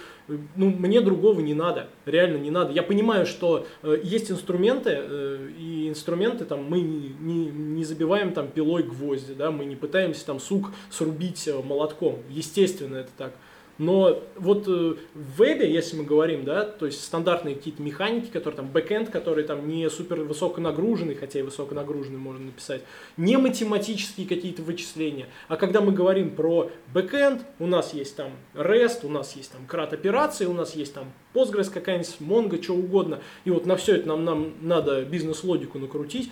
ну, 0.57 0.70
мне 0.70 1.01
другого 1.01 1.41
не 1.41 1.55
надо, 1.55 1.89
реально 2.07 2.39
не 2.39 2.51
надо. 2.51 2.72
Я 2.72 2.83
понимаю, 2.83 3.26
что 3.26 3.66
э, 3.83 4.01
есть 4.03 4.31
инструменты, 4.31 4.91
э, 4.95 5.49
и 5.59 5.89
инструменты 5.89 6.45
там 6.45 6.64
мы 6.64 6.81
не, 6.81 7.14
не, 7.20 7.47
не 7.47 7.85
забиваем 7.85 8.33
там 8.33 8.49
пилой 8.49 8.83
гвозди, 8.83 9.35
да, 9.35 9.51
мы 9.51 9.64
не 9.64 9.76
пытаемся 9.76 10.24
там 10.26 10.41
сук 10.41 10.72
срубить 10.91 11.47
э, 11.49 11.61
молотком. 11.62 12.18
Естественно, 12.28 12.97
это 12.97 13.11
так. 13.16 13.33
Но 13.81 14.22
вот 14.37 14.68
э, 14.68 14.95
в 15.14 15.39
вебе, 15.39 15.72
если 15.72 15.97
мы 15.97 16.05
говорим, 16.05 16.45
да, 16.45 16.66
то 16.66 16.85
есть 16.85 17.03
стандартные 17.03 17.55
какие-то 17.55 17.81
механики, 17.83 18.26
которые 18.26 18.59
там 18.59 18.68
бэкэнд, 18.68 19.09
который 19.09 19.43
там 19.43 19.66
не 19.66 19.89
супер 19.89 20.20
высоко 20.20 20.61
нагруженный, 20.61 21.14
хотя 21.14 21.39
и 21.39 21.43
высоко 21.43 21.74
нагруженный 21.74 22.18
можно 22.18 22.45
написать, 22.45 22.83
не 23.16 23.39
математические 23.39 24.26
какие-то 24.26 24.61
вычисления. 24.61 25.28
А 25.49 25.57
когда 25.57 25.81
мы 25.81 25.93
говорим 25.93 26.37
про 26.37 26.70
бэкэнд, 26.93 27.41
у 27.59 27.66
нас 27.66 27.95
есть 27.95 28.16
там 28.16 28.33
REST, 28.53 29.07
у 29.07 29.09
нас 29.09 29.35
есть 29.35 29.51
там 29.51 29.64
крат 29.66 29.95
операции, 29.95 30.45
у 30.45 30.53
нас 30.53 30.76
есть 30.76 30.93
там 30.93 31.11
Postgres 31.33 31.70
какая-нибудь, 31.70 32.16
Mongo, 32.20 32.62
что 32.62 32.74
угодно. 32.74 33.20
И 33.47 33.51
вот 33.51 33.64
на 33.64 33.76
все 33.76 33.97
это 33.97 34.09
нам, 34.09 34.26
нам 34.26 34.53
надо 34.61 35.07
бизнес-логику 35.07 35.78
накрутить. 35.78 36.31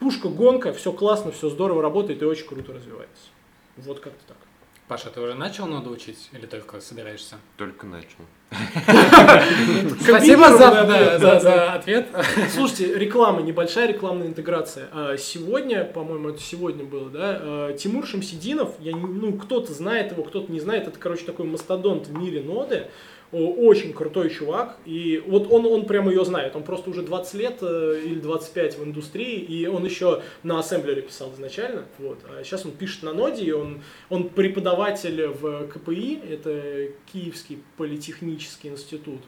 Пушка, 0.00 0.28
гонка, 0.28 0.74
все 0.74 0.92
классно, 0.92 1.32
все 1.32 1.48
здорово 1.48 1.80
работает 1.80 2.20
и 2.20 2.26
очень 2.26 2.46
круто 2.46 2.74
развивается. 2.74 3.24
Вот 3.78 4.00
как-то 4.00 4.22
так. 4.28 4.49
Паша, 4.90 5.08
ты 5.08 5.20
уже 5.20 5.34
начал 5.34 5.68
ноду 5.68 5.92
учить 5.92 6.30
или 6.32 6.46
только 6.46 6.80
собираешься? 6.80 7.36
Только 7.56 7.86
начал. 7.86 8.08
Спасибо 10.00 10.56
за, 10.56 11.74
ответ. 11.74 12.08
Слушайте, 12.52 12.98
реклама, 12.98 13.40
небольшая 13.40 13.86
рекламная 13.86 14.26
интеграция. 14.26 14.88
А, 14.92 15.16
сегодня, 15.16 15.84
по-моему, 15.84 16.30
это 16.30 16.40
сегодня 16.40 16.82
было, 16.82 17.08
да, 17.08 17.38
а, 17.40 17.72
Тимур 17.74 18.04
Шамсидинов, 18.04 18.70
я, 18.80 18.96
ну, 18.96 19.34
кто-то 19.34 19.72
знает 19.72 20.10
его, 20.10 20.24
кто-то 20.24 20.50
не 20.50 20.58
знает, 20.58 20.88
это, 20.88 20.98
короче, 20.98 21.24
такой 21.24 21.46
мастодонт 21.46 22.08
в 22.08 22.12
мире 22.12 22.42
ноды 22.42 22.88
очень 23.32 23.92
крутой 23.92 24.30
чувак, 24.30 24.76
и 24.84 25.22
вот 25.24 25.52
он, 25.52 25.64
он 25.64 25.86
прямо 25.86 26.10
ее 26.10 26.24
знает, 26.24 26.56
он 26.56 26.64
просто 26.64 26.90
уже 26.90 27.02
20 27.02 27.34
лет 27.34 27.58
э, 27.62 28.02
или 28.04 28.18
25 28.18 28.78
в 28.78 28.84
индустрии, 28.84 29.38
и 29.38 29.66
он 29.66 29.84
еще 29.84 30.22
на 30.42 30.58
ассемблере 30.58 31.02
писал 31.02 31.32
изначально, 31.34 31.84
вот, 31.98 32.18
а 32.24 32.42
сейчас 32.42 32.66
он 32.66 32.72
пишет 32.72 33.04
на 33.04 33.12
ноде, 33.12 33.44
и 33.44 33.52
он, 33.52 33.82
он 34.08 34.30
преподаватель 34.30 35.28
в 35.28 35.68
КПИ, 35.68 36.20
это 36.28 36.88
Киевский 37.12 37.62
политехнический 37.76 38.70
институт, 38.70 39.20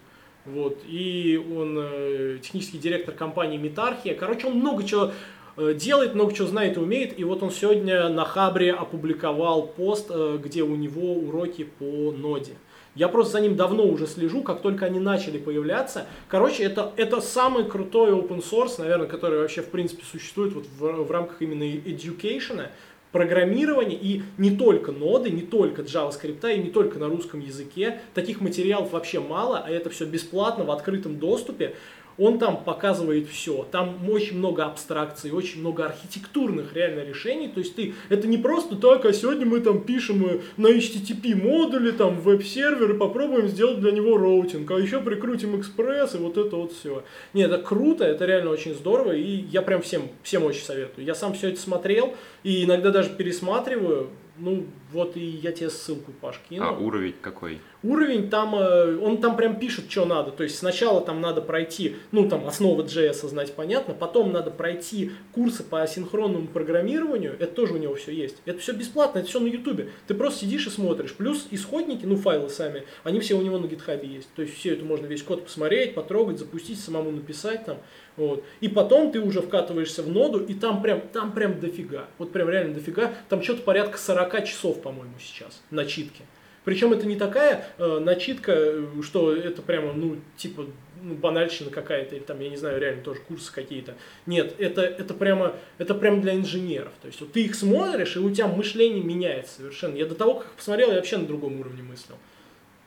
вот, 0.47 0.81
и 0.89 1.41
он 1.57 1.79
э, 1.81 2.39
технический 2.43 2.79
директор 2.79 3.15
компании 3.15 3.57
Метархия, 3.57 4.15
короче, 4.15 4.49
он 4.49 4.55
много 4.55 4.83
чего 4.83 5.13
э, 5.57 5.75
делает, 5.75 6.17
много 6.17 6.35
чего 6.35 6.49
знает 6.49 6.77
и 6.77 6.81
умеет. 6.81 7.17
И 7.21 7.23
вот 7.23 7.45
он 7.45 7.53
сегодня 7.53 8.09
на 8.09 8.25
Хабре 8.25 8.73
опубликовал 8.73 9.69
пост, 9.69 10.11
где 10.11 10.63
у 10.63 10.75
него 10.75 11.15
уроки 11.15 11.63
по 11.63 12.11
ноде. 12.11 12.55
Я 12.95 13.09
просто 13.09 13.33
за 13.33 13.41
ним 13.41 13.57
давно 13.57 13.85
уже 13.87 14.07
слежу, 14.07 14.43
как 14.43 14.61
только 14.61 14.85
они 14.85 15.01
начали 15.01 15.39
появляться. 15.39 16.07
Короче, 16.29 16.63
это, 16.63 16.93
это 16.97 17.23
самый 17.23 17.65
крутой 17.65 18.11
open 18.11 18.45
source, 18.45 18.75
наверное, 18.79 19.07
который 19.07 19.39
вообще 19.41 19.63
в 19.63 19.69
принципе 19.69 20.05
существует 20.05 20.53
вот 20.53 20.67
в, 20.79 21.05
в 21.05 21.11
рамках 21.11 21.41
именно 21.41 21.63
education, 21.63 22.67
программирования 23.13 23.97
и 23.97 24.23
не 24.39 24.57
только 24.57 24.93
ноды, 24.93 25.31
не 25.31 25.43
только 25.43 25.83
JavaScript 25.83 26.55
и 26.55 26.59
не 26.59 26.71
только 26.71 26.99
на 26.99 27.09
русском 27.09 27.41
языке. 27.41 28.01
Таких 28.15 28.41
материалов 28.41 28.93
вообще 28.93 29.21
мало, 29.21 29.63
а 29.65 29.71
это 29.71 29.91
все 29.91 30.05
бесплатно 30.05 30.65
в 30.65 30.71
открытом 30.71 31.19
доступе 31.19 31.75
он 32.19 32.39
там 32.39 32.63
показывает 32.63 33.29
все. 33.29 33.67
Там 33.71 34.09
очень 34.09 34.39
много 34.39 34.65
абстракций, 34.65 35.31
очень 35.31 35.61
много 35.61 35.87
архитектурных 35.87 36.75
реально 36.75 37.05
решений. 37.05 37.49
То 37.49 37.61
есть 37.61 37.75
ты, 37.75 37.95
это 38.09 38.29
не 38.29 38.39
просто 38.39 38.77
так, 38.77 39.05
а 39.05 39.13
сегодня 39.13 39.47
мы 39.47 39.61
там 39.61 39.81
пишем 39.81 40.25
э, 40.27 40.41
на 40.57 40.69
HTTP 40.69 41.35
модули, 41.35 41.91
там 41.93 42.21
веб-сервер 42.21 42.95
и 42.95 42.99
попробуем 42.99 43.49
сделать 43.49 43.81
для 43.81 43.93
него 43.93 44.17
роутинг, 44.17 44.71
а 44.71 44.75
еще 44.75 45.01
прикрутим 45.01 45.59
экспресс 45.59 46.15
и 46.15 46.19
вот 46.19 46.37
это 46.37 46.57
вот 46.57 46.73
все. 46.73 47.05
Нет, 47.33 47.51
это 47.51 47.63
круто, 47.63 48.05
это 48.05 48.25
реально 48.25 48.51
очень 48.51 48.75
здорово, 48.75 49.13
и 49.13 49.45
я 49.51 49.63
прям 49.63 49.83
всем, 49.83 50.09
всем 50.23 50.45
очень 50.45 50.65
советую. 50.65 51.05
Я 51.05 51.15
сам 51.15 51.35
все 51.35 51.49
это 51.49 51.61
смотрел, 51.61 52.15
и 52.43 52.65
иногда 52.65 52.91
даже 52.91 53.11
пересматриваю, 53.11 54.11
ну, 54.39 54.67
вот 54.93 55.17
и 55.17 55.21
я 55.21 55.53
тебе 55.53 55.69
ссылку, 55.69 56.11
Паш, 56.13 56.41
кину. 56.49 56.65
А 56.65 56.73
уровень 56.73 57.15
какой? 57.21 57.61
Уровень 57.83 58.31
там, 58.31 58.55
э, 58.55 58.97
он 58.97 59.21
там 59.21 59.37
прям 59.37 59.59
пишет, 59.59 59.91
что 59.91 60.07
надо. 60.07 60.31
То 60.31 60.43
есть 60.43 60.59
сначала 60.59 61.01
там 61.03 61.21
надо 61.21 61.43
пройти, 61.43 61.97
ну, 62.13 62.29
там, 62.29 62.47
основы 62.47 62.85
JS 62.85 63.29
знать, 63.29 63.55
понятно. 63.55 63.93
Потом 63.93 64.33
надо 64.33 64.51
пройти 64.51 65.13
курсы 65.33 65.63
по 65.63 65.83
асинхронному 65.83 66.47
программированию. 66.47 67.35
Это 67.39 67.53
тоже 67.53 67.75
у 67.75 67.79
него 67.79 67.95
все 67.95 68.13
есть. 68.13 68.37
Это 68.47 68.59
все 68.59 68.73
бесплатно, 68.73 69.19
это 69.19 69.29
все 69.29 69.41
на 69.41 69.49
ютубе. 69.49 69.91
Ты 70.07 70.15
просто 70.15 70.41
сидишь 70.41 70.67
и 70.67 70.71
смотришь. 70.71 71.15
Плюс 71.15 71.47
исходники, 71.51 72.07
ну, 72.07 72.17
файлы 72.17 72.49
сами, 72.49 72.85
они 73.05 73.21
все 73.21 73.35
у 73.35 73.43
него 73.43 73.59
на 73.59 73.67
гитхабе 73.67 74.09
есть. 74.09 74.33
То 74.35 74.43
есть 74.43 74.57
все 74.57 74.73
это 74.73 74.85
можно 74.85 75.07
весь 75.07 75.23
код 75.23 75.45
посмотреть, 75.45 75.95
потрогать, 75.95 76.39
запустить, 76.39 76.81
самому 76.81 77.11
написать 77.11 77.67
там. 77.67 77.79
Вот. 78.17 78.45
И 78.61 78.69
потом 78.69 79.11
ты 79.11 79.21
уже 79.21 79.41
вкатываешься 79.41 80.03
в 80.03 80.09
ноду, 80.09 80.41
и 80.41 80.55
там 80.55 80.83
прям, 80.83 81.01
там 81.01 81.33
прям 81.33 81.59
дофига. 81.61 82.07
Вот 82.19 82.33
прям 82.33 82.49
реально 82.49 82.75
дофига. 82.75 83.13
Там 83.29 83.43
что-то 83.43 83.63
порядка 83.63 83.99
40 83.99 84.45
часов, 84.45 84.83
по-моему, 84.83 85.15
сейчас 85.19 85.63
начитки. 85.71 86.23
Причем 86.65 86.93
это 86.93 87.07
не 87.07 87.17
такая 87.17 87.67
э, 87.79 87.99
начитка, 87.99 88.85
что 89.03 89.35
это 89.35 89.63
прямо, 89.63 89.93
ну, 89.93 90.19
типа, 90.37 90.67
ну, 91.03 91.15
банальщина 91.15 91.71
какая-то, 91.71 92.15
или 92.15 92.23
там, 92.23 92.39
я 92.41 92.49
не 92.49 92.57
знаю, 92.57 92.81
реально 92.81 93.03
тоже 93.03 93.21
курсы 93.21 93.53
какие-то. 93.53 93.97
Нет, 94.27 94.55
это, 94.59 94.83
это, 94.83 95.15
прямо, 95.15 95.57
это 95.79 95.95
прямо 95.95 96.21
для 96.21 96.35
инженеров. 96.35 96.93
То 97.01 97.09
есть 97.09 97.21
вот 97.21 97.33
ты 97.33 97.45
их 97.45 97.57
смотришь, 97.57 98.17
и 98.17 98.21
у 98.21 98.31
тебя 98.31 98.47
мышление 98.47 99.03
меняется 99.03 99.57
совершенно. 99.57 99.97
Я 99.97 100.07
до 100.07 100.15
того, 100.15 100.35
как 100.35 100.53
посмотрел, 100.53 100.91
я 100.91 100.97
вообще 100.97 101.17
на 101.17 101.27
другом 101.27 101.59
уровне 101.59 101.83
мыслил. 101.83 102.17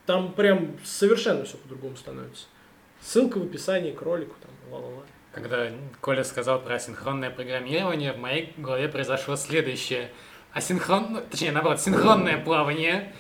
Там 0.06 0.32
прям 0.34 0.78
совершенно 0.86 1.44
все 1.44 1.58
по-другому 1.58 1.98
становится. 1.98 2.46
Ссылка 3.02 3.40
в 3.40 3.44
описании 3.44 3.92
к 3.92 4.02
ролику, 4.02 4.36
там, 4.42 4.52
ла-ла-ла. 4.72 5.04
Когда 5.36 5.68
Коля 6.00 6.24
сказал 6.24 6.62
про 6.62 6.80
синхронное 6.80 7.30
программирование, 7.30 8.14
в 8.14 8.18
моей 8.18 8.54
голове 8.56 8.88
произошло 8.88 9.36
следующее. 9.36 10.10
Асинхрон... 10.54 11.20
Точнее, 11.30 11.52
наоборот, 11.52 11.82
синхронное 11.82 12.38
плавание. 12.38 13.12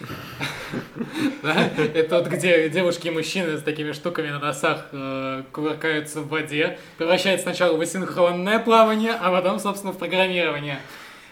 Это 1.43 2.19
вот 2.19 2.27
где 2.27 2.69
девушки 2.69 3.07
и 3.07 3.11
мужчины 3.11 3.57
с 3.57 3.61
такими 3.63 3.91
штуками 3.91 4.29
на 4.29 4.39
носах 4.39 4.87
э, 4.93 5.43
кувыркаются 5.51 6.21
в 6.21 6.29
воде, 6.29 6.79
превращается 6.97 7.43
сначала 7.43 7.75
в 7.75 7.81
асинхронное 7.81 8.59
плавание, 8.59 9.11
а 9.11 9.29
потом, 9.29 9.59
собственно, 9.59 9.91
в 9.91 9.97
программирование. 9.97 10.79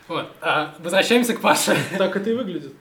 Вот. 0.09 0.29
А 0.41 0.75
возвращаемся 0.79 1.33
к 1.33 1.39
Паше. 1.39 1.77
Так 1.97 2.13
это 2.17 2.29
и 2.29 2.33
выглядит. 2.33 2.73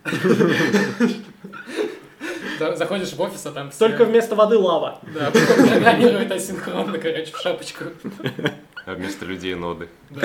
За- 2.58 2.76
Заходишь 2.76 3.12
в 3.12 3.20
офис, 3.20 3.44
а 3.46 3.52
там 3.52 3.70
все... 3.70 3.78
Только 3.88 4.04
вместо 4.04 4.34
воды 4.34 4.56
лава. 4.58 5.00
Да, 5.14 5.30
программирует 5.30 6.30
асинхронно, 6.32 6.98
короче, 6.98 7.32
в 7.32 7.38
шапочку. 7.38 7.84
А 8.84 8.94
вместо 8.94 9.24
людей 9.24 9.54
ноды. 9.54 9.88
Да. 10.10 10.22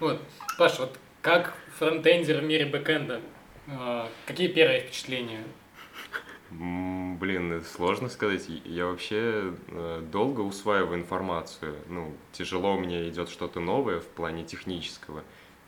Вот. 0.00 0.20
Паш, 0.58 0.78
вот 0.78 0.96
как 1.22 1.54
фронтендер 1.78 2.40
в 2.40 2.44
мире 2.44 2.66
бэкэнда, 2.66 3.20
э, 3.68 4.06
какие 4.26 4.48
первые 4.48 4.80
впечатления? 4.80 5.44
Блин, 6.50 7.62
сложно 7.74 8.08
сказать. 8.08 8.46
Я 8.64 8.86
вообще 8.86 9.52
э, 9.68 10.02
долго 10.12 10.40
усваиваю 10.40 10.98
информацию. 10.98 11.74
Ну, 11.88 12.14
тяжело 12.32 12.76
мне 12.76 13.08
идет 13.08 13.28
что-то 13.28 13.60
новое 13.60 14.00
в 14.00 14.06
плане 14.06 14.44
технического. 14.44 15.22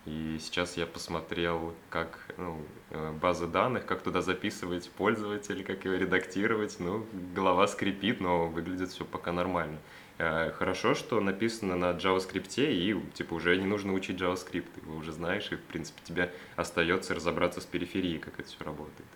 И 0.06 0.38
сейчас 0.40 0.76
я 0.76 0.86
посмотрел, 0.86 1.74
как 1.90 2.18
ну, 2.38 2.62
э, 2.90 3.12
базы 3.20 3.48
данных, 3.48 3.86
как 3.86 4.02
туда 4.02 4.22
записывать 4.22 4.88
пользователей, 4.90 5.64
как 5.64 5.84
его 5.84 5.96
редактировать. 5.96 6.76
Ну, 6.78 7.04
голова 7.34 7.66
скрипит, 7.66 8.20
но 8.20 8.46
выглядит 8.46 8.90
все 8.90 9.04
пока 9.04 9.32
нормально. 9.32 9.78
Э, 10.18 10.52
Хорошо, 10.52 10.94
что 10.94 11.20
написано 11.20 11.76
на 11.76 11.90
JavaScript, 11.90 12.54
и 12.56 13.00
типа 13.14 13.34
уже 13.34 13.56
не 13.56 13.66
нужно 13.66 13.94
учить 13.94 14.20
JavaScript. 14.20 14.66
Ты 14.74 14.80
его 14.80 14.96
уже 14.96 15.10
знаешь, 15.10 15.50
и 15.50 15.56
в 15.56 15.62
принципе 15.62 16.00
тебе 16.04 16.32
остается 16.54 17.12
разобраться 17.12 17.60
с 17.60 17.64
периферией, 17.64 18.18
как 18.18 18.38
это 18.38 18.48
все 18.48 18.64
работает. 18.64 19.08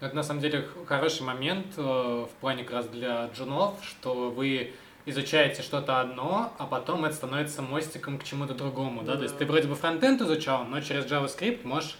Это 0.00 0.16
на 0.16 0.22
самом 0.22 0.40
деле 0.40 0.66
хороший 0.86 1.22
момент 1.22 1.74
э, 1.76 1.82
в 1.82 2.30
плане 2.40 2.64
как 2.64 2.72
раз 2.72 2.88
для 2.88 3.26
джунов, 3.26 3.84
что 3.84 4.30
вы 4.30 4.72
изучаете 5.06 5.62
что-то 5.62 6.00
одно, 6.00 6.52
а 6.58 6.66
потом 6.66 7.04
это 7.04 7.14
становится 7.14 7.62
мостиком 7.62 8.18
к 8.18 8.24
чему-то 8.24 8.54
другому, 8.54 9.02
да? 9.02 9.16
То 9.16 9.24
есть 9.24 9.36
ты 9.36 9.44
вроде 9.44 9.68
бы 9.68 9.74
фронтенд 9.74 10.20
изучал, 10.22 10.64
но 10.64 10.80
через 10.80 11.04
JavaScript 11.04 11.66
можешь 11.66 11.96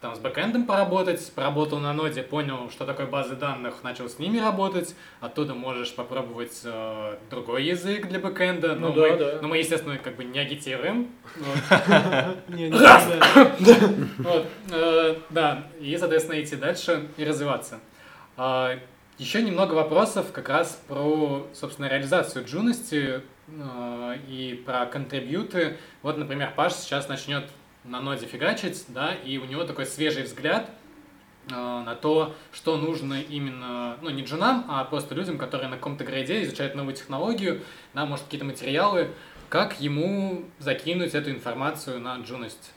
там 0.00 0.14
с 0.14 0.18
бэкэндом 0.18 0.66
поработать, 0.66 1.32
поработал 1.34 1.78
на 1.78 1.92
ноде, 1.94 2.22
понял, 2.22 2.70
что 2.70 2.84
такое 2.84 3.06
базы 3.06 3.34
данных, 3.34 3.82
начал 3.82 4.08
с 4.10 4.18
ними 4.18 4.38
работать, 4.38 4.94
оттуда 5.20 5.54
можешь 5.54 5.94
попробовать 5.94 6.60
э, 6.64 7.16
другой 7.30 7.64
язык 7.64 8.06
для 8.08 8.18
бэкэнда, 8.18 8.74
Ну 8.74 8.88
но, 8.88 8.92
да, 8.92 9.00
мы, 9.00 9.16
да. 9.16 9.38
но 9.40 9.48
мы, 9.48 9.58
естественно, 9.58 9.96
как 9.96 10.16
бы 10.16 10.24
не 10.24 10.38
агитируем, 10.38 11.08
э, 14.70 15.16
да, 15.30 15.66
и, 15.80 15.96
соответственно, 15.96 16.42
идти 16.42 16.56
дальше 16.56 17.08
и 17.16 17.24
развиваться. 17.24 17.80
Еще 19.18 19.40
немного 19.40 19.72
вопросов 19.72 20.30
как 20.30 20.50
раз 20.50 20.78
про, 20.88 21.46
собственно, 21.54 21.86
реализацию 21.86 22.44
джуности 22.44 23.22
э, 23.48 24.18
и 24.28 24.62
про 24.66 24.84
контрибьюты. 24.84 25.78
Вот, 26.02 26.18
например, 26.18 26.52
Паш 26.54 26.74
сейчас 26.74 27.08
начнет 27.08 27.48
на 27.84 28.02
ноде 28.02 28.26
фигачить, 28.26 28.84
да, 28.88 29.14
и 29.14 29.38
у 29.38 29.46
него 29.46 29.64
такой 29.64 29.86
свежий 29.86 30.24
взгляд 30.24 30.68
э, 31.48 31.54
на 31.54 31.94
то, 31.94 32.34
что 32.52 32.76
нужно 32.76 33.14
именно, 33.14 33.96
ну, 34.02 34.10
не 34.10 34.22
джунам, 34.22 34.66
а 34.68 34.84
просто 34.84 35.14
людям, 35.14 35.38
которые 35.38 35.70
на 35.70 35.76
каком-то 35.76 36.04
грейде 36.04 36.42
изучают 36.42 36.74
новую 36.74 36.94
технологию, 36.94 37.62
да, 37.94 38.04
может, 38.04 38.26
какие-то 38.26 38.44
материалы, 38.44 39.12
как 39.48 39.80
ему 39.80 40.44
закинуть 40.58 41.14
эту 41.14 41.30
информацию 41.30 42.00
на 42.00 42.18
джуность. 42.18 42.72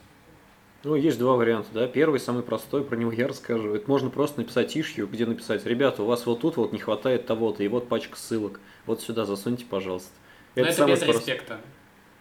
Ну, 0.82 0.94
есть 0.94 1.18
два 1.18 1.34
варианта, 1.36 1.68
да. 1.74 1.86
Первый, 1.86 2.20
самый 2.20 2.42
простой, 2.42 2.82
про 2.84 2.96
него 2.96 3.12
я 3.12 3.28
расскажу. 3.28 3.74
Это 3.74 3.88
можно 3.88 4.08
просто 4.08 4.40
написать 4.40 4.74
ишью, 4.76 5.06
где 5.06 5.26
написать, 5.26 5.66
ребята, 5.66 6.02
у 6.02 6.06
вас 6.06 6.24
вот 6.24 6.40
тут 6.40 6.56
вот 6.56 6.72
не 6.72 6.78
хватает 6.78 7.26
того-то, 7.26 7.62
и 7.62 7.68
вот 7.68 7.88
пачка 7.88 8.16
ссылок. 8.16 8.60
Вот 8.86 9.02
сюда 9.02 9.26
засуньте, 9.26 9.66
пожалуйста. 9.66 10.10
Но 10.56 10.62
это, 10.62 10.86
без 10.86 11.00
прост- 11.00 11.18
респекта. 11.18 11.60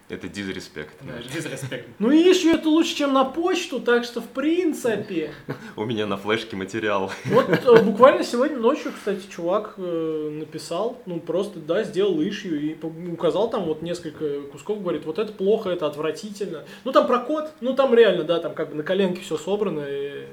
Это 0.10 0.28
дизреспект. 0.28 0.96
Да, 1.02 1.22
дизреспект. 1.22 1.88
Ну 2.00 2.10
и 2.10 2.18
еще 2.18 2.52
это 2.52 2.68
лучше, 2.68 2.96
чем 2.96 3.14
на 3.14 3.24
почту, 3.26 3.80
так 3.80 4.04
что 4.04 4.22
в 4.22 4.28
принципе. 4.28 5.32
У 5.76 5.86
меня 5.86 6.08
на 6.08 6.18
флешке 6.18 6.56
материал. 6.56 7.12
Вот 7.26 7.48
э, 7.48 7.84
буквально 7.84 8.24
сегодня 8.24 8.58
ночью, 8.58 8.92
кстати, 8.92 9.22
чувак 9.30 9.76
э, 9.78 10.30
написал, 10.32 11.00
ну 11.06 11.20
просто, 11.20 11.60
да, 11.60 11.84
сделал 11.84 12.20
ишью 12.24 12.60
и 12.60 12.76
указал 13.12 13.52
там 13.52 13.66
вот 13.66 13.84
несколько 13.84 14.42
кусков, 14.52 14.82
говорит, 14.82 15.06
вот 15.06 15.20
это 15.20 15.32
плохо, 15.32 15.70
это 15.70 15.86
отвратительно. 15.86 16.66
Ну 16.86 16.92
там 16.92 17.06
про 17.06 17.20
код, 17.20 17.52
ну 17.62 17.76
там 17.76 17.94
реально, 17.94 18.24
да, 18.24 18.40
там 18.40 18.56
как 18.56 18.72
бы 18.72 18.76
на 18.78 18.84
коленке 18.84 19.22
все 19.22 19.38
собрано, 19.38 19.86
и 19.88 20.26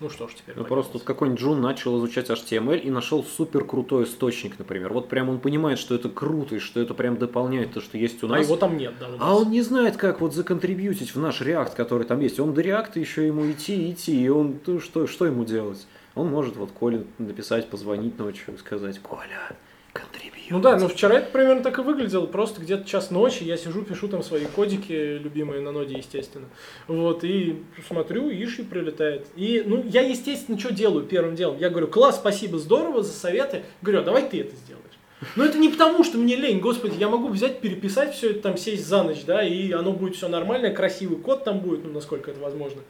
ну 0.00 0.08
что 0.08 0.28
ж 0.28 0.32
теперь. 0.34 0.54
Ну, 0.56 0.64
просто 0.64 0.94
тут 0.94 1.02
какой-нибудь 1.02 1.40
Джун 1.40 1.60
начал 1.60 1.98
изучать 1.98 2.30
HTML 2.30 2.78
и 2.78 2.90
нашел 2.90 3.22
супер 3.22 3.64
крутой 3.64 4.04
источник, 4.04 4.58
например. 4.58 4.92
Вот 4.92 5.08
прям 5.08 5.28
он 5.28 5.38
понимает, 5.40 5.78
что 5.78 5.94
это 5.94 6.08
круто, 6.08 6.56
и 6.56 6.58
что 6.58 6.80
это 6.80 6.94
прям 6.94 7.16
дополняет 7.18 7.72
то, 7.74 7.80
что 7.80 7.98
есть 7.98 8.22
у 8.22 8.26
А 8.26 8.30
нас. 8.30 8.46
его 8.46 8.56
там 8.56 8.76
нет, 8.76 8.94
да. 8.98 9.08
А 9.18 9.34
он 9.36 9.50
не 9.50 9.62
знает, 9.62 9.96
как 9.96 10.20
вот 10.20 10.34
законтрибьютить 10.34 11.14
в 11.14 11.20
наш 11.20 11.40
React, 11.42 11.74
который 11.76 12.04
там 12.06 12.20
есть. 12.20 12.40
Он 12.40 12.54
до 12.54 12.62
React 12.62 12.98
еще 12.98 13.26
ему 13.26 13.50
идти, 13.50 13.90
идти, 13.90 14.20
и 14.24 14.28
он, 14.28 14.58
ну, 14.66 14.80
что, 14.80 15.06
что 15.06 15.26
ему 15.26 15.44
делать? 15.44 15.86
Он 16.14 16.28
может 16.28 16.56
вот 16.56 16.70
Коле 16.72 17.04
написать, 17.18 17.68
позвонить 17.68 18.18
ночью 18.18 18.54
и 18.54 18.58
сказать, 18.58 18.98
Коля, 19.00 19.52
Ну 20.50 20.58
да, 20.58 20.76
ну 20.76 20.88
вчера 20.88 21.18
это 21.18 21.30
примерно 21.30 21.62
так 21.62 21.78
и 21.78 21.82
выглядело. 21.82 22.26
Просто 22.26 22.60
где-то 22.60 22.84
час 22.84 23.12
ночи 23.12 23.44
я 23.44 23.56
сижу, 23.56 23.82
пишу 23.82 24.08
там 24.08 24.24
свои 24.24 24.46
кодики, 24.46 25.18
любимые 25.18 25.60
на 25.60 25.70
ноде, 25.70 25.96
естественно. 25.96 26.46
Вот, 26.88 27.22
и 27.22 27.62
смотрю, 27.86 28.28
иши 28.30 28.64
прилетает. 28.64 29.28
И, 29.36 29.62
ну, 29.64 29.84
я, 29.86 30.02
естественно, 30.02 30.58
что 30.58 30.72
делаю 30.72 31.06
первым 31.06 31.36
делом? 31.36 31.56
Я 31.58 31.70
говорю, 31.70 31.86
класс, 31.86 32.16
спасибо, 32.16 32.58
здорово 32.58 33.04
за 33.04 33.12
советы. 33.12 33.62
Говорю, 33.80 34.00
а 34.00 34.04
давай 34.04 34.28
ты 34.28 34.40
это 34.40 34.56
сделаешь. 34.56 34.80
Но 35.36 35.44
это 35.44 35.56
не 35.56 35.68
потому, 35.68 36.02
что 36.02 36.18
мне 36.18 36.34
лень, 36.34 36.58
господи, 36.58 36.96
я 36.98 37.08
могу 37.08 37.28
взять, 37.28 37.60
переписать 37.60 38.14
все 38.14 38.30
это 38.30 38.40
там, 38.40 38.56
сесть 38.56 38.86
за 38.86 39.04
ночь, 39.04 39.22
да, 39.24 39.44
и 39.44 39.70
оно 39.70 39.92
будет 39.92 40.16
все 40.16 40.28
нормально, 40.28 40.70
красивый 40.70 41.18
код 41.18 41.44
там 41.44 41.60
будет, 41.60 41.84
ну, 41.84 41.92
насколько 41.92 42.30
это 42.30 42.40
возможно. 42.40 42.80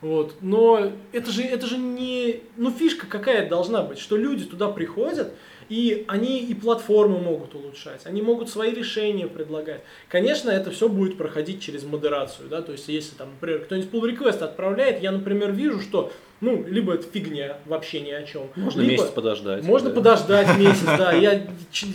Вот. 0.00 0.34
Но 0.40 0.92
это 1.12 1.30
же, 1.32 1.42
это 1.42 1.66
же 1.66 1.78
не... 1.78 2.42
Ну, 2.56 2.70
фишка 2.70 3.06
какая 3.06 3.48
должна 3.48 3.82
быть, 3.82 3.98
что 3.98 4.16
люди 4.16 4.44
туда 4.44 4.68
приходят, 4.68 5.32
и 5.68 6.04
они 6.08 6.40
и 6.40 6.54
платформу 6.54 7.18
могут 7.18 7.54
улучшать, 7.54 8.02
они 8.04 8.22
могут 8.22 8.48
свои 8.48 8.72
решения 8.72 9.26
предлагать. 9.26 9.82
Конечно, 10.08 10.50
это 10.50 10.70
все 10.70 10.88
будет 10.88 11.18
проходить 11.18 11.60
через 11.60 11.84
модерацию, 11.84 12.48
да, 12.48 12.62
то 12.62 12.72
есть 12.72 12.88
если 12.88 13.14
там, 13.14 13.30
например, 13.32 13.60
кто-нибудь 13.64 13.90
pull 13.90 14.10
request 14.10 14.42
отправляет, 14.42 15.02
я, 15.02 15.12
например, 15.12 15.52
вижу, 15.52 15.80
что, 15.80 16.12
ну, 16.40 16.64
либо 16.66 16.94
это 16.94 17.06
фигня, 17.10 17.58
вообще 17.66 18.00
ни 18.00 18.10
о 18.10 18.22
чем. 18.22 18.48
Можно 18.56 18.80
либо 18.80 18.92
месяц 18.92 19.10
подождать. 19.10 19.62
Можно 19.64 19.90
да. 19.90 19.96
подождать 19.96 20.58
месяц, 20.58 20.84
да, 20.84 21.12
я, 21.12 21.46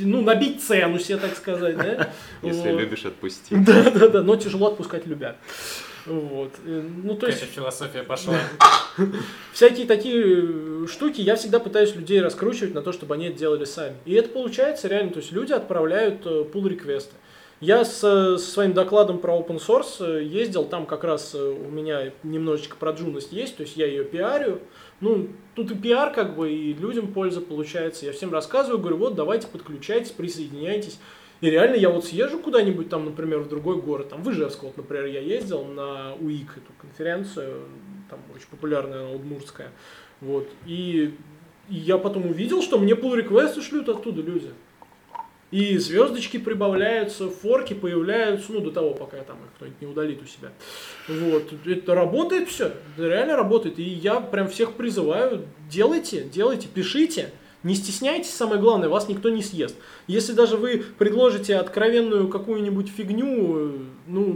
ну, 0.02 0.22
набить 0.22 0.64
цену 0.64 1.00
себе, 1.00 1.18
так 1.18 1.36
сказать, 1.36 1.78
да. 1.78 2.10
Если 2.42 2.72
любишь, 2.72 3.06
отпусти. 3.06 3.56
Да, 3.56 3.90
да, 3.92 4.08
да, 4.08 4.24
но 4.24 4.36
тяжело 4.36 4.68
отпускать 4.68 5.08
любя. 5.08 5.36
Вот. 6.06 6.52
Э, 6.66 6.82
Ну, 7.04 7.16
то 7.16 7.28
есть, 7.28 7.44
философия 7.44 8.04
пошла. 8.04 8.36
всякие 9.54 9.86
такие 9.86 10.84
э, 10.84 10.88
штуки 10.88 11.22
я 11.22 11.36
всегда 11.36 11.60
пытаюсь 11.60 11.96
людей 11.96 12.22
раскручивать 12.22 12.74
на 12.74 12.82
то, 12.82 12.92
чтобы 12.92 13.16
они 13.16 13.28
это 13.28 13.38
делали 13.38 13.66
сами. 13.66 13.96
И 14.06 14.14
это 14.14 14.30
получается 14.30 14.88
реально, 14.88 15.12
то 15.12 15.20
есть 15.20 15.32
люди 15.32 15.54
отправляют 15.54 16.26
э, 16.26 16.46
pull 16.52 16.68
реквесты. 16.68 17.16
Я 17.60 17.86
с, 17.86 18.04
э, 18.04 18.38
со 18.38 18.52
своим 18.52 18.74
докладом 18.74 19.20
про 19.20 19.38
open 19.38 19.60
source 19.60 20.22
ездил, 20.22 20.66
там 20.66 20.86
как 20.86 21.04
раз 21.04 21.34
у 21.34 21.70
меня 21.70 22.12
немножечко 22.24 22.76
про 22.76 22.92
джунность 22.92 23.32
есть, 23.32 23.56
то 23.56 23.64
есть 23.64 23.78
я 23.78 23.86
ее 23.86 24.04
пиарю. 24.04 24.60
Ну, 25.00 25.30
тут 25.56 25.72
и 25.72 25.76
пиар 25.76 26.14
как 26.14 26.36
бы, 26.36 26.52
и 26.52 26.74
людям 26.74 27.14
польза 27.14 27.42
получается. 27.42 28.06
Я 28.06 28.12
всем 28.12 28.32
рассказываю, 28.32 28.80
говорю, 28.80 28.98
вот 28.98 29.16
давайте 29.16 29.48
подключайтесь, 29.48 30.12
присоединяйтесь. 30.12 31.00
И 31.44 31.50
реально 31.50 31.76
я 31.76 31.90
вот 31.90 32.06
съезжу 32.06 32.40
куда-нибудь 32.40 32.88
там, 32.88 33.04
например, 33.04 33.40
в 33.40 33.50
другой 33.50 33.82
город, 33.82 34.08
там 34.08 34.24
в 34.24 34.32
Ижевск, 34.32 34.64
вот, 34.64 34.78
например, 34.78 35.08
я 35.08 35.20
ездил 35.20 35.66
на 35.66 36.14
УИК, 36.22 36.52
эту 36.56 36.72
конференцию, 36.80 37.66
там 38.10 38.22
очень 38.34 38.48
популярная, 38.50 39.00
она 39.00 39.12
удмуртская, 39.12 39.74
вот, 40.22 40.48
и, 40.66 41.14
и 41.68 41.76
я 41.76 41.98
потом 41.98 42.28
увидел, 42.28 42.62
что 42.62 42.80
мне 42.80 42.94
pull 42.94 43.18
реквесты 43.18 43.62
шлют 43.62 43.90
оттуда 43.90 44.22
люди. 44.22 44.52
И 45.52 45.78
звездочки 45.78 46.38
прибавляются, 46.38 47.30
форки 47.30 47.74
появляются, 47.74 48.54
ну, 48.54 48.62
до 48.62 48.72
того, 48.72 48.94
пока 48.94 49.18
там 49.18 49.36
их 49.44 49.52
кто-нибудь 49.58 49.82
не 49.82 49.88
удалит 49.88 50.22
у 50.24 50.26
себя. 50.26 50.54
Вот, 51.10 51.52
это 51.66 51.94
работает 51.94 52.48
все, 52.48 52.72
реально 52.98 53.36
работает. 53.36 53.80
И 53.80 53.84
я 53.84 54.22
прям 54.22 54.48
всех 54.48 54.76
призываю, 54.76 55.46
делайте, 55.70 56.24
делайте, 56.24 56.70
пишите, 56.74 57.32
не 57.64 57.76
стесняйтесь, 57.76 58.32
самое 58.32 58.60
главное, 58.60 58.90
вас 58.90 59.08
никто 59.08 59.30
не 59.30 59.42
съест. 59.42 59.76
Если 60.08 60.34
даже 60.34 60.58
вы 60.58 60.84
предложите 60.98 61.56
откровенную 61.56 62.28
какую-нибудь 62.28 62.90
фигню, 62.90 63.80
ну, 64.06 64.34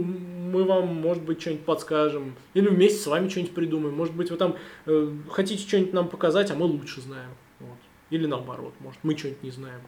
мы 0.48 0.64
вам, 0.64 0.94
может 0.96 1.22
быть, 1.22 1.40
что-нибудь 1.40 1.64
подскажем. 1.64 2.34
Или 2.54 2.68
вместе 2.68 3.00
с 3.00 3.06
вами 3.06 3.28
что-нибудь 3.28 3.54
придумаем. 3.54 3.94
Может 3.94 4.14
быть, 4.14 4.30
вы 4.30 4.36
там 4.36 4.56
э, 4.86 5.12
хотите 5.30 5.62
что-нибудь 5.66 5.92
нам 5.92 6.08
показать, 6.08 6.50
а 6.50 6.54
мы 6.54 6.64
лучше 6.64 7.02
знаем. 7.02 7.30
Вот. 7.60 7.78
Или 8.10 8.26
наоборот, 8.26 8.72
может, 8.80 8.98
мы 9.02 9.16
что-нибудь 9.16 9.42
не 9.42 9.50
знаем. 9.50 9.80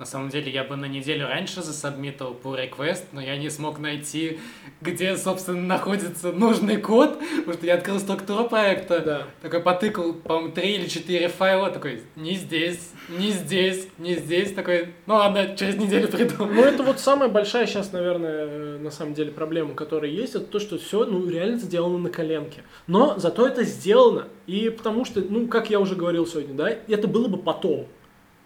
На 0.00 0.06
самом 0.06 0.30
деле, 0.30 0.50
я 0.50 0.64
бы 0.64 0.76
на 0.76 0.86
неделю 0.86 1.26
раньше 1.26 1.62
засабмитил 1.62 2.32
по 2.32 2.56
request, 2.56 3.04
но 3.12 3.20
я 3.20 3.36
не 3.36 3.50
смог 3.50 3.78
найти, 3.78 4.40
где, 4.80 5.14
собственно, 5.14 5.60
находится 5.60 6.32
нужный 6.32 6.78
код, 6.78 7.18
потому 7.36 7.52
что 7.52 7.66
я 7.66 7.74
открыл 7.74 7.98
структуру 8.00 8.48
проекта, 8.48 9.00
Да. 9.00 9.22
такой 9.42 9.60
потыкал, 9.60 10.14
по-моему, 10.14 10.52
три 10.52 10.76
или 10.76 10.86
четыре 10.88 11.28
файла, 11.28 11.70
такой, 11.70 12.02
не 12.16 12.34
здесь, 12.34 12.92
не 13.10 13.30
здесь, 13.30 13.88
не 13.98 14.14
здесь, 14.14 14.54
такой, 14.54 14.94
ну 15.04 15.16
ладно, 15.16 15.54
через 15.54 15.76
неделю 15.76 16.08
приду. 16.08 16.46
Ну, 16.46 16.64
это 16.64 16.82
вот 16.82 16.98
самая 16.98 17.28
большая 17.28 17.66
сейчас, 17.66 17.92
наверное, 17.92 18.46
э, 18.46 18.78
на 18.78 18.90
самом 18.90 19.12
деле 19.12 19.30
проблема, 19.32 19.74
которая 19.74 20.10
есть, 20.10 20.34
это 20.34 20.46
то, 20.46 20.60
что 20.60 20.78
все, 20.78 21.04
ну, 21.04 21.28
реально 21.28 21.58
сделано 21.58 21.98
на 21.98 22.08
коленке. 22.08 22.62
Но 22.86 23.18
зато 23.18 23.46
это 23.46 23.64
сделано. 23.64 24.28
И 24.46 24.70
потому 24.70 25.04
что, 25.04 25.20
ну, 25.20 25.46
как 25.46 25.68
я 25.68 25.78
уже 25.78 25.94
говорил 25.94 26.26
сегодня, 26.26 26.54
да, 26.54 26.70
это 26.70 27.06
было 27.06 27.28
бы 27.28 27.36
потом. 27.36 27.86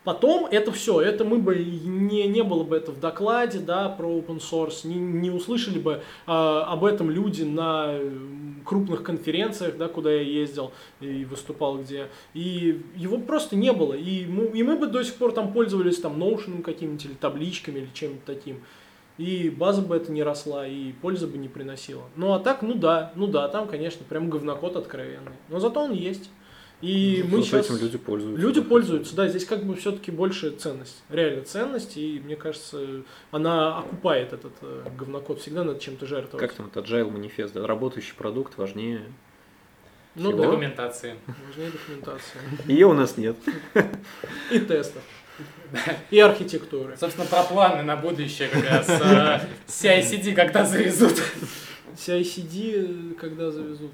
Потом 0.05 0.45
это 0.45 0.71
все, 0.71 1.01
это 1.01 1.25
мы 1.25 1.39
бы 1.39 1.57
не, 1.57 2.29
не 2.29 2.43
было 2.43 2.63
бы 2.63 2.77
это 2.77 2.93
в 2.93 3.01
докладе, 3.01 3.59
да, 3.59 3.89
про 3.89 4.07
open 4.07 4.39
source, 4.39 4.87
не, 4.87 4.97
не 4.97 5.31
услышали 5.31 5.79
бы 5.79 6.03
а, 6.27 6.65
об 6.65 6.85
этом 6.85 7.11
люди 7.11 7.43
на 7.43 7.87
э, 7.89 8.11
крупных 8.67 9.03
конференциях, 9.03 9.79
да, 9.79 9.89
куда 9.89 10.13
я 10.13 10.21
ездил 10.21 10.73
и 11.01 11.25
выступал 11.25 11.79
где, 11.79 12.09
и 12.35 12.83
его 12.95 13.17
просто 13.17 13.57
не 13.57 13.73
было, 13.73 13.95
и 13.95 14.27
мы, 14.27 14.45
и 14.49 14.63
мы 14.63 14.77
бы 14.77 14.89
до 14.89 15.03
сих 15.03 15.15
пор 15.15 15.33
там 15.33 15.55
пользовались 15.55 16.01
там 16.01 16.23
Notion 16.23 16.61
какими-нибудь 16.61 17.07
или 17.07 17.15
табличками 17.15 17.79
или 17.79 17.89
чем-то 17.95 18.21
таким, 18.27 18.61
и 19.17 19.49
база 19.49 19.81
бы 19.81 19.97
это 19.97 20.13
не 20.13 20.23
росла, 20.23 20.67
и 20.67 20.93
пользы 20.93 21.27
бы 21.27 21.39
не 21.39 21.49
приносила. 21.49 22.03
Ну 22.17 22.35
а 22.35 22.41
так, 22.41 22.61
ну 22.61 22.75
да, 22.75 23.11
ну 23.15 23.27
да, 23.27 23.49
там, 23.49 23.67
конечно, 23.69 24.05
прям 24.07 24.29
говнокод 24.29 24.77
откровенный, 24.77 25.33
но 25.49 25.61
зато 25.61 25.81
он 25.81 25.93
есть. 25.93 26.29
И 26.85 27.23
мы 27.23 27.39
Вот 27.39 27.47
сейчас... 27.47 27.71
этим 27.71 27.79
люди 27.81 27.97
пользуются. 27.97 28.43
Люди 28.43 28.61
пользуются, 28.61 29.17
да, 29.17 29.27
здесь 29.27 29.47
как 29.47 29.65
бы 29.65 29.75
все-таки 29.75 30.11
больше 30.11 30.51
ценность, 30.51 31.03
реально 31.09 31.43
ценность, 31.43 31.97
и 31.97 32.21
мне 32.23 32.37
кажется, 32.37 33.03
она 33.31 33.79
окупает 33.79 34.35
этот 34.35 34.53
э, 34.61 34.85
говнокод, 34.99 35.41
всегда 35.41 35.65
надо 35.65 35.81
чем-то 35.81 36.05
жертвовать. 36.05 36.47
Как 36.47 36.55
там, 36.55 36.67
это 36.67 36.81
agile 36.81 37.11
манифест, 37.11 37.55
да, 37.55 37.67
работающий 37.67 38.15
продукт 38.15 38.59
важнее. 38.59 39.01
Ну 40.15 40.29
всего? 40.29 40.43
да, 40.43 40.51
Документации. 40.51 41.15
важнее 41.49 41.71
документация. 41.71 42.43
Ее 42.67 42.87
у 42.87 42.93
нас 42.93 43.17
нет. 43.17 43.37
И 44.53 44.59
тестов. 44.59 45.03
И 46.11 46.19
архитектуры. 46.19 46.99
Собственно, 46.99 47.27
про 47.27 47.45
планы 47.45 47.83
на 47.83 47.97
будущее 47.97 48.49
как 48.49 48.63
раз. 48.69 48.89
э, 48.91 49.41
CI-CD 49.69 50.35
когда 50.35 50.67
завезут. 50.67 51.15
CICD, 51.97 53.13
э, 53.13 53.15
когда 53.15 53.51
завезут? 53.51 53.93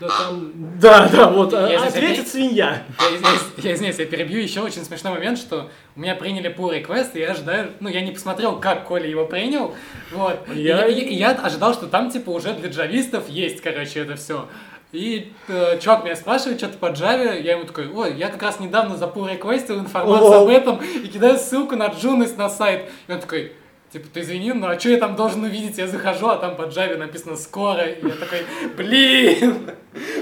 Да 0.00 0.08
там... 0.08 0.52
Да, 0.80 1.08
да, 1.08 1.28
вот, 1.28 1.54
а- 1.54 1.68
Я 1.70 1.82
ответит 1.84 2.20
опять- 2.20 2.28
свинья. 2.28 2.82
Я 2.98 3.16
извиняюсь, 3.16 3.40
я 3.58 3.74
извиняюсь, 3.74 3.98
я 3.98 4.06
перебью. 4.06 4.40
Еще 4.40 4.60
очень 4.60 4.84
смешной 4.84 5.12
момент, 5.12 5.38
что 5.38 5.70
у 5.94 6.00
меня 6.00 6.14
приняли 6.16 6.52
pull 6.54 6.70
request, 6.82 7.10
и 7.14 7.20
я 7.20 7.30
ожидаю, 7.32 7.70
ну, 7.80 7.88
я 7.88 8.00
не 8.00 8.10
посмотрел, 8.12 8.58
как 8.58 8.84
Коля 8.86 9.06
его 9.06 9.26
принял, 9.26 9.74
вот. 10.10 10.40
Я- 10.52 10.86
Я, 10.86 10.86
и 10.86 11.14
я 11.14 11.30
ожидал, 11.32 11.74
что 11.74 11.86
там, 11.86 12.10
типа, 12.10 12.30
уже 12.30 12.52
для 12.54 12.68
джавистов 12.70 13.28
есть, 13.28 13.60
короче, 13.60 14.00
это 14.00 14.16
все. 14.16 14.48
И 14.92 15.32
э, 15.48 15.78
чувак 15.80 16.04
меня 16.04 16.16
спрашивает 16.16 16.58
что-то 16.58 16.76
по 16.78 16.86
Java, 16.86 17.40
я 17.40 17.52
ему 17.52 17.64
такой, 17.64 17.88
ой, 17.88 18.14
я 18.16 18.28
как 18.28 18.42
раз 18.42 18.60
недавно 18.60 18.96
за 18.96 19.06
pull 19.06 19.30
request 19.38 19.70
информацию 19.78 20.30
О. 20.32 20.42
об 20.42 20.48
этом, 20.48 20.78
и 20.82 21.06
кидаю 21.08 21.38
ссылку 21.38 21.76
на 21.76 21.86
Junos 21.88 22.36
на 22.36 22.50
сайт. 22.50 22.90
И 23.08 23.12
он 23.12 23.20
такой, 23.20 23.52
типа, 23.92 24.06
ты 24.12 24.20
извини, 24.20 24.52
ну 24.52 24.66
а 24.66 24.78
что 24.78 24.90
я 24.90 24.98
там 24.98 25.16
должен 25.16 25.44
увидеть? 25.44 25.78
Я 25.78 25.86
захожу, 25.86 26.28
а 26.28 26.36
там 26.36 26.56
по 26.56 26.62
Java 26.62 26.96
написано 26.96 27.36
скоро, 27.36 27.84
и 27.84 28.06
я 28.06 28.14
такой, 28.14 28.40
блин! 28.76 29.70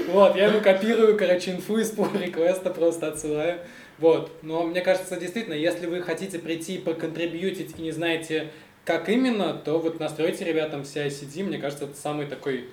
Вот, 0.09 0.35
я 0.35 0.47
ему 0.47 0.59
копирую, 0.61 1.17
короче, 1.17 1.51
инфу 1.51 1.77
из 1.77 1.91
pull 1.93 2.21
реквеста 2.21 2.69
просто 2.69 3.07
отсылаю. 3.07 3.59
Вот, 3.97 4.31
но 4.41 4.63
мне 4.63 4.81
кажется, 4.81 5.19
действительно, 5.19 5.53
если 5.53 5.85
вы 5.85 6.01
хотите 6.01 6.39
прийти 6.39 6.79
проконтрибьютить 6.79 7.75
и 7.77 7.81
не 7.81 7.91
знаете, 7.91 8.51
как 8.83 9.09
именно, 9.09 9.53
то 9.53 9.79
вот 9.79 9.99
настройте 9.99 10.43
ребятам 10.43 10.81
CI-CD, 10.81 11.43
мне 11.43 11.59
кажется, 11.59 11.85
это 11.85 11.95
самый 11.95 12.25
такой 12.25 12.65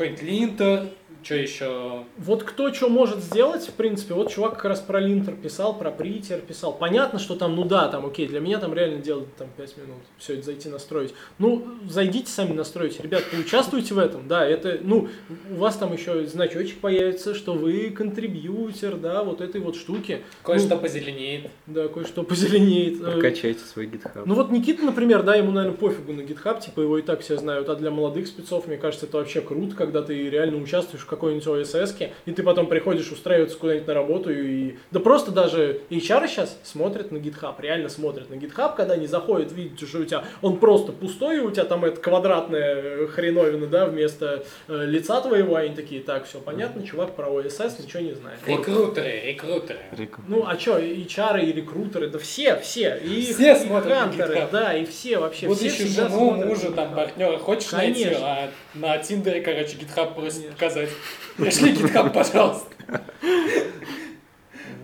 какой-нибудь 0.00 0.22
линтер, 0.22 0.88
что 1.22 1.34
еще? 1.34 2.04
Вот 2.16 2.44
кто 2.44 2.72
что 2.72 2.88
может 2.88 3.18
сделать, 3.18 3.66
в 3.66 3.72
принципе, 3.72 4.14
вот 4.14 4.32
чувак 4.32 4.54
как 4.54 4.64
раз 4.66 4.80
про 4.80 5.00
линтер 5.00 5.34
писал, 5.34 5.76
про 5.78 5.90
притер 5.90 6.40
писал. 6.40 6.72
Понятно, 6.72 7.18
что 7.18 7.36
там, 7.36 7.54
ну 7.56 7.64
да, 7.64 7.88
там, 7.88 8.06
окей, 8.06 8.26
для 8.26 8.40
меня 8.40 8.58
там 8.58 8.72
реально 8.72 9.02
делать 9.02 9.34
там 9.36 9.48
5 9.56 9.76
минут, 9.76 9.98
все 10.18 10.34
это 10.34 10.44
зайти 10.44 10.68
настроить. 10.68 11.14
Ну, 11.38 11.66
зайдите 11.88 12.30
сами 12.30 12.52
настройте. 12.52 13.02
Ребят, 13.02 13.24
поучаствуйте 13.30 13.92
в 13.94 13.98
этом, 13.98 14.28
да, 14.28 14.46
это, 14.46 14.78
ну, 14.82 15.08
у 15.50 15.54
вас 15.56 15.76
там 15.76 15.92
еще 15.92 16.26
значочек 16.26 16.78
появится, 16.78 17.34
что 17.34 17.52
вы 17.52 17.90
контрибьютер, 17.90 18.96
да, 18.96 19.22
вот 19.22 19.40
этой 19.40 19.60
вот 19.60 19.76
штуки. 19.76 20.22
Кое-что 20.42 20.76
Ну, 20.76 20.80
позеленеет. 20.80 21.50
Да, 21.66 21.88
кое-что 21.88 22.22
позеленеет. 22.22 23.00
Э, 23.02 23.12
Прокачайте 23.12 23.60
свой 23.60 23.86
GitHub. 23.86 24.22
Ну 24.24 24.34
вот 24.34 24.50
Никита, 24.50 24.84
например, 24.84 25.22
да, 25.22 25.34
ему, 25.34 25.50
наверное, 25.50 25.76
пофигу 25.76 26.12
на 26.12 26.22
GitHub, 26.22 26.60
типа 26.60 26.80
его 26.80 26.98
и 26.98 27.02
так 27.02 27.20
все 27.20 27.36
знают, 27.36 27.68
а 27.68 27.76
для 27.76 27.90
молодых 27.90 28.26
спецов, 28.26 28.66
мне 28.66 28.78
кажется, 28.78 29.04
это 29.06 29.18
вообще 29.18 29.42
круто, 29.42 29.76
когда 29.90 30.02
ты 30.06 30.30
реально 30.30 30.62
участвуешь 30.62 31.02
в 31.02 31.06
какой-нибудь 31.06 31.46
ОСС, 31.46 31.96
и 32.26 32.32
ты 32.32 32.42
потом 32.42 32.68
приходишь 32.68 33.10
устраиваться 33.10 33.58
куда-нибудь 33.58 33.88
на 33.88 33.94
работу, 33.94 34.32
и... 34.32 34.76
Да 34.92 35.00
просто 35.00 35.32
даже 35.32 35.80
HR 35.90 36.28
сейчас 36.28 36.56
смотрят 36.62 37.10
на 37.10 37.16
GitHub, 37.16 37.54
реально 37.58 37.88
смотрят 37.88 38.30
на 38.30 38.34
GitHub, 38.34 38.76
когда 38.76 38.94
они 38.94 39.08
заходят, 39.08 39.52
видят, 39.52 39.80
что 39.88 39.98
у 39.98 40.04
тебя 40.04 40.24
он 40.42 40.58
просто 40.58 40.92
пустой, 40.92 41.38
и 41.38 41.40
у 41.40 41.50
тебя 41.50 41.64
там 41.64 41.84
это 41.84 42.00
квадратная 42.00 43.08
хреновина, 43.08 43.66
да, 43.66 43.86
вместо 43.86 44.44
э, 44.68 44.84
лица 44.86 45.20
твоего, 45.20 45.56
они 45.56 45.74
такие, 45.74 46.00
так, 46.02 46.26
все 46.26 46.38
понятно, 46.38 46.86
чувак 46.86 47.16
про 47.16 47.28
ОСС 47.28 47.78
ничего 47.80 48.02
не 48.02 48.12
знает. 48.12 48.38
Рекрутеры, 48.46 49.22
рекрутеры. 49.24 49.80
Ну, 50.28 50.44
а 50.46 50.56
что, 50.58 50.78
HR 50.78 51.44
и 51.44 51.52
рекрутеры, 51.52 52.08
да 52.08 52.18
все, 52.18 52.56
все. 52.60 53.00
И, 53.02 53.32
Все 53.32 53.52
и 53.52 53.56
смотрят 53.56 53.88
на 53.90 54.00
хантеры, 54.02 54.34
GitHub. 54.34 54.48
да, 54.52 54.74
и 54.74 54.84
все 54.84 55.18
вообще. 55.18 55.40
все 55.40 55.48
Будущую 55.48 55.88
всегда 55.88 56.08
жену, 56.08 56.30
мужа, 56.32 56.70
там, 56.70 56.94
партнера 56.94 57.38
хочешь 57.38 57.72
найти, 57.72 58.04
Конечно. 58.04 58.26
а 58.26 58.50
на 58.74 58.98
Тиндере, 58.98 59.40
короче, 59.40 59.69
GitHub 59.76 60.14
просит 60.14 60.38
Конечно. 60.38 60.52
показать. 60.52 60.90
Пришли 61.36 61.72
GitHub, 61.72 62.12
пожалуйста. 62.12 62.68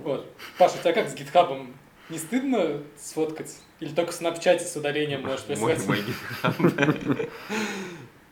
Вот. 0.03 0.33
Паша, 0.59 0.77
у 0.77 0.81
тебя 0.81 0.93
как 0.93 1.09
с 1.09 1.15
GitHub? 1.15 1.67
Не 2.09 2.19
стыдно 2.19 2.83
сфоткать? 2.97 3.53
Или 3.81 3.93
только 3.93 4.13
в 4.13 4.21
Snapchat 4.21 4.61
с 4.61 4.77
удалением 4.77 5.23
можешь 5.23 5.47
Мой, 5.59 5.75
прислать? 5.75 5.89
мой 5.89 5.99
GitHub. 5.99 7.31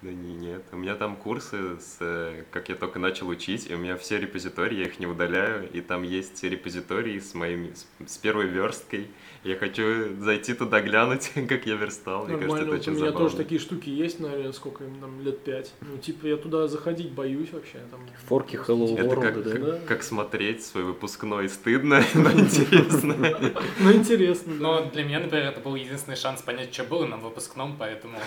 Да 0.02 0.10
не, 0.10 0.34
нет. 0.34 0.62
У 0.70 0.76
меня 0.76 0.96
там 0.96 1.16
курсы, 1.16 1.80
с, 1.80 2.34
как 2.50 2.68
я 2.68 2.74
только 2.74 2.98
начал 2.98 3.26
учить, 3.28 3.70
и 3.70 3.74
у 3.74 3.78
меня 3.78 3.96
все 3.96 4.18
репозитории, 4.18 4.80
я 4.80 4.84
их 4.84 5.00
не 5.00 5.06
удаляю, 5.06 5.66
и 5.72 5.80
там 5.80 6.02
есть 6.02 6.44
репозитории 6.44 7.18
с 7.18 7.32
моими, 7.32 7.72
с, 7.72 7.86
с 8.06 8.18
первой 8.18 8.46
версткой. 8.46 9.08
Я 9.44 9.56
хочу 9.56 10.16
зайти 10.20 10.54
туда 10.54 10.80
глянуть, 10.80 11.30
как 11.48 11.66
я 11.66 11.74
верстал. 11.74 12.24
Мне 12.24 12.38
кажется, 12.38 12.48
Нормально, 12.48 12.62
это 12.62 12.70
вот 12.70 12.78
у 12.78 12.80
очень 12.80 12.92
меня 12.92 13.06
забавно. 13.06 13.28
тоже 13.28 13.36
такие 13.36 13.60
штуки 13.60 13.90
есть, 13.90 14.18
наверное, 14.18 14.52
сколько 14.52 14.84
им 14.84 14.98
там, 15.00 15.20
лет 15.20 15.40
пять. 15.40 15.74
Ну, 15.82 15.98
типа, 15.98 16.26
я 16.26 16.36
туда 16.38 16.66
заходить 16.66 17.12
боюсь 17.12 17.52
вообще. 17.52 17.78
Там, 17.90 18.00
Форки 18.26 18.56
Hello 18.56 18.94
Это 18.94 19.02
World, 19.02 19.20
как, 19.20 19.44
да? 19.44 19.50
да. 19.52 19.72
как, 19.72 19.84
как 19.84 20.02
смотреть 20.02 20.64
свой 20.64 20.84
выпускной. 20.84 21.50
Стыдно, 21.50 22.02
но 22.14 22.30
интересно. 22.32 23.14
Ну, 23.80 23.92
интересно. 23.92 24.54
Но 24.54 24.90
для 24.90 25.04
меня, 25.04 25.20
например, 25.20 25.48
это 25.48 25.60
был 25.60 25.74
единственный 25.74 26.16
шанс 26.16 26.40
понять, 26.40 26.72
что 26.72 26.84
было 26.84 27.06
на 27.06 27.18
выпускном, 27.18 27.76
поэтому 27.78 28.18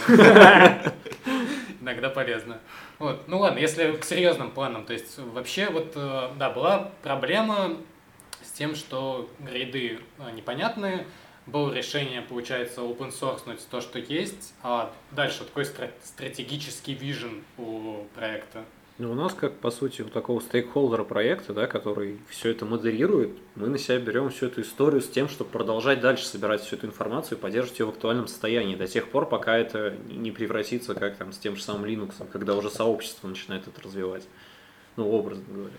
иногда 1.82 2.10
полезно. 2.10 2.60
Вот. 3.00 3.28
Ну 3.28 3.40
ладно, 3.40 3.60
если 3.60 3.94
к 3.94 4.04
серьезным 4.04 4.52
планам, 4.52 4.86
то 4.86 4.94
есть 4.94 5.18
вообще 5.18 5.70
вот, 5.70 5.94
э, 5.96 6.30
да, 6.38 6.50
была 6.50 6.92
проблема 7.02 7.78
тем, 8.58 8.76
что 8.76 9.30
грейды 9.40 10.00
э, 10.20 10.32
непонятные, 10.32 11.06
было 11.46 11.74
решение, 11.74 12.22
получается, 12.22 12.82
open 12.82 13.12
source 13.12 13.60
то, 13.72 13.82
что 13.82 14.00
есть, 14.00 14.54
а 14.64 14.94
дальше 15.12 15.46
такой 15.46 15.64
стра- 15.64 15.92
стратегический 16.04 16.94
вижен 16.94 17.44
у 17.58 18.06
проекта. 18.16 18.66
Ну, 19.00 19.12
у 19.12 19.16
нас, 19.16 19.34
как 19.36 19.54
по 19.60 19.70
сути, 19.70 20.02
у 20.02 20.06
такого 20.06 20.40
стейкхолдера 20.40 21.04
проекта, 21.04 21.54
да, 21.54 21.68
который 21.68 22.20
все 22.30 22.50
это 22.50 22.66
модерирует, 22.66 23.30
мы 23.54 23.68
на 23.68 23.78
себя 23.78 24.00
берем 24.00 24.32
всю 24.32 24.48
эту 24.48 24.62
историю 24.62 25.02
с 25.02 25.08
тем, 25.08 25.30
чтобы 25.30 25.52
продолжать 25.52 26.02
дальше 26.02 26.26
собирать 26.26 26.64
всю 26.64 26.78
эту 26.78 26.88
информацию 26.88 27.38
и 27.38 27.42
поддерживать 27.42 27.80
ее 27.80 27.86
в 27.86 27.90
актуальном 27.90 28.28
состоянии 28.28 28.76
до 28.76 28.88
тех 28.88 29.08
пор, 29.10 29.30
пока 29.30 29.56
это 29.56 29.96
не 30.10 30.32
превратится, 30.32 30.96
как 30.96 31.16
там 31.16 31.32
с 31.32 31.38
тем 31.38 31.56
же 31.56 31.62
самым 31.62 31.86
Linux, 31.86 32.14
когда 32.32 32.56
уже 32.56 32.72
сообщество 32.72 33.28
начинает 33.28 33.68
это 33.68 33.80
развивать. 33.84 34.28
Ну, 34.96 35.08
образно 35.12 35.46
говоря. 35.48 35.76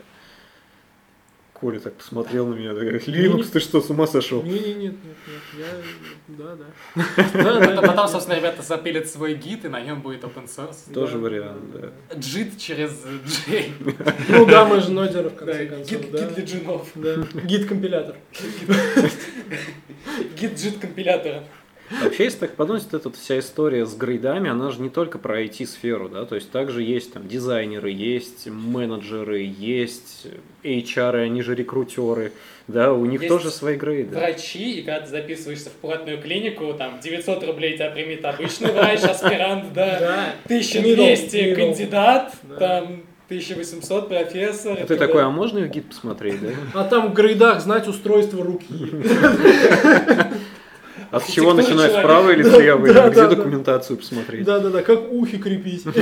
Коля 1.61 1.81
так 1.81 1.95
посмотрел 1.95 2.47
на 2.47 2.55
меня, 2.55 2.73
такой, 2.73 2.99
Linux, 2.99 3.49
ты 3.51 3.59
что, 3.59 3.81
с 3.81 3.91
ума 3.91 4.07
сошел? 4.07 4.43
Не, 4.45 4.53
не, 4.61 4.75
нет, 4.75 4.95
нет, 5.05 5.17
нет, 5.57 5.67
я, 6.39 6.45
да, 7.43 7.75
да. 7.75 7.83
Потом, 7.83 8.07
собственно, 8.07 8.37
ребята 8.37 8.63
запилят 8.63 9.09
свой 9.09 9.35
гид, 9.35 9.65
и 9.65 9.69
на 9.69 9.81
нем 9.81 10.01
будет 10.01 10.23
open 10.23 10.47
source. 10.47 10.93
Тоже 10.95 11.19
вариант, 11.19 11.61
да. 11.73 11.91
Джит 12.17 12.59
через 12.59 12.93
J. 13.49 13.65
Ну 14.29 14.47
да, 14.47 14.67
мы 14.67 14.81
же 14.81 14.93
нодеры, 14.93 15.31
в 15.31 15.35
Да, 15.35 15.39
конце 15.47 15.67
концов, 15.67 16.11
да. 16.13 16.19
гид 16.19 16.35
для 16.35 16.45
джинов. 16.45 16.89
Да, 16.95 17.15
гид-компилятор. 17.43 18.17
Гид 20.41 20.59
джит 20.59 20.79
компилятора. 20.79 21.43
Вообще, 22.03 22.25
если 22.25 22.39
так 22.41 22.55
подумать, 22.55 22.85
вот 22.91 22.95
эта 23.01 23.11
вся 23.17 23.39
история 23.39 23.87
с 23.87 23.95
грейдами, 23.95 24.51
она 24.51 24.71
же 24.71 24.81
не 24.83 24.91
только 24.91 25.19
про 25.19 25.43
IT-сферу, 25.43 26.09
да, 26.09 26.25
то 26.25 26.35
есть 26.35 26.51
также 26.51 26.83
есть 26.83 27.13
там 27.13 27.27
дизайнеры, 27.27 27.91
есть 27.91 28.47
менеджеры, 28.47 29.41
есть 29.41 30.27
HR, 30.63 31.17
они 31.25 31.43
же 31.43 31.55
рекрутеры, 31.55 32.33
да, 32.67 32.93
у 32.93 33.07
них 33.07 33.23
Есть 33.23 33.33
тоже 33.35 33.51
свои 33.51 33.77
грейды. 33.77 34.15
Врачи, 34.17 34.81
и 34.81 34.83
когда 34.83 35.01
ты 35.01 35.11
записываешься 35.11 35.71
в 35.71 35.75
платную 35.75 36.21
клинику, 36.21 36.75
там 36.75 37.01
900 37.01 37.45
рублей 37.45 37.77
тебя 37.77 37.91
примет 37.91 38.25
обычный 38.25 38.73
врач, 38.73 39.03
аспирант, 39.05 39.73
да, 39.73 39.99
Да. 40.01 40.33
1200 40.45 40.77
Middle, 40.79 41.45
middle. 41.45 41.55
кандидат, 41.55 42.33
Да. 42.43 42.57
там 42.57 43.03
1800 43.29 44.09
профессор. 44.09 44.79
А 44.81 44.87
ты 44.87 44.97
такой, 44.97 45.23
а 45.23 45.29
можно 45.29 45.61
в 45.61 45.69
гид 45.69 45.87
посмотреть, 45.89 46.41
да? 46.41 46.49
А 46.73 46.85
там 46.85 47.11
в 47.11 47.15
грейдах 47.15 47.61
знать 47.61 47.87
устройство 47.87 48.43
руки. 48.43 48.65
А 51.11 51.21
с 51.21 51.31
чего 51.31 51.55
начинать, 51.55 51.93
справа 51.93 52.31
или 52.31 52.43
слева, 52.43 52.79
где 52.85 52.93
да, 52.93 53.11
да. 53.11 53.27
документацию 53.29 53.97
посмотреть? 53.97 54.45
Да-да-да, 54.45 54.83
как 54.83 55.11
ухи 55.11 55.39
крепить. 55.39 55.85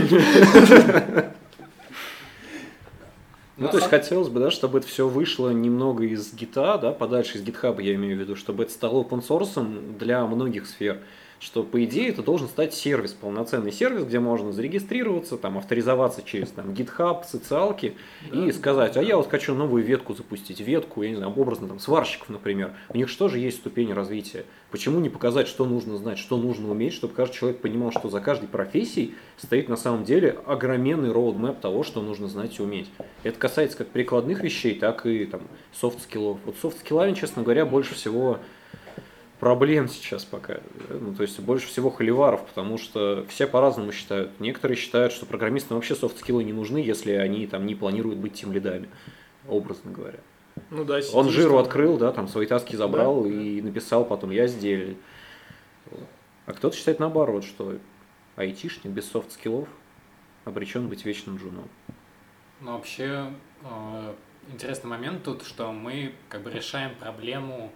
Ну, 3.59 3.69
то 3.69 3.79
есть 3.79 3.89
хотелось 3.89 4.29
бы, 4.29 4.39
да, 4.39 4.51
чтобы 4.51 4.81
это 4.81 4.87
все 4.87 5.09
вышло 5.09 5.49
немного 5.49 6.05
из 6.05 6.35
гита, 6.35 6.77
да, 6.77 6.93
подальше 6.93 7.39
из 7.39 7.43
гитхаба, 7.43 7.81
я 7.81 7.95
имею 7.95 8.19
в 8.19 8.21
виду, 8.21 8.37
чтобы 8.37 8.65
это 8.65 8.73
стало 8.73 9.03
open 9.03 9.27
source 9.27 9.97
для 9.97 10.27
многих 10.27 10.67
сфер. 10.67 10.99
Что, 11.39 11.63
по 11.63 11.85
идее, 11.85 12.09
это 12.09 12.23
должен 12.23 12.49
стать 12.49 12.73
сервис, 12.73 13.13
полноценный 13.13 13.73
сервис, 13.73 14.05
где 14.05 14.21
можно 14.21 14.53
зарегистрироваться, 14.53 15.37
там, 15.37 15.59
авторизоваться 15.59 16.23
через 16.23 16.49
там, 16.49 16.71
GitHub, 16.71 17.25
социалки 17.25 17.95
и 18.33 18.51
сказать, 18.53 18.97
а 18.97 19.03
я 19.03 19.17
вот 19.17 19.29
хочу 19.29 19.55
новую 19.55 19.85
ветку 19.85 20.15
запустить, 20.15 20.61
ветку, 20.61 21.03
я 21.03 21.11
не 21.11 21.17
знаю, 21.17 21.33
образно, 21.37 21.69
там, 21.69 21.79
сварщиков, 21.79 22.31
например. 22.31 22.73
У 22.89 22.97
них 22.97 23.09
что 23.09 23.29
же 23.29 23.39
есть 23.39 23.59
ступени 23.59 23.93
развития? 23.93 24.47
Почему 24.71 24.99
не 24.99 25.11
показать, 25.11 25.47
что 25.47 25.67
нужно 25.67 25.97
знать, 25.97 26.19
что 26.19 26.37
нужно 26.37 26.71
уметь, 26.71 26.95
чтобы 26.95 27.15
каждый 27.15 27.35
человек 27.35 27.61
понимал, 27.61 27.93
что 27.93 28.09
за 28.09 28.21
каждой 28.21 28.49
профессией 28.49 29.15
стоит 29.37 29.69
на 29.69 29.77
самом 29.77 30.05
деле 30.05 30.39
огроменный 30.47 31.13
роудмэп 31.13 31.61
того, 31.61 31.83
что 31.83 32.01
нужно 32.01 32.29
знать 32.29 32.59
и 32.59 32.63
уметь. 32.63 32.91
Это 33.23 33.39
касается 33.39 33.79
как 33.79 33.89
прикладных 33.89 34.43
вещей, 34.43 34.75
так 34.75 35.07
и 35.07 35.27
там 35.27 35.43
софт-скиллов. 35.73 36.39
Вот 36.45 36.57
софт-скиллами, 36.61 37.15
честно 37.15 37.43
говоря, 37.43 37.67
больше 37.67 37.95
всего 37.95 38.39
проблем 39.41 39.89
сейчас 39.89 40.25
пока. 40.25 40.59
Ну, 40.89 41.15
то 41.15 41.23
есть 41.23 41.39
больше 41.41 41.67
всего 41.69 41.91
холиваров, 41.91 42.47
потому 42.47 42.79
что 42.79 43.25
все 43.29 43.47
по-разному 43.47 43.93
считают. 43.93 44.39
Некоторые 44.41 44.77
считают, 44.77 45.13
что 45.13 45.27
программистам 45.27 45.77
вообще 45.77 45.95
софт-скиллы 45.95 46.45
не 46.45 46.53
нужны, 46.53 46.79
если 46.79 47.13
они 47.13 47.47
там 47.47 47.67
не 47.67 47.75
планируют 47.75 48.19
быть 48.19 48.35
тимлидами, 48.35 48.89
образно 49.49 49.91
говоря. 49.93 50.19
Ну 50.71 50.85
да, 50.85 51.01
Он 51.13 51.25
сидишь 51.27 51.37
Jir 51.37 51.52
у 51.52 51.57
там. 51.57 51.63
открыл, 51.65 51.97
да, 51.99 52.13
там 52.13 52.29
свои 52.29 52.47
таски 52.47 52.77
забрал 52.77 53.23
Да, 53.25 53.29
да. 53.29 53.35
и 53.35 53.61
написал 53.61 54.05
потом 54.05 54.31
«я 54.31 54.47
сделал». 54.47 54.95
А 56.47 56.53
кто-то 56.53 56.77
считает 56.77 56.99
наоборот, 57.01 57.45
что 57.45 57.75
айтишник 58.37 58.93
без 58.93 59.09
софт-скиллов 59.11 59.69
обречен 60.45 60.89
быть 60.89 61.05
вечным 61.05 61.37
джуном. 61.37 61.69
Ну, 62.61 62.73
вообще, 62.73 63.33
э, 63.65 64.15
интересный 64.51 64.89
момент 64.89 65.25
тут, 65.25 65.43
что 65.45 65.73
мы 65.73 66.13
как 66.29 66.43
бы 66.43 66.51
решаем 66.51 66.95
проблему 66.95 67.73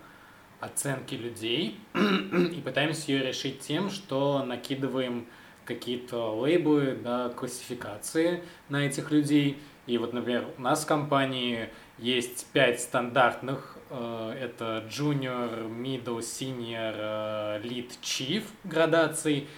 оценки 0.61 1.15
людей 1.15 1.79
и 1.95 2.61
пытаемся 2.65 3.13
ее 3.13 3.27
решить 3.27 3.61
тем, 3.61 3.91
что 3.91 4.45
накидываем 4.45 5.27
какие-то 5.65 6.35
лейблы, 6.39 6.99
да, 7.03 7.29
классификации 7.31 8.43
на 8.69 8.87
этих 8.87 9.11
людей. 9.11 9.59
И 9.87 9.99
вот, 9.99 10.13
например, 10.13 10.47
у 10.59 10.63
нас 10.63 10.85
в 10.85 10.87
компании 10.87 11.69
есть 11.99 12.47
пять 12.53 12.81
стандартных. 12.81 13.77
э, 13.91 14.37
Это 14.41 14.85
junior, 14.89 15.69
middle, 15.69 16.21
senior, 16.21 17.63
lead, 17.63 17.91
chief 18.03 18.45
градаций. 18.65 19.49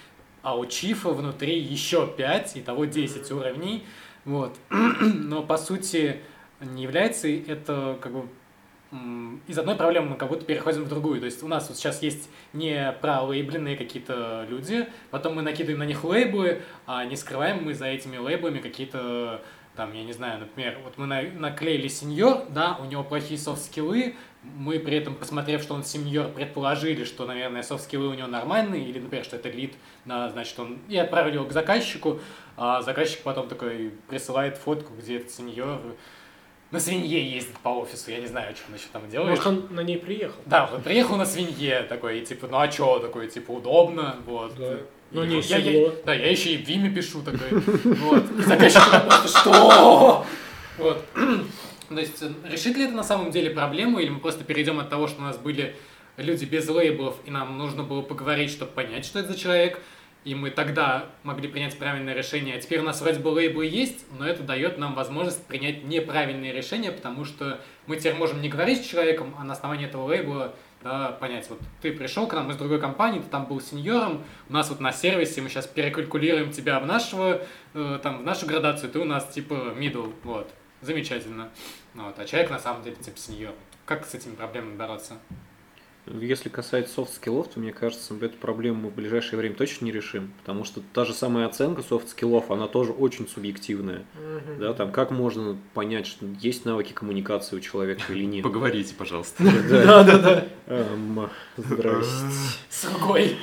А 0.43 0.57
у 0.57 0.67
чифа 0.67 1.11
внутри 1.11 1.59
еще 1.59 2.07
5, 2.07 2.53
итого 2.57 2.85
10 2.85 3.31
уровней. 3.31 3.85
Вот. 4.25 4.57
Но 4.71 5.43
по 5.43 5.57
сути 5.57 6.21
не 6.61 6.83
является 6.83 7.29
это 7.29 7.99
как 8.01 8.13
бы 8.13 8.29
из 9.47 9.59
одной 9.59 9.75
проблемы 9.75 10.11
мы 10.11 10.17
как 10.17 10.29
будто 10.29 10.45
переходим 10.45 10.85
в 10.85 10.89
другую. 10.89 11.21
То 11.21 11.27
есть 11.27 11.43
у 11.43 11.49
нас 11.49 11.69
вот 11.69 11.79
сейчас 11.79 12.03
есть 12.03 12.29
не 12.53 12.93
пролейбленные 13.01 13.77
какие-то 13.77 14.47
люди, 14.49 14.87
потом 15.11 15.37
мы 15.37 15.43
накидываем 15.43 15.79
на 15.79 15.87
них 15.87 16.05
лейблы, 16.05 16.63
а 16.87 17.05
не 17.05 17.17
скрываем 17.17 17.65
мы 17.65 17.75
за 17.75 17.87
этими 17.87 18.19
лейблами 18.19 18.59
какие-то 18.59 19.43
там, 19.75 19.95
я 19.95 20.05
не 20.05 20.13
знаю, 20.13 20.41
например, 20.41 20.79
вот 20.85 20.99
мы 20.99 21.07
на- 21.07 21.23
наклеили 21.23 21.89
сеньор, 21.89 22.45
да, 22.51 22.77
у 22.79 22.85
него 22.85 23.03
плохие 23.03 23.41
софт-скиллы, 23.41 24.17
мы 24.43 24.79
при 24.79 24.99
этом, 24.99 25.15
посмотрев, 25.15 25.63
что 25.63 25.73
он 25.75 25.83
сеньор, 25.83 26.29
предположили, 26.29 27.05
что, 27.05 27.27
наверное, 27.27 27.63
софт-скиллы 27.63 28.09
у 28.09 28.15
него 28.15 28.29
нормальные, 28.29 28.87
или, 28.87 28.99
например, 28.99 29.25
что 29.25 29.37
это 29.37 29.49
лид, 29.49 29.73
да, 30.05 30.29
значит, 30.29 30.59
он... 30.59 30.79
И 30.89 30.97
отправили 30.99 31.37
его 31.37 31.47
к 31.47 31.53
заказчику, 31.53 32.21
а 32.59 32.83
заказчик 32.83 33.23
потом 33.23 33.49
такой 33.49 33.93
присылает 34.09 34.59
фотку, 34.59 34.93
где 34.95 35.17
этот 35.17 35.31
сеньор 35.31 35.81
на 36.73 36.81
свинье 36.81 37.31
ездит 37.31 37.57
по 37.63 37.69
офису, 37.69 38.11
я 38.11 38.19
не 38.19 38.27
знаю, 38.27 38.57
что 38.57 38.65
он 38.69 38.75
еще 38.75 38.87
там 38.93 39.09
делает. 39.09 39.31
Может, 39.31 39.47
он 39.47 39.67
на 39.71 39.81
ней 39.81 39.99
приехал. 39.99 40.41
Да, 40.47 40.67
вот 40.73 40.83
приехал 40.83 41.17
на 41.17 41.27
свинье 41.27 41.83
такой, 41.83 42.21
и 42.21 42.27
типа, 42.27 42.49
ну 42.51 42.59
а 42.59 42.67
чё, 42.69 42.99
такой, 42.99 43.29
типа, 43.29 43.53
удобно, 43.53 44.17
вот. 44.27 44.55
Да. 44.57 44.79
Ну, 45.11 45.25
не 45.25 45.41
я, 45.41 45.59
я- 45.59 45.91
Да, 46.07 46.15
я 46.15 46.31
еще 46.31 46.55
и 46.55 46.57
в 46.57 46.67
Виме 46.67 46.91
пишу 46.91 47.23
такой, 47.23 47.51
вот. 47.85 48.25
И 48.39 48.43
заказчик 48.43 48.83
просто, 49.07 49.29
что? 49.29 50.27
Вот. 50.79 51.05
То 51.91 51.99
есть, 52.01 52.23
э, 52.23 52.31
решит 52.51 52.77
ли 52.79 52.85
это 52.85 52.95
на 52.95 53.05
самом 53.05 53.31
деле 53.31 53.51
проблему, 53.51 53.99
или 53.99 54.09
мы 54.09 54.21
просто 54.21 54.43
перейдем 54.43 54.81
от 54.81 54.89
того, 54.89 55.07
что 55.09 55.21
у 55.21 55.25
нас 55.25 55.37
были 55.37 55.77
люди 56.17 56.47
без 56.47 56.67
лейблов, 56.69 57.17
и 57.27 57.31
нам 57.31 57.59
нужно 57.59 57.83
было 57.83 58.01
поговорить, 58.01 58.51
чтобы 58.51 58.73
понять, 58.73 59.05
что 59.05 59.19
это 59.19 59.33
за 59.33 59.39
человек, 59.39 59.79
и 60.25 60.35
мы 60.35 60.51
тогда 60.51 61.07
могли 61.25 61.49
принять 61.49 61.77
правильное 61.79 62.15
решение. 62.15 62.57
А 62.57 62.61
теперь 62.61 62.81
у 62.81 62.85
нас 62.85 63.01
вроде 63.01 63.19
бы 63.19 63.29
лейблы 63.29 63.67
есть, 63.67 64.07
но 64.19 64.27
это 64.27 64.43
дает 64.43 64.79
нам 64.79 64.95
возможность 64.95 65.45
принять 65.47 65.85
неправильные 65.85 66.53
решения, 66.53 66.93
потому 66.93 67.25
что 67.25 67.61
мы 67.87 67.97
теперь 67.97 68.15
можем 68.15 68.41
не 68.41 68.49
говорить 68.49 68.85
с 68.85 68.87
человеком, 68.87 69.35
а 69.39 69.45
на 69.45 69.55
основании 69.55 69.87
этого 69.87 70.07
лейбла 70.07 70.55
да, 70.83 71.13
понять, 71.13 71.49
вот 71.49 71.61
ты 71.81 71.93
пришел 71.93 72.27
к 72.27 72.35
нам 72.35 72.51
из 72.51 72.57
другой 72.57 72.81
компании, 72.81 73.21
ты 73.21 73.29
там 73.29 73.47
был 73.47 73.61
сеньором, 73.61 74.25
у 74.49 74.53
нас 74.53 74.69
вот 74.69 74.81
на 74.81 74.93
сервисе 74.93 75.41
мы 75.41 75.49
сейчас 75.49 75.67
перекалькулируем 75.67 76.51
тебя 76.51 76.81
в 76.81 76.87
нашего, 76.87 77.43
э, 77.75 77.99
там, 78.03 78.19
в 78.19 78.23
нашу 78.25 78.47
градацию, 78.47 78.91
ты 78.91 78.99
у 78.99 79.05
нас 79.05 79.29
типа 79.29 79.75
middle, 79.77 80.13
вот, 80.25 80.53
замечательно. 80.81 81.51
Вот, 81.95 82.19
а 82.19 82.25
человек 82.25 82.51
на 82.51 82.59
самом 82.59 82.83
деле 82.83 82.97
типа 82.97 83.17
сеньор. 83.17 83.55
Как 83.87 84.07
с 84.07 84.15
этими 84.15 84.35
проблемами 84.35 84.77
бороться? 84.77 85.19
Если 86.07 86.49
касается 86.49 86.95
софт-скиллов, 86.95 87.49
то 87.49 87.61
мне 87.61 87.73
кажется, 87.73 88.13
эту 88.21 88.37
проблему 88.37 88.83
мы 88.83 88.91
в 88.91 88.95
ближайшее 88.95 89.39
время 89.39 89.55
точно 89.55 89.85
не 89.85 89.93
решим, 89.93 90.33
потому 90.39 90.65
что 90.65 90.83
та 90.93 91.05
же 91.05 91.15
самая 91.15 91.47
оценка 91.47 91.83
софт-скиллов, 91.83 92.51
она 92.51 92.67
тоже 92.67 92.91
очень 92.91 93.29
субъективная. 93.29 94.05
Мгм. 94.15 94.59
Да, 94.59 94.75
там 94.75 94.91
как 94.91 95.13
можно 95.13 95.57
понять, 95.75 96.09
что 96.09 96.27
есть 96.41 96.65
навыки 96.65 96.93
коммуникации 96.93 97.55
у 97.55 97.61
человека 97.61 98.13
или 98.13 98.25
нет? 98.25 98.43
Поговорите, 98.43 98.95
пожалуйста. 98.97 99.45
Да, 99.45 100.03
да, 100.05 100.19
да. 100.19 100.45
Эм, 100.67 101.31
Здрасте. 101.57 102.27
С 102.69 102.85
рукой. 102.93 103.37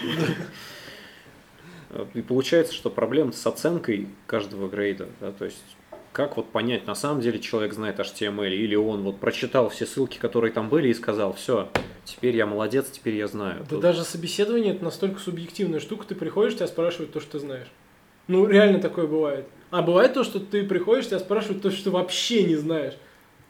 И 2.14 2.22
получается, 2.22 2.74
что 2.74 2.90
проблема 2.90 3.32
с 3.32 3.48
оценкой 3.48 4.10
каждого 4.28 4.68
грейда, 4.68 5.08
да, 5.22 5.32
то 5.32 5.46
есть 5.46 5.64
как 6.12 6.38
вот 6.38 6.52
понять, 6.52 6.88
на 6.88 6.96
самом 6.96 7.22
деле 7.22 7.40
человек 7.40 7.74
знает 7.74 8.00
HTML, 8.00 8.50
или 8.50 8.76
он 8.76 9.04
вот 9.04 9.20
прочитал 9.20 9.70
все 9.70 9.86
ссылки, 9.86 10.18
которые 10.18 10.52
там 10.52 10.70
были, 10.70 10.88
и 10.90 10.94
сказал, 10.94 11.34
все, 11.34 11.70
теперь 12.04 12.36
я 12.36 12.46
молодец, 12.46 12.90
теперь 12.90 13.16
я 13.16 13.28
знаю. 13.28 13.60
Да 13.62 13.66
Тут- 13.70 13.82
даже 13.82 14.04
собеседование 14.04 14.74
это 14.74 14.84
настолько 14.84 15.20
субъективная 15.20 15.80
штука, 15.80 16.06
ты 16.08 16.16
приходишь, 16.16 16.56
тебя 16.56 16.68
спрашивают 16.68 17.14
то, 17.14 17.20
что 17.20 17.34
ты 17.34 17.40
знаешь. 17.40 17.68
Ну, 18.28 18.46
реально 18.48 18.80
такое 18.80 19.08
бывает. 19.08 19.48
А 19.72 19.82
бывает 19.82 20.14
то, 20.14 20.24
что 20.24 20.40
ты 20.40 20.64
приходишь, 20.64 21.08
тебя 21.08 21.20
спрашивают 21.20 21.62
то, 21.62 21.72
что 21.72 21.86
ты 21.86 21.92
вообще 21.92 22.44
не 22.44 22.56
знаешь. 22.56 22.94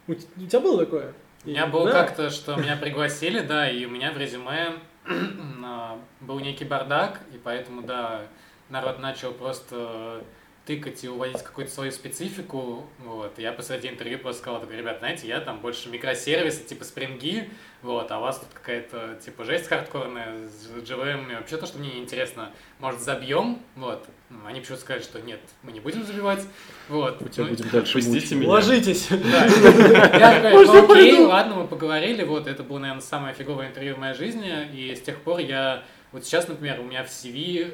У, 0.07 0.13
тебя 0.15 0.59
было 0.59 0.79
такое? 0.85 1.13
У 1.45 1.49
меня 1.49 1.67
было 1.67 1.85
Да. 1.85 1.91
как-то, 2.03 2.29
что 2.29 2.55
меня 2.55 2.75
пригласили, 2.75 3.39
да, 3.39 3.69
и 3.69 3.85
у 3.85 3.89
меня 3.89 4.11
в 4.11 4.17
резюме 4.17 4.73
был 6.21 6.39
некий 6.39 6.65
бардак, 6.65 7.21
и 7.33 7.37
поэтому, 7.41 7.81
да, 7.81 8.21
народ 8.69 8.99
начал 8.99 9.31
просто 9.33 10.23
тыкать 10.69 11.03
и 11.03 11.07
уводить 11.07 11.41
какую-то 11.41 11.73
свою 11.73 11.91
специфику, 11.91 12.85
вот, 12.99 13.39
я 13.39 13.51
посреди 13.51 13.87
интервью 13.87 14.19
просто 14.19 14.43
сказал, 14.43 14.61
такой, 14.61 14.77
ребят, 14.77 14.99
знаете, 14.99 15.27
я 15.27 15.39
там 15.39 15.61
больше 15.61 15.89
микросервисы, 15.89 16.63
типа 16.63 16.83
спринги, 16.83 17.49
вот, 17.81 18.11
а 18.11 18.19
у 18.19 18.21
вас 18.21 18.37
тут 18.37 18.49
какая-то, 18.53 19.17
типа, 19.25 19.45
жесть 19.45 19.65
хардкорная 19.67 20.47
с 20.47 20.67
JVM, 20.87 21.31
и 21.31 21.35
вообще 21.37 21.57
то, 21.57 21.65
что 21.65 21.79
мне 21.79 21.89
неинтересно, 21.89 22.51
может, 22.77 23.01
забьем, 23.01 23.63
вот, 23.75 24.05
Ну, 24.29 24.45
они 24.45 24.59
почему-то 24.59 24.83
сказали, 24.83 25.01
что 25.01 25.19
нет, 25.21 25.39
мы 25.63 25.71
не 25.71 25.79
будем 25.79 26.05
забивать, 26.05 26.45
вот. 26.87 27.19
Мы 27.19 27.29
тебя 27.29 27.45
Ну, 27.45 27.49
будем 27.49 27.69
дальше 27.71 27.93
Пустите 27.93 28.35
меня. 28.35 28.49
Ложитесь. 28.49 29.09
Я 29.09 30.39
такой, 30.43 30.83
окей, 30.83 31.17
ладно, 31.25 31.55
мы 31.55 31.67
поговорили, 31.67 32.23
вот, 32.23 32.45
это 32.45 32.61
было, 32.61 32.77
наверное, 32.77 33.01
самое 33.01 33.33
фиговое 33.33 33.69
интервью 33.69 33.95
в 33.95 33.97
моей 33.97 34.13
жизни, 34.13 34.69
и 34.71 34.93
с 34.93 35.01
тех 35.01 35.19
пор 35.21 35.39
я, 35.39 35.83
вот 36.11 36.25
сейчас, 36.25 36.47
например, 36.47 36.79
у 36.79 36.83
меня 36.83 37.03
в 37.03 37.07
CV 37.07 37.73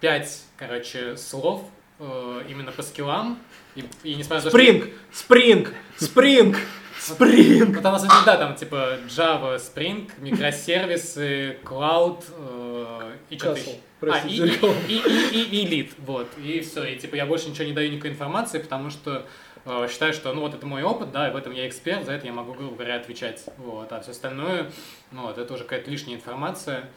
пять, 0.00 0.42
короче, 0.56 1.16
слов 1.16 1.62
именно 1.98 2.72
по 2.72 2.82
скиллам, 2.82 3.38
и, 3.74 3.84
и 4.02 4.14
несмотря 4.14 4.36
на 4.36 4.42
то, 4.42 4.48
что... 4.48 4.58
Спринг, 4.58 4.90
спринг, 5.12 5.74
спринг, 5.96 6.56
Spring. 6.98 7.72
Ну, 7.72 7.82
там, 7.82 7.92
на 7.92 7.98
самом 7.98 8.14
деле, 8.14 8.26
да, 8.26 8.36
там, 8.36 8.54
типа, 8.54 8.98
Java, 9.06 9.56
Spring, 9.56 10.10
микросервисы, 10.18 11.58
Cloud 11.62 12.24
э, 12.36 13.16
и 13.30 13.38
что-то 13.38 13.60
еще. 13.60 13.70
А, 14.02 14.26
и, 14.26 14.38
за 14.38 14.46
рекламу. 14.46 14.74
и, 14.88 14.94
и, 14.94 15.40
и, 15.40 15.62
и 15.62 15.82
Lead, 15.82 15.92
вот, 15.98 16.28
и 16.42 16.60
все, 16.60 16.84
и, 16.84 16.96
типа, 16.98 17.14
я 17.14 17.26
больше 17.26 17.48
ничего 17.48 17.64
не 17.66 17.72
даю 17.72 17.90
никакой 17.90 18.10
информации, 18.10 18.58
потому 18.58 18.90
что 18.90 19.26
э, 19.64 19.88
считаю, 19.90 20.12
что, 20.12 20.32
ну, 20.32 20.42
вот 20.42 20.54
это 20.54 20.66
мой 20.66 20.82
опыт, 20.82 21.12
да, 21.12 21.28
и 21.28 21.32
в 21.32 21.36
этом 21.36 21.52
я 21.52 21.66
эксперт, 21.68 22.04
за 22.04 22.12
это 22.12 22.26
я 22.26 22.32
могу, 22.32 22.52
грубо 22.54 22.74
говоря, 22.74 22.96
отвечать, 22.96 23.44
вот, 23.58 23.92
а 23.92 24.00
все 24.00 24.10
остальное, 24.10 24.70
ну, 25.12 25.22
вот, 25.22 25.38
это 25.38 25.54
уже 25.54 25.62
какая-то 25.64 25.90
лишняя 25.90 26.16
информация, 26.16 26.88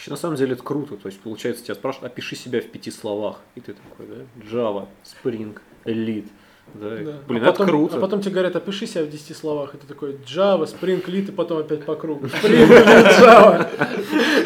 Вообще, 0.00 0.12
на 0.12 0.16
самом 0.16 0.36
деле 0.36 0.54
это 0.54 0.62
круто. 0.62 0.96
То 0.96 1.08
есть, 1.08 1.20
получается, 1.20 1.62
тебя 1.62 1.74
спрашивают, 1.74 2.10
опиши 2.10 2.34
себя 2.34 2.62
в 2.62 2.68
пяти 2.68 2.90
словах. 2.90 3.40
И 3.54 3.60
ты 3.60 3.74
такой, 3.74 4.06
да? 4.06 4.24
Java, 4.50 4.86
Spring, 5.04 5.58
Lead. 5.84 6.26
Да. 6.72 6.96
Да. 6.96 7.18
Блин, 7.28 7.42
а 7.42 7.48
это 7.48 7.52
потом, 7.52 7.66
круто. 7.66 7.98
А 7.98 8.00
потом 8.00 8.22
тебе 8.22 8.32
говорят, 8.32 8.56
опиши 8.56 8.86
себя 8.86 9.04
в 9.04 9.10
10 9.10 9.36
словах. 9.36 9.74
И 9.74 9.76
ты 9.76 9.86
такой 9.86 10.12
Java, 10.26 10.64
Spring, 10.64 11.04
Lit, 11.04 11.28
и 11.28 11.32
потом 11.32 11.58
опять 11.58 11.84
по 11.84 11.96
кругу. 11.96 12.24
Spring, 12.28 12.66
Lit, 12.66 13.20
Java. 13.20 13.68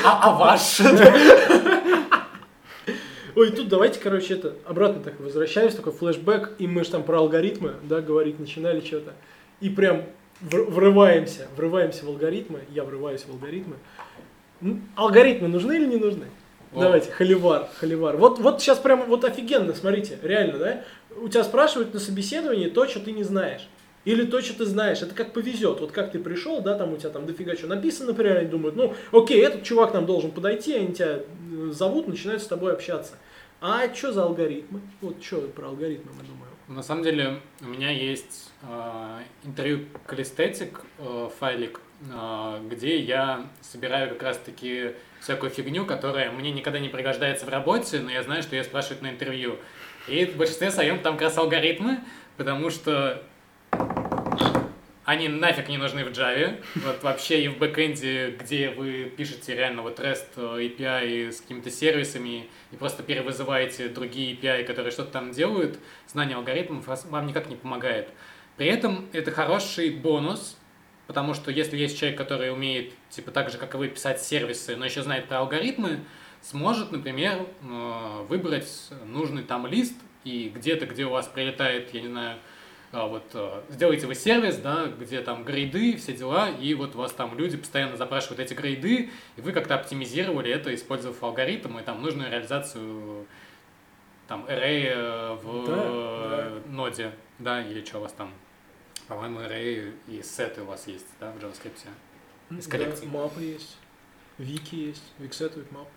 а, 0.04 0.18
а 0.22 0.32
ваш? 0.36 0.80
Ой, 3.36 3.50
тут 3.52 3.68
давайте, 3.68 4.00
короче, 4.00 4.34
это 4.34 4.56
обратно 4.64 5.04
так 5.04 5.20
возвращаемся, 5.20 5.76
такой 5.76 5.92
флешбэк, 5.92 6.54
и 6.58 6.66
мы 6.66 6.82
же 6.82 6.90
там 6.90 7.04
про 7.04 7.18
алгоритмы, 7.18 7.74
да, 7.84 8.00
говорить 8.00 8.40
начинали 8.40 8.80
что-то. 8.80 9.12
И 9.60 9.68
прям 9.68 10.02
вр- 10.40 10.68
врываемся, 10.68 11.46
врываемся 11.56 12.06
в 12.06 12.08
алгоритмы, 12.08 12.62
я 12.70 12.82
врываюсь 12.82 13.22
в 13.22 13.30
алгоритмы. 13.30 13.76
Алгоритмы 14.96 15.48
нужны 15.48 15.76
или 15.76 15.86
не 15.86 15.96
нужны? 15.96 16.26
О. 16.72 16.80
Давайте, 16.80 17.10
холивар, 17.10 17.68
холивар. 17.78 18.16
Вот, 18.16 18.38
вот 18.38 18.60
сейчас 18.60 18.78
прям 18.78 19.06
вот 19.06 19.24
офигенно, 19.24 19.74
смотрите, 19.74 20.18
реально, 20.22 20.58
да? 20.58 20.84
У 21.16 21.28
тебя 21.28 21.44
спрашивают 21.44 21.94
на 21.94 22.00
собеседовании 22.00 22.68
то, 22.68 22.86
что 22.86 23.00
ты 23.00 23.12
не 23.12 23.22
знаешь. 23.22 23.68
Или 24.04 24.24
то, 24.24 24.40
что 24.42 24.58
ты 24.58 24.66
знаешь. 24.66 25.00
Это 25.00 25.14
как 25.14 25.32
повезет. 25.32 25.80
Вот 25.80 25.92
как 25.92 26.12
ты 26.12 26.18
пришел, 26.18 26.60
да, 26.60 26.76
там 26.76 26.92
у 26.92 26.96
тебя 26.96 27.10
там 27.10 27.26
дофига 27.26 27.56
что 27.56 27.68
написано, 27.68 28.08
например, 28.08 28.38
они 28.38 28.48
думают, 28.48 28.76
ну, 28.76 28.94
окей, 29.12 29.40
этот 29.42 29.62
чувак 29.62 29.94
нам 29.94 30.04
должен 30.04 30.30
подойти, 30.30 30.74
они 30.74 30.92
тебя 30.92 31.20
э, 31.20 31.70
зовут, 31.70 32.08
начинают 32.08 32.42
с 32.42 32.46
тобой 32.46 32.72
общаться. 32.72 33.14
А 33.60 33.92
что 33.94 34.12
за 34.12 34.24
алгоритмы? 34.24 34.80
Вот 35.00 35.22
что 35.22 35.40
про 35.42 35.68
алгоритмы 35.68 36.12
мы 36.12 36.22
думаем. 36.26 36.44
На 36.68 36.82
самом 36.82 37.02
деле 37.02 37.40
у 37.60 37.66
меня 37.66 37.90
есть 37.90 38.52
э, 38.62 39.20
интервью 39.44 39.86
Калистетик 40.06 40.80
э, 40.98 41.28
файлик, 41.38 41.80
где 42.68 42.98
я 42.98 43.46
собираю 43.60 44.10
как 44.10 44.22
раз-таки 44.22 44.92
всякую 45.20 45.50
фигню, 45.50 45.86
которая 45.86 46.30
мне 46.30 46.50
никогда 46.50 46.78
не 46.78 46.88
пригождается 46.88 47.46
в 47.46 47.48
работе, 47.48 48.00
но 48.00 48.10
я 48.10 48.22
знаю, 48.22 48.42
что 48.42 48.56
я 48.56 48.64
спрашивают 48.64 49.02
на 49.02 49.10
интервью. 49.10 49.58
И 50.06 50.26
в 50.26 50.36
большинстве 50.36 50.70
своем 50.70 50.98
там 51.00 51.14
как 51.14 51.22
раз 51.22 51.38
алгоритмы, 51.38 52.00
потому 52.36 52.70
что 52.70 53.22
они 55.04 55.28
нафиг 55.28 55.68
не 55.68 55.76
нужны 55.76 56.04
в 56.04 56.08
Java. 56.08 56.62
Вот 56.76 57.02
вообще 57.02 57.44
и 57.44 57.48
в 57.48 57.58
бэкэнде, 57.58 58.36
где 58.40 58.70
вы 58.70 59.12
пишете 59.16 59.54
реально 59.54 59.82
вот 59.82 60.00
REST 60.00 60.26
э, 60.36 60.66
API 60.66 61.30
с 61.30 61.40
какими-то 61.42 61.70
сервисами 61.70 62.48
и 62.72 62.76
просто 62.76 63.02
перевызываете 63.02 63.88
другие 63.88 64.34
API, 64.34 64.64
которые 64.64 64.92
что-то 64.92 65.12
там 65.12 65.30
делают, 65.30 65.78
знание 66.06 66.36
алгоритмов 66.36 66.86
вам 66.86 67.26
никак 67.26 67.48
не 67.48 67.56
помогает. 67.56 68.08
При 68.56 68.66
этом 68.66 69.06
это 69.12 69.30
хороший 69.30 69.90
бонус, 69.90 70.56
потому 71.06 71.34
что 71.34 71.50
если 71.50 71.76
есть 71.76 71.98
человек, 71.98 72.18
который 72.18 72.52
умеет, 72.52 72.92
типа 73.10 73.30
так 73.30 73.50
же, 73.50 73.58
как 73.58 73.74
и 73.74 73.76
вы, 73.76 73.88
писать 73.88 74.20
сервисы, 74.22 74.76
но 74.76 74.84
еще 74.84 75.02
знает 75.02 75.26
про 75.26 75.40
алгоритмы, 75.40 76.00
сможет, 76.42 76.92
например, 76.92 77.46
э, 77.62 78.26
выбрать 78.28 78.90
нужный 79.06 79.42
там 79.42 79.66
лист, 79.66 79.94
и 80.24 80.50
где-то, 80.54 80.86
где 80.86 81.04
у 81.04 81.10
вас 81.10 81.26
прилетает, 81.26 81.92
я 81.92 82.00
не 82.00 82.08
знаю, 82.08 82.38
а, 82.92 83.06
вот 83.06 83.24
э, 83.34 83.62
сделаете 83.70 84.06
вы 84.06 84.14
сервис, 84.14 84.56
да, 84.56 84.86
где 84.86 85.20
там 85.20 85.44
грейды, 85.44 85.96
все 85.96 86.12
дела, 86.12 86.48
и 86.48 86.74
вот 86.74 86.94
у 86.94 86.98
вас 86.98 87.12
там 87.12 87.36
люди 87.36 87.56
постоянно 87.56 87.96
запрашивают 87.96 88.40
эти 88.40 88.54
грейды, 88.54 89.10
и 89.36 89.40
вы 89.40 89.52
как-то 89.52 89.74
оптимизировали 89.74 90.50
это, 90.50 90.74
использовав 90.74 91.22
алгоритм 91.22 91.78
и 91.78 91.82
там 91.82 92.00
нужную 92.02 92.30
реализацию 92.30 93.26
там 94.28 94.46
array 94.46 94.86
э, 94.86 95.34
в 95.42 95.66
Да, 95.66 95.74
э, 95.76 96.60
ноде, 96.68 97.10
да, 97.38 97.62
или 97.62 97.84
что 97.84 97.98
у 97.98 98.02
вас 98.02 98.12
там, 98.12 98.30
по-моему, 99.08 99.40
array 99.40 99.92
и 100.08 100.22
сеты 100.22 100.62
у 100.62 100.66
вас 100.66 100.86
есть, 100.86 101.06
да, 101.20 101.30
в 101.32 101.36
JavaScript. 101.36 101.86
Из 102.58 102.66
коллекций. 102.66 103.06
Да, 103.06 103.18
map 103.18 103.36
ы 103.36 103.42
есть, 103.42 103.76
weak 104.38 104.67
и 104.67 104.74
есть, 104.74 105.02
WeakSet, 105.18 105.56
WeakMap. 105.56 105.88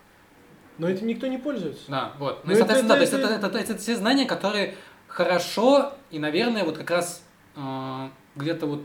Но 0.78 0.88
этим 0.88 1.06
никто 1.06 1.26
не 1.26 1.38
пользуется. 1.38 1.90
Да, 1.90 2.12
вот. 2.18 2.44
Ну, 2.44 2.52
и, 2.52 2.54
это- 2.54 2.66
соответственно, 2.66 2.88
да, 2.88 2.94
это- 2.94 3.10
то 3.10 3.16
есть 3.16 3.24
это, 3.24 3.46
это- 3.46 3.58
это- 3.58 3.72
это 3.72 3.80
все 3.82 3.96
знания, 3.96 4.26
которые 4.26 4.76
хорошо 5.06 5.94
и, 6.10 6.18
наверное, 6.18 6.64
вот 6.64 6.78
как 6.78 6.90
раз 6.90 7.22
э, 7.56 8.08
где-то 8.36 8.66
вот 8.66 8.82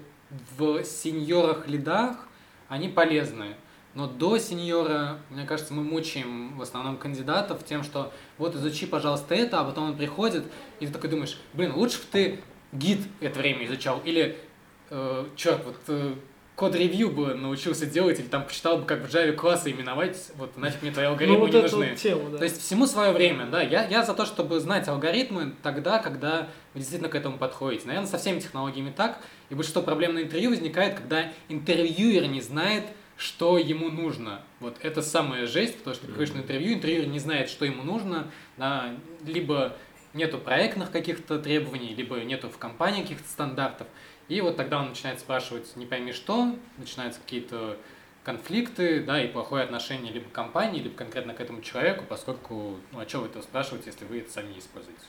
в 0.57 0.83
сеньорах 0.83 1.67
лидах 1.67 2.27
они 2.69 2.89
полезны. 2.89 3.55
Но 3.93 4.07
до 4.07 4.39
сеньора, 4.39 5.19
мне 5.29 5.45
кажется, 5.45 5.75
мы 5.75 5.83
мучаем 5.83 6.57
в 6.57 6.61
основном 6.63 6.97
кандидатов 6.97 7.63
тем, 7.63 7.83
что 7.83 8.11
вот 8.39 8.55
изучи, 8.55 8.87
пожалуйста, 8.87 9.35
это, 9.35 9.59
а 9.59 9.63
потом 9.63 9.89
он 9.91 9.95
приходит, 9.97 10.45
и 10.79 10.87
ты 10.87 10.91
такой 10.93 11.11
думаешь, 11.11 11.39
блин, 11.53 11.73
лучше 11.75 11.99
бы 11.99 12.05
ты 12.11 12.39
гид 12.73 12.99
это 13.19 13.39
время 13.39 13.65
изучал, 13.65 14.01
или, 14.03 14.37
э, 14.89 15.25
черт, 15.35 15.63
вот 15.65 15.77
э, 15.87 16.15
код-ревью 16.55 17.09
бы 17.09 17.33
научился 17.33 17.85
делать, 17.85 18.19
или 18.19 18.27
там 18.27 18.45
почитал 18.45 18.77
бы, 18.77 18.85
как 18.85 19.07
в 19.07 19.13
Java 19.13 19.31
классы 19.33 19.71
именовать, 19.71 20.31
вот 20.35 20.55
нафиг 20.57 20.81
мне 20.81 20.91
твои 20.91 21.05
алгоритмы 21.05 21.37
ну, 21.37 21.45
вот 21.45 21.53
не 21.53 21.61
нужны. 21.61 21.89
вот 21.89 21.97
тему, 21.97 22.29
да. 22.29 22.37
То 22.37 22.43
есть 22.43 22.61
всему 22.61 22.85
свое 22.85 23.11
время, 23.11 23.47
да. 23.47 23.61
Я, 23.61 23.87
я 23.87 24.03
за 24.03 24.13
то, 24.13 24.25
чтобы 24.25 24.59
знать 24.59 24.87
алгоритмы 24.87 25.53
тогда, 25.63 25.99
когда 25.99 26.49
вы 26.73 26.79
действительно 26.79 27.09
к 27.09 27.15
этому 27.15 27.37
подходите. 27.37 27.87
Наверное, 27.87 28.07
со 28.07 28.17
всеми 28.17 28.39
технологиями 28.39 28.93
так. 28.95 29.19
И 29.49 29.55
большинство 29.55 29.81
проблем 29.81 30.13
на 30.13 30.21
интервью 30.21 30.51
возникает, 30.51 30.95
когда 30.95 31.31
интервьюер 31.49 32.27
не 32.27 32.41
знает, 32.41 32.83
что 33.17 33.57
ему 33.57 33.89
нужно. 33.89 34.41
Вот 34.59 34.77
это 34.81 35.01
самая 35.01 35.47
жесть, 35.47 35.77
потому 35.77 35.95
что 35.95 36.05
ты 36.05 36.11
приходишь 36.11 36.33
на 36.33 36.39
интервью, 36.39 36.73
интервьюер 36.73 37.07
не 37.07 37.19
знает, 37.19 37.49
что 37.49 37.65
ему 37.65 37.83
нужно, 37.83 38.27
да, 38.57 38.91
либо 39.25 39.75
нету 40.13 40.37
проектных 40.37 40.91
каких-то 40.91 41.39
требований, 41.39 41.93
либо 41.93 42.17
нету 42.17 42.49
в 42.49 42.57
компании 42.57 43.01
каких-то 43.01 43.27
стандартов. 43.27 43.87
И 44.27 44.41
вот 44.41 44.55
тогда 44.57 44.79
он 44.79 44.89
начинает 44.89 45.19
спрашивать 45.19 45.75
не 45.75 45.85
пойми 45.85 46.11
что, 46.11 46.55
начинаются 46.77 47.19
какие-то 47.19 47.77
конфликты, 48.23 49.03
да, 49.03 49.21
и 49.21 49.27
плохое 49.27 49.63
отношение 49.63 50.13
либо 50.13 50.29
к 50.29 50.31
компании, 50.31 50.79
либо 50.79 50.95
конкретно 50.95 51.33
к 51.33 51.41
этому 51.41 51.61
человеку, 51.61 52.05
поскольку, 52.07 52.77
ну, 52.91 52.99
а 52.99 53.07
что 53.07 53.19
вы 53.19 53.27
это 53.27 53.41
спрашиваете, 53.41 53.89
если 53.89 54.05
вы 54.05 54.19
это 54.19 54.31
сами 54.31 54.53
не 54.53 54.59
используете? 54.59 55.01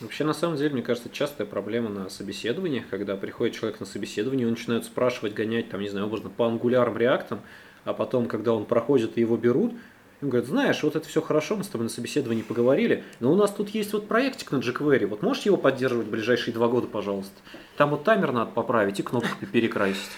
Вообще, 0.00 0.24
на 0.24 0.32
самом 0.32 0.56
деле, 0.56 0.70
мне 0.70 0.82
кажется, 0.82 1.10
частая 1.10 1.46
проблема 1.46 1.90
на 1.90 2.08
собеседованиях, 2.08 2.88
когда 2.88 3.16
приходит 3.16 3.56
человек 3.56 3.80
на 3.80 3.86
собеседование, 3.86 4.46
он 4.46 4.52
начинает 4.52 4.84
спрашивать, 4.84 5.34
гонять, 5.34 5.68
там, 5.68 5.80
не 5.80 5.88
знаю, 5.88 6.06
образно, 6.06 6.30
по 6.30 6.46
ангулярам, 6.46 6.96
реактам, 6.96 7.42
а 7.84 7.92
потом, 7.92 8.26
когда 8.26 8.54
он 8.54 8.64
проходит 8.64 9.18
и 9.18 9.20
его 9.20 9.36
берут, 9.36 9.74
им 10.22 10.28
говорят, 10.28 10.48
знаешь, 10.48 10.82
вот 10.82 10.96
это 10.96 11.08
все 11.08 11.22
хорошо, 11.22 11.56
мы 11.56 11.64
с 11.64 11.68
тобой 11.68 11.84
на 11.84 11.90
собеседовании 11.90 12.42
поговорили, 12.42 13.04
но 13.20 13.32
у 13.32 13.36
нас 13.36 13.50
тут 13.50 13.70
есть 13.70 13.92
вот 13.92 14.06
проектик 14.06 14.52
на 14.52 14.56
jQuery, 14.56 15.06
вот 15.06 15.22
можешь 15.22 15.44
его 15.44 15.56
поддерживать 15.56 16.08
в 16.08 16.10
ближайшие 16.10 16.52
два 16.52 16.68
года, 16.68 16.86
пожалуйста? 16.86 17.32
Там 17.76 17.90
вот 17.90 18.04
таймер 18.04 18.32
надо 18.32 18.50
поправить 18.50 19.00
и 19.00 19.02
кнопку 19.02 19.46
перекрасить. 19.46 20.10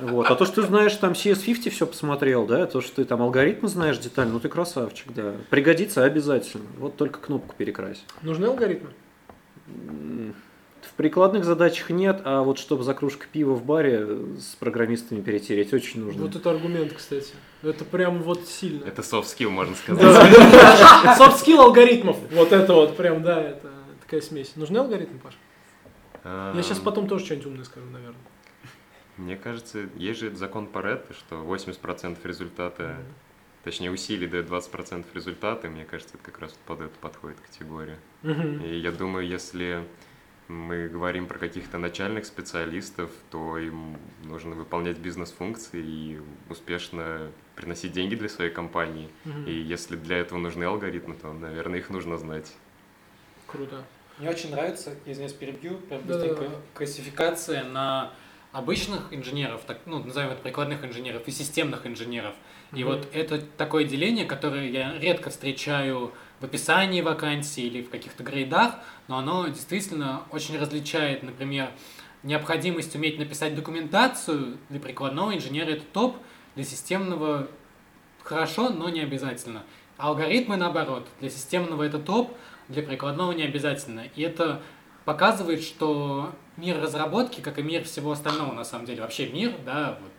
Вот. 0.00 0.26
А 0.28 0.34
то, 0.34 0.44
что 0.44 0.62
ты 0.62 0.66
знаешь, 0.66 0.94
там 0.96 1.12
CS50 1.12 1.70
все 1.70 1.86
посмотрел, 1.86 2.46
да, 2.46 2.66
то, 2.66 2.80
что 2.80 2.96
ты 2.96 3.04
там 3.04 3.22
алгоритмы 3.22 3.68
знаешь 3.68 3.98
детально, 3.98 4.34
ну 4.34 4.40
ты 4.40 4.48
красавчик, 4.48 5.12
да. 5.12 5.34
Пригодится 5.50 6.04
обязательно. 6.04 6.66
Вот 6.78 6.96
только 6.96 7.20
кнопку 7.20 7.54
перекрась. 7.56 8.04
Нужны 8.22 8.46
алгоритмы? 8.46 8.90
Прикладных 10.96 11.44
задачах 11.44 11.90
нет, 11.90 12.22
а 12.24 12.42
вот 12.42 12.58
чтобы 12.58 12.82
за 12.82 12.94
кружкой 12.94 13.28
пива 13.30 13.52
в 13.52 13.64
баре 13.64 14.06
с 14.38 14.54
программистами 14.54 15.20
перетереть, 15.20 15.74
очень 15.74 16.00
нужно. 16.00 16.22
Вот 16.22 16.34
это 16.34 16.50
аргумент, 16.50 16.94
кстати. 16.94 17.34
Это 17.62 17.84
прям 17.84 18.22
вот 18.22 18.46
сильно. 18.46 18.84
Это 18.84 19.02
soft 19.02 19.24
skill, 19.24 19.50
можно 19.50 19.74
сказать. 19.74 20.02
Soft 20.02 21.44
skill 21.44 21.58
алгоритмов. 21.58 22.16
Вот 22.32 22.52
это 22.52 22.72
вот 22.72 22.96
прям, 22.96 23.22
да, 23.22 23.42
это 23.42 23.70
такая 24.00 24.22
смесь. 24.22 24.56
Нужны 24.56 24.78
алгоритмы, 24.78 25.18
Паш? 25.18 25.34
Я 26.24 26.62
сейчас 26.62 26.78
Эм, 26.78 26.84
потом 26.84 27.08
тоже 27.08 27.26
что-нибудь 27.26 27.46
умное 27.46 27.64
скажу, 27.64 27.86
наверное. 27.90 28.16
Мне 29.18 29.36
кажется, 29.36 29.88
есть 29.96 30.20
же 30.20 30.34
закон 30.34 30.66
Паретта, 30.66 31.12
что 31.12 31.36
80% 31.44 32.18
результата, 32.24 32.96
точнее 33.64 33.90
усилий 33.90 34.26
дает 34.26 34.48
20% 34.48 35.04
результата, 35.14 35.66
и 35.66 35.70
мне 35.70 35.84
кажется, 35.84 36.14
это 36.16 36.24
как 36.24 36.40
раз 36.40 36.54
под 36.66 36.80
эту 36.80 36.98
подходит 37.00 37.38
категория. 37.40 37.98
Мгм. 38.22 38.64
И 38.64 38.78
я 38.78 38.92
думаю, 38.92 39.26
если 39.26 39.84
мы 40.48 40.88
говорим 40.88 41.26
про 41.26 41.38
каких-то 41.38 41.78
начальных 41.78 42.24
специалистов, 42.26 43.10
то 43.30 43.58
им 43.58 43.96
нужно 44.24 44.54
выполнять 44.54 44.98
бизнес-функции 44.98 45.82
и 45.82 46.20
успешно 46.48 47.30
приносить 47.54 47.92
деньги 47.92 48.14
для 48.14 48.28
своей 48.28 48.50
компании. 48.50 49.08
Мгм. 49.24 49.46
И 49.46 49.52
если 49.52 49.96
для 49.96 50.18
этого 50.18 50.38
нужны 50.38 50.64
алгоритмы, 50.64 51.14
то, 51.14 51.32
наверное, 51.32 51.78
их 51.78 51.90
нужно 51.90 52.16
знать. 52.16 52.52
Круто. 53.46 53.84
Мне 54.18 54.30
очень 54.30 54.50
нравится, 54.50 54.94
извиняюсь, 55.04 55.34
перебью, 55.34 55.78
прям 55.78 56.02
быстренько, 56.02 56.50
классификация 56.74 57.64
на 57.64 58.12
обычных 58.52 59.12
инженеров, 59.12 59.62
так, 59.66 59.80
ну, 59.84 60.02
назовем 60.02 60.30
это 60.30 60.40
прикладных 60.40 60.82
инженеров 60.84 61.22
и 61.26 61.30
системных 61.30 61.86
инженеров. 61.86 62.34
И 62.72 62.82
Мгм. 62.82 62.94
вот 62.94 63.08
это 63.12 63.40
такое 63.40 63.84
деление, 63.84 64.24
которое 64.24 64.70
я 64.70 64.98
редко 64.98 65.28
встречаю 65.28 66.12
в 66.40 66.44
описании 66.44 67.00
вакансии 67.00 67.64
или 67.64 67.82
в 67.82 67.90
каких-то 67.90 68.22
грейдах, 68.22 68.74
но 69.08 69.18
оно 69.18 69.48
действительно 69.48 70.22
очень 70.30 70.58
различает, 70.58 71.22
например, 71.22 71.70
необходимость 72.22 72.94
уметь 72.94 73.18
написать 73.18 73.54
документацию 73.54 74.58
для 74.68 74.80
прикладного 74.80 75.34
инженера 75.34 75.70
это 75.70 75.84
топ, 75.92 76.16
для 76.54 76.64
системного 76.64 77.48
хорошо, 78.22 78.70
но 78.70 78.88
не 78.88 79.00
обязательно. 79.00 79.62
Алгоритмы 79.96 80.56
наоборот, 80.56 81.06
для 81.20 81.30
системного 81.30 81.84
это 81.84 81.98
топ, 81.98 82.36
для 82.68 82.82
прикладного 82.82 83.32
не 83.32 83.44
обязательно. 83.44 84.04
И 84.14 84.22
это 84.22 84.60
показывает, 85.04 85.62
что 85.62 86.32
мир 86.56 86.80
разработки, 86.80 87.40
как 87.40 87.58
и 87.58 87.62
мир 87.62 87.84
всего 87.84 88.12
остального, 88.12 88.52
на 88.52 88.64
самом 88.64 88.86
деле, 88.86 89.02
вообще 89.02 89.28
мир, 89.28 89.54
да, 89.64 89.98
вот 90.02 90.12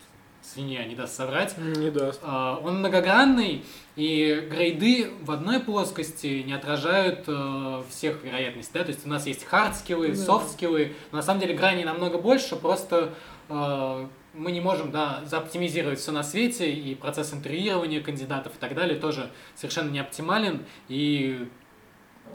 свинья 0.54 0.86
не 0.86 0.96
даст 0.96 1.16
соврать, 1.16 1.58
Не 1.58 1.92
даст. 1.92 2.20
а, 2.24 2.60
он 2.64 2.80
многогранный, 2.80 3.64
и 3.96 4.48
грейды 4.50 5.12
в 5.22 5.32
одной 5.32 5.60
плоскости 5.60 6.44
не 6.46 6.54
отражают 6.54 7.26
э, 7.28 7.84
всех 7.90 8.24
вероятностей, 8.24 8.72
да, 8.74 8.84
то 8.84 8.92
есть 8.92 9.06
у 9.06 9.10
нас 9.10 9.26
есть 9.28 9.44
хард-скиллы, 9.44 10.10
Да. 10.10 10.16
софт-скиллы, 10.16 10.94
но 11.12 11.18
на 11.18 11.22
самом 11.24 11.42
деле 11.42 11.54
граней 11.56 11.84
намного 11.84 12.18
больше, 12.18 12.56
просто 12.56 13.14
э, 13.50 14.08
мы 14.34 14.52
не 14.52 14.62
можем, 14.62 14.92
да, 14.92 15.24
заоптимизировать 15.26 16.00
все 16.00 16.12
на 16.12 16.24
свете, 16.24 16.72
и 16.72 16.96
процесс 16.96 17.34
интервьюирования 17.34 18.02
кандидатов 18.02 18.54
и 18.56 18.60
так 18.60 18.76
далее 18.76 19.00
тоже 19.00 19.32
совершенно 19.56 19.90
не 19.90 20.00
оптимален, 20.00 20.64
и 20.88 21.50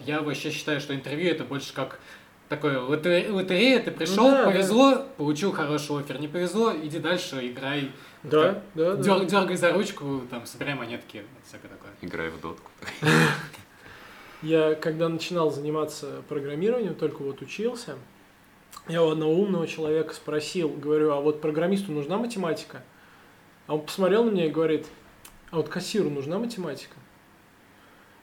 я 0.05 0.21
вообще 0.21 0.51
считаю, 0.51 0.81
что 0.81 0.95
интервью 0.95 1.31
это 1.31 1.45
больше 1.45 1.73
как 1.75 2.01
такое 2.53 2.79
лотере- 2.81 3.31
лотерея, 3.31 3.81
ты 3.83 3.91
пришел, 3.91 4.31
да, 4.31 4.45
да. 4.45 4.51
повезло, 4.51 5.07
получил 5.17 5.53
хороший 5.53 5.99
офер, 5.99 6.21
не 6.21 6.29
повезло, 6.29 6.71
иди 6.77 6.99
дальше, 6.99 7.47
играй, 7.49 7.91
Да, 8.23 8.63
да, 8.75 8.95
да. 8.97 9.03
Дер- 9.03 9.25
дергай 9.25 9.57
за 9.57 9.73
ручку, 9.73 10.21
там, 10.31 10.45
собирай 10.45 10.75
монетки, 10.75 11.25
вот 11.35 11.47
всякое 11.49 11.69
такое. 11.69 11.91
Играй 12.03 12.29
в 12.29 12.41
дотку. 12.43 12.71
Я 14.43 14.75
когда 14.75 15.09
начинал 15.09 15.51
заниматься 15.51 16.23
программированием, 16.29 16.95
только 16.95 17.23
вот 17.23 17.41
учился, 17.41 17.97
я 18.89 19.03
у 19.03 19.11
одного 19.11 19.33
умного 19.33 19.67
человека 19.67 20.13
спросил, 20.13 20.69
говорю, 20.69 21.13
а 21.13 21.21
вот 21.21 21.41
программисту 21.41 21.93
нужна 21.93 22.19
математика? 22.19 22.83
А 23.67 23.75
он 23.77 23.83
посмотрел 23.83 24.25
на 24.25 24.31
меня 24.31 24.47
и 24.47 24.51
говорит, 24.51 24.87
а 25.51 25.57
вот 25.57 25.69
кассиру 25.69 26.11
нужна 26.11 26.39
математика? 26.39 26.97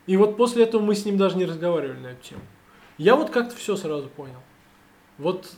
И 0.06 0.18
вот 0.18 0.38
после 0.38 0.64
этого 0.66 0.82
мы 0.82 0.94
с 0.94 1.06
ним 1.06 1.18
даже 1.18 1.38
не 1.38 1.46
разговаривали 1.46 2.00
на 2.00 2.08
эту 2.08 2.22
тему. 2.30 2.42
Я 3.00 3.16
вот 3.16 3.30
как-то 3.30 3.56
все 3.56 3.78
сразу 3.78 4.10
понял. 4.10 4.41
Вот, 5.18 5.50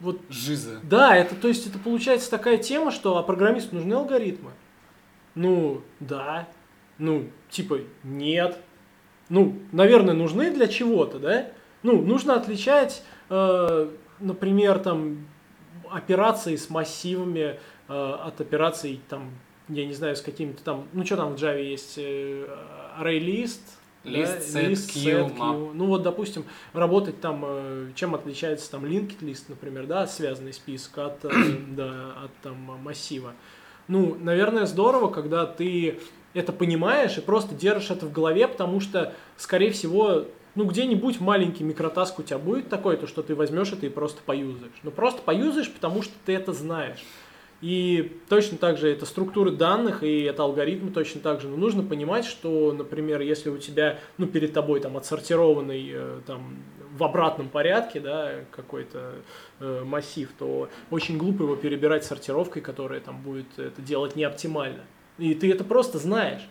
вот 0.00 0.20
Жиза. 0.28 0.80
да, 0.82 1.16
это 1.16 1.34
то 1.34 1.48
есть 1.48 1.66
это 1.66 1.78
получается 1.78 2.30
такая 2.30 2.58
тема, 2.58 2.90
что 2.90 3.16
а 3.16 3.22
программисту 3.22 3.74
нужны 3.74 3.94
алгоритмы. 3.94 4.52
Ну, 5.34 5.80
да. 5.98 6.46
Ну, 6.98 7.30
типа, 7.48 7.80
нет. 8.04 8.58
Ну, 9.30 9.58
наверное, 9.72 10.12
нужны 10.12 10.50
для 10.50 10.68
чего-то, 10.68 11.18
да? 11.18 11.50
Ну, 11.82 12.02
нужно 12.02 12.34
отличать, 12.34 13.02
э, 13.30 13.90
например, 14.18 14.80
там, 14.80 15.26
операции 15.90 16.56
с 16.56 16.68
массивами 16.68 17.58
э, 17.88 17.92
от 17.92 18.42
операций, 18.42 19.00
там, 19.08 19.30
я 19.68 19.86
не 19.86 19.94
знаю, 19.94 20.16
с 20.16 20.20
какими-то 20.20 20.62
там, 20.62 20.86
ну, 20.92 21.06
что 21.06 21.16
там 21.16 21.34
в 21.34 21.36
Java 21.36 21.62
есть, 21.62 21.94
э, 21.96 22.46
ArrayList, 23.00 23.62
List, 24.02 24.52
да, 24.54 24.60
set, 24.60 24.70
list, 24.70 24.90
queue, 24.90 25.28
set, 25.28 25.36
queue. 25.36 25.72
Ну 25.74 25.86
вот, 25.86 26.02
допустим, 26.02 26.44
работать 26.72 27.20
там, 27.20 27.44
э, 27.46 27.90
чем 27.94 28.14
отличается 28.14 28.70
там 28.70 28.86
linked 28.86 29.20
list, 29.20 29.44
например, 29.48 29.86
да, 29.86 30.06
связанный 30.06 30.54
список 30.54 30.98
от, 30.98 31.24
э, 31.24 31.30
да, 31.68 32.14
от 32.24 32.30
там 32.42 32.56
массива. 32.82 33.34
Ну, 33.88 34.16
наверное, 34.18 34.66
здорово, 34.66 35.08
когда 35.08 35.44
ты 35.44 35.98
это 36.32 36.52
понимаешь 36.52 37.18
и 37.18 37.20
просто 37.20 37.54
держишь 37.54 37.90
это 37.90 38.06
в 38.06 38.12
голове, 38.12 38.48
потому 38.48 38.80
что, 38.80 39.12
скорее 39.36 39.70
всего, 39.72 40.26
ну, 40.54 40.64
где-нибудь 40.64 41.20
маленький 41.20 41.64
микротаск 41.64 42.18
у 42.18 42.22
тебя 42.22 42.38
будет 42.38 42.68
такой, 42.68 42.96
то, 42.96 43.06
что 43.06 43.22
ты 43.22 43.34
возьмешь 43.34 43.72
это 43.72 43.86
и 43.86 43.88
просто 43.90 44.22
поюзаешь. 44.24 44.72
Ну, 44.82 44.90
просто 44.90 45.22
поюзаешь, 45.22 45.70
потому 45.70 46.02
что 46.02 46.12
ты 46.24 46.34
это 46.34 46.52
знаешь. 46.52 47.04
И 47.60 48.16
точно 48.28 48.56
так 48.56 48.78
же 48.78 48.88
это 48.88 49.04
структуры 49.04 49.50
данных 49.50 50.02
и 50.02 50.22
это 50.22 50.44
алгоритмы 50.44 50.90
точно 50.90 51.20
так 51.20 51.42
же. 51.42 51.48
Но 51.48 51.56
нужно 51.56 51.82
понимать, 51.82 52.24
что, 52.24 52.72
например, 52.72 53.20
если 53.20 53.50
у 53.50 53.58
тебя, 53.58 53.98
ну, 54.16 54.26
перед 54.26 54.54
тобой 54.54 54.80
там 54.80 54.96
отсортированный 54.96 55.90
э, 55.92 56.20
там 56.26 56.56
в 56.96 57.04
обратном 57.04 57.48
порядке, 57.48 58.00
да, 58.00 58.32
какой-то 58.50 59.16
э, 59.60 59.82
массив, 59.84 60.30
то 60.38 60.70
очень 60.90 61.18
глупо 61.18 61.42
его 61.42 61.56
перебирать 61.56 62.04
сортировкой, 62.04 62.62
которая 62.62 63.00
там 63.00 63.20
будет 63.20 63.58
это 63.58 63.82
делать 63.82 64.16
не 64.16 64.24
оптимально. 64.24 64.82
И 65.18 65.34
ты 65.34 65.52
это 65.52 65.62
просто 65.62 65.98
знаешь. 65.98 66.42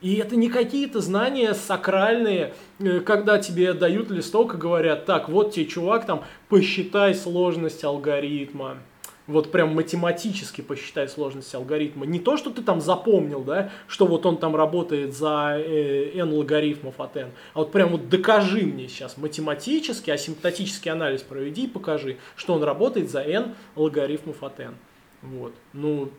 И 0.00 0.16
это 0.16 0.36
не 0.36 0.48
какие-то 0.48 1.00
знания 1.00 1.54
сакральные, 1.54 2.54
э, 2.78 3.00
когда 3.00 3.38
тебе 3.38 3.74
дают 3.74 4.10
листок 4.10 4.54
и 4.54 4.58
говорят, 4.58 5.04
так, 5.04 5.28
вот 5.28 5.52
тебе, 5.52 5.66
чувак, 5.66 6.06
там, 6.06 6.24
посчитай 6.48 7.14
сложность 7.14 7.84
алгоритма. 7.84 8.78
Вот 9.26 9.50
прям 9.50 9.74
математически 9.74 10.60
посчитай 10.60 11.08
сложность 11.08 11.52
алгоритма. 11.54 12.06
Не 12.06 12.20
то, 12.20 12.36
что 12.36 12.50
ты 12.50 12.62
там 12.62 12.80
запомнил, 12.80 13.42
да, 13.42 13.70
что 13.88 14.06
вот 14.06 14.24
он 14.24 14.38
там 14.38 14.54
работает 14.54 15.14
за 15.14 15.56
э, 15.58 16.12
n 16.14 16.32
логарифмов 16.32 17.00
от 17.00 17.16
n, 17.16 17.30
а 17.54 17.58
вот 17.60 17.72
прям 17.72 17.90
вот 17.90 18.08
докажи 18.08 18.62
мне 18.62 18.88
сейчас 18.88 19.16
математически, 19.16 20.10
асимптотический 20.10 20.90
анализ 20.90 21.22
проведи 21.22 21.64
и 21.64 21.68
покажи, 21.68 22.18
что 22.36 22.54
он 22.54 22.62
работает 22.62 23.10
за 23.10 23.22
n 23.22 23.54
логарифмов 23.74 24.42
от 24.42 24.60
n. 24.60 24.74
Вот. 25.22 25.52
Ну, 25.72 26.10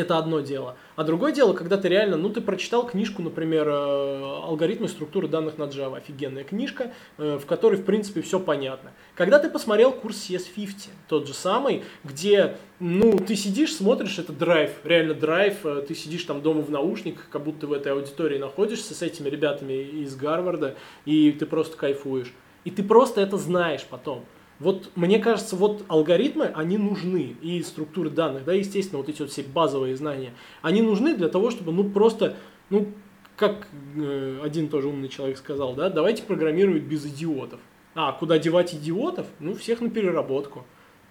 это 0.00 0.18
одно 0.18 0.40
дело. 0.40 0.76
А 0.96 1.04
другое 1.04 1.32
дело, 1.32 1.52
когда 1.52 1.76
ты 1.76 1.88
реально, 1.88 2.16
ну, 2.16 2.30
ты 2.30 2.40
прочитал 2.40 2.86
книжку, 2.86 3.22
например, 3.22 3.68
э, 3.68 4.42
«Алгоритмы 4.44 4.88
структуры 4.88 5.28
данных 5.28 5.58
на 5.58 5.64
Java». 5.64 5.98
Офигенная 5.98 6.44
книжка, 6.44 6.92
э, 7.18 7.38
в 7.40 7.46
которой, 7.46 7.76
в 7.76 7.84
принципе, 7.84 8.22
все 8.22 8.40
понятно. 8.40 8.92
Когда 9.14 9.38
ты 9.38 9.48
посмотрел 9.48 9.92
курс 9.92 10.28
CS50, 10.28 10.88
тот 11.08 11.26
же 11.26 11.34
самый, 11.34 11.84
где, 12.04 12.56
ну, 12.80 13.18
ты 13.18 13.36
сидишь, 13.36 13.74
смотришь, 13.74 14.18
это 14.18 14.32
драйв, 14.32 14.72
реально 14.84 15.14
драйв, 15.14 15.64
э, 15.64 15.84
ты 15.86 15.94
сидишь 15.94 16.24
там 16.24 16.42
дома 16.42 16.62
в 16.62 16.70
наушниках, 16.70 17.28
как 17.30 17.44
будто 17.44 17.66
в 17.66 17.72
этой 17.72 17.92
аудитории 17.92 18.38
находишься 18.38 18.94
с 18.94 19.02
этими 19.02 19.28
ребятами 19.28 19.74
из 19.74 20.16
Гарварда, 20.16 20.74
и 21.04 21.32
ты 21.32 21.46
просто 21.46 21.76
кайфуешь. 21.76 22.32
И 22.64 22.70
ты 22.70 22.82
просто 22.82 23.20
это 23.20 23.36
знаешь 23.36 23.86
потом. 23.88 24.24
Вот 24.60 24.90
мне 24.96 25.18
кажется, 25.18 25.54
вот 25.54 25.84
алгоритмы, 25.88 26.46
они 26.46 26.78
нужны, 26.78 27.36
и 27.42 27.62
структуры 27.62 28.10
данных, 28.10 28.44
да, 28.44 28.52
естественно, 28.52 28.98
вот 28.98 29.08
эти 29.08 29.22
вот 29.22 29.30
все 29.30 29.42
базовые 29.42 29.96
знания, 29.96 30.32
они 30.62 30.82
нужны 30.82 31.14
для 31.14 31.28
того, 31.28 31.50
чтобы, 31.50 31.72
ну, 31.72 31.84
просто, 31.84 32.36
ну, 32.70 32.88
как 33.36 33.68
э, 33.94 34.40
один 34.42 34.68
тоже 34.68 34.88
умный 34.88 35.08
человек 35.08 35.38
сказал, 35.38 35.74
да, 35.74 35.90
давайте 35.90 36.24
программировать 36.24 36.82
без 36.82 37.06
идиотов. 37.06 37.60
А, 37.94 38.12
куда 38.12 38.38
девать 38.38 38.74
идиотов? 38.74 39.26
Ну, 39.38 39.54
всех 39.54 39.80
на 39.80 39.90
переработку. 39.90 40.64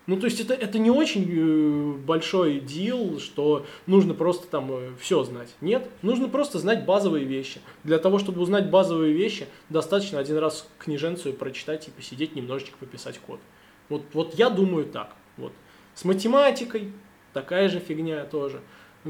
Ну, 0.08 0.18
то 0.18 0.26
есть 0.26 0.39
это, 0.39 0.53
это 0.53 0.80
не 0.80 0.89
очень 0.89 1.28
э, 1.30 1.97
большой 1.97 2.62
дел, 2.62 3.20
что 3.20 3.66
нужно 3.86 4.14
просто 4.14 4.47
там 4.47 4.72
все 4.99 5.24
знать. 5.26 5.49
Нет, 5.60 5.89
нужно 6.01 6.30
просто 6.30 6.60
знать 6.60 6.86
базовые 6.86 7.26
вещи. 7.26 7.60
Для 7.84 7.99
того, 7.99 8.18
чтобы 8.18 8.41
узнать 8.41 8.70
базовые 8.70 9.14
вещи, 9.14 9.47
достаточно 9.70 10.18
один 10.20 10.38
раз 10.38 10.68
книженцию 10.80 11.34
прочитать 11.34 11.89
и 11.89 11.91
посидеть 11.91 12.36
немножечко 12.36 12.78
пописать 12.78 13.20
код. 13.20 13.41
Вот, 13.89 14.03
вот 14.14 14.36
я 14.36 14.49
думаю 14.49 14.86
так. 14.86 15.14
Вот. 15.36 15.51
С 15.93 16.05
математикой 16.05 16.93
такая 17.34 17.68
же 17.68 17.80
фигня 17.80 18.24
тоже. 18.24 18.62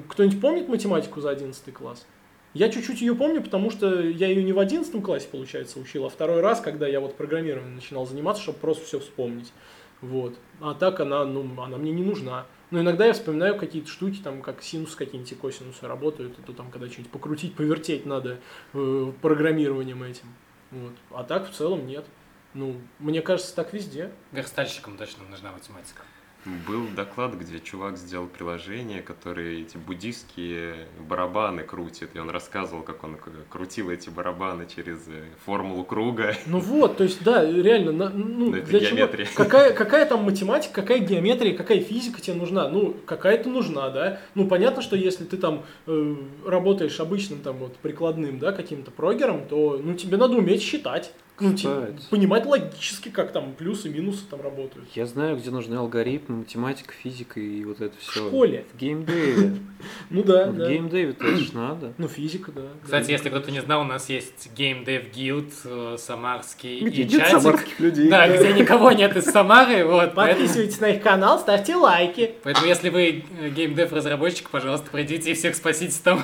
Кто-нибудь 0.09 0.41
помнит 0.41 0.67
математику 0.67 1.21
за 1.21 1.29
11 1.29 1.73
класс? 1.73 2.07
Я 2.53 2.69
чуть-чуть 2.69 3.01
ее 3.01 3.13
помню, 3.13 3.43
потому 3.43 3.69
что 3.69 4.01
я 4.01 4.27
ее 4.27 4.43
не 4.43 4.53
в 4.53 4.59
11 4.59 5.03
классе, 5.03 5.27
получается, 5.31 5.79
учил, 5.79 6.05
а 6.05 6.09
второй 6.09 6.41
раз, 6.41 6.59
когда 6.59 6.87
я 6.87 6.99
вот 6.99 7.15
программированием 7.15 7.75
начинал 7.75 8.07
заниматься, 8.07 8.41
чтобы 8.41 8.57
просто 8.57 8.83
все 8.85 8.99
вспомнить. 8.99 9.51
Вот. 10.01 10.37
А 10.59 10.73
так 10.73 10.99
она, 10.99 11.25
ну, 11.25 11.49
она 11.61 11.77
мне 11.77 11.91
не 11.91 12.03
нужна. 12.03 12.45
Но 12.69 12.81
иногда 12.81 13.05
я 13.05 13.13
вспоминаю 13.13 13.57
какие-то 13.57 13.89
штуки, 13.89 14.19
там, 14.21 14.41
как 14.41 14.61
синус 14.61 14.95
какие-нибудь 14.95 15.31
и 15.31 15.35
косинусы 15.35 15.87
работают, 15.87 16.37
и 16.37 16.41
то 16.41 16.53
там, 16.53 16.69
когда 16.69 16.87
что-нибудь 16.87 17.11
покрутить, 17.11 17.55
повертеть 17.55 18.05
надо 18.05 18.39
э, 18.73 19.11
программированием 19.21 20.03
этим. 20.03 20.27
Вот. 20.71 20.93
А 21.11 21.23
так 21.23 21.49
в 21.49 21.53
целом 21.53 21.87
нет. 21.87 22.05
Ну, 22.53 22.75
мне 22.99 23.21
кажется, 23.21 23.55
так 23.55 23.73
везде. 23.73 24.11
Верстальщикам 24.31 24.97
точно 24.97 25.23
нужна 25.29 25.51
математика. 25.51 26.03
Был 26.65 26.87
доклад, 26.95 27.33
где 27.33 27.59
чувак 27.59 27.97
сделал 27.97 28.27
приложение, 28.27 29.01
которое 29.01 29.61
эти 29.61 29.75
буддийские 29.75 30.87
барабаны 31.07 31.63
крутит, 31.63 32.11
и 32.13 32.19
он 32.19 32.29
рассказывал, 32.29 32.83
как 32.83 33.03
он 33.03 33.17
крутил 33.49 33.89
эти 33.89 34.09
барабаны 34.09 34.65
через 34.73 34.99
э, 35.07 35.25
формулу 35.45 35.83
круга. 35.83 36.35
Ну 36.45 36.59
вот, 36.59 36.97
то 36.97 37.03
есть, 37.03 37.21
да, 37.21 37.43
реально, 37.43 38.09
ну, 38.09 38.55
это 38.55 38.65
для 38.67 38.79
чего? 38.79 38.97
геометрия. 38.97 39.27
Какая, 39.35 39.73
какая 39.73 40.05
там 40.05 40.23
математика, 40.23 40.81
какая 40.81 40.99
геометрия, 40.99 41.55
какая 41.55 41.81
физика 41.81 42.21
тебе 42.21 42.37
нужна? 42.37 42.69
Ну, 42.69 42.95
какая-то 43.05 43.49
нужна, 43.49 43.89
да? 43.89 44.19
Ну, 44.33 44.47
понятно, 44.47 44.81
что 44.81 44.95
если 44.95 45.25
ты 45.25 45.35
там 45.35 45.65
э, 45.85 46.15
работаешь 46.45 46.99
обычным 47.01 47.39
там 47.39 47.57
вот 47.57 47.75
прикладным, 47.77 48.39
да, 48.39 48.53
каким-то 48.53 48.91
прогером, 48.91 49.47
то, 49.47 49.81
ну, 49.83 49.95
тебе 49.95 50.15
надо 50.15 50.37
уметь 50.37 50.61
считать. 50.61 51.11
Ну, 51.39 51.53
типа, 51.53 51.89
понимать 52.09 52.45
логически, 52.45 53.09
как 53.09 53.31
там 53.31 53.53
плюсы, 53.53 53.89
минусы 53.89 54.25
там 54.29 54.41
работают. 54.41 54.87
Я 54.95 55.05
знаю, 55.05 55.37
где 55.37 55.51
нужны 55.51 55.75
алгоритмы, 55.75 56.37
математика, 56.37 56.93
физика 56.93 57.39
и 57.39 57.63
вот 57.63 57.79
это 57.79 57.95
В 57.95 57.99
все. 57.99 58.27
школе. 58.27 58.65
В 58.73 58.77
геймдеве. 58.77 59.57
Ну 60.09 60.23
да, 60.23 60.47
В 60.47 60.57
геймдеве 60.57 61.11
это 61.11 61.37
ж 61.37 61.51
надо. 61.53 61.93
Ну, 61.99 62.07
физика, 62.07 62.51
да. 62.51 62.63
Кстати, 62.83 63.11
если 63.11 63.29
кто-то 63.29 63.51
не 63.51 63.61
знал, 63.61 63.81
у 63.81 63.83
нас 63.83 64.09
есть 64.09 64.49
Game 64.57 64.83
Dev 64.83 65.11
Guild 65.13 65.51
э, 65.65 65.97
самарский 65.99 66.79
Где 66.79 67.01
и 67.03 67.05
нет 67.05 67.21
чатик. 67.21 67.41
самарских 67.41 67.79
людей. 67.79 68.09
Да, 68.09 68.27
где 68.27 68.53
никого 68.53 68.91
нет 68.91 69.15
из 69.15 69.25
Самары, 69.25 69.85
вот. 69.85 70.15
Подписывайтесь 70.15 70.79
на 70.79 70.89
их 70.89 71.03
канал, 71.03 71.37
ставьте 71.39 71.75
лайки. 71.75 72.33
Поэтому, 72.43 72.65
если 72.65 72.89
вы 72.89 73.23
э, 73.39 73.49
геймдев 73.49 73.93
разработчик, 73.93 74.49
пожалуйста, 74.49 74.89
пройдите 74.89 75.31
и 75.31 75.33
всех 75.35 75.55
спасите 75.55 75.95
там. 76.03 76.23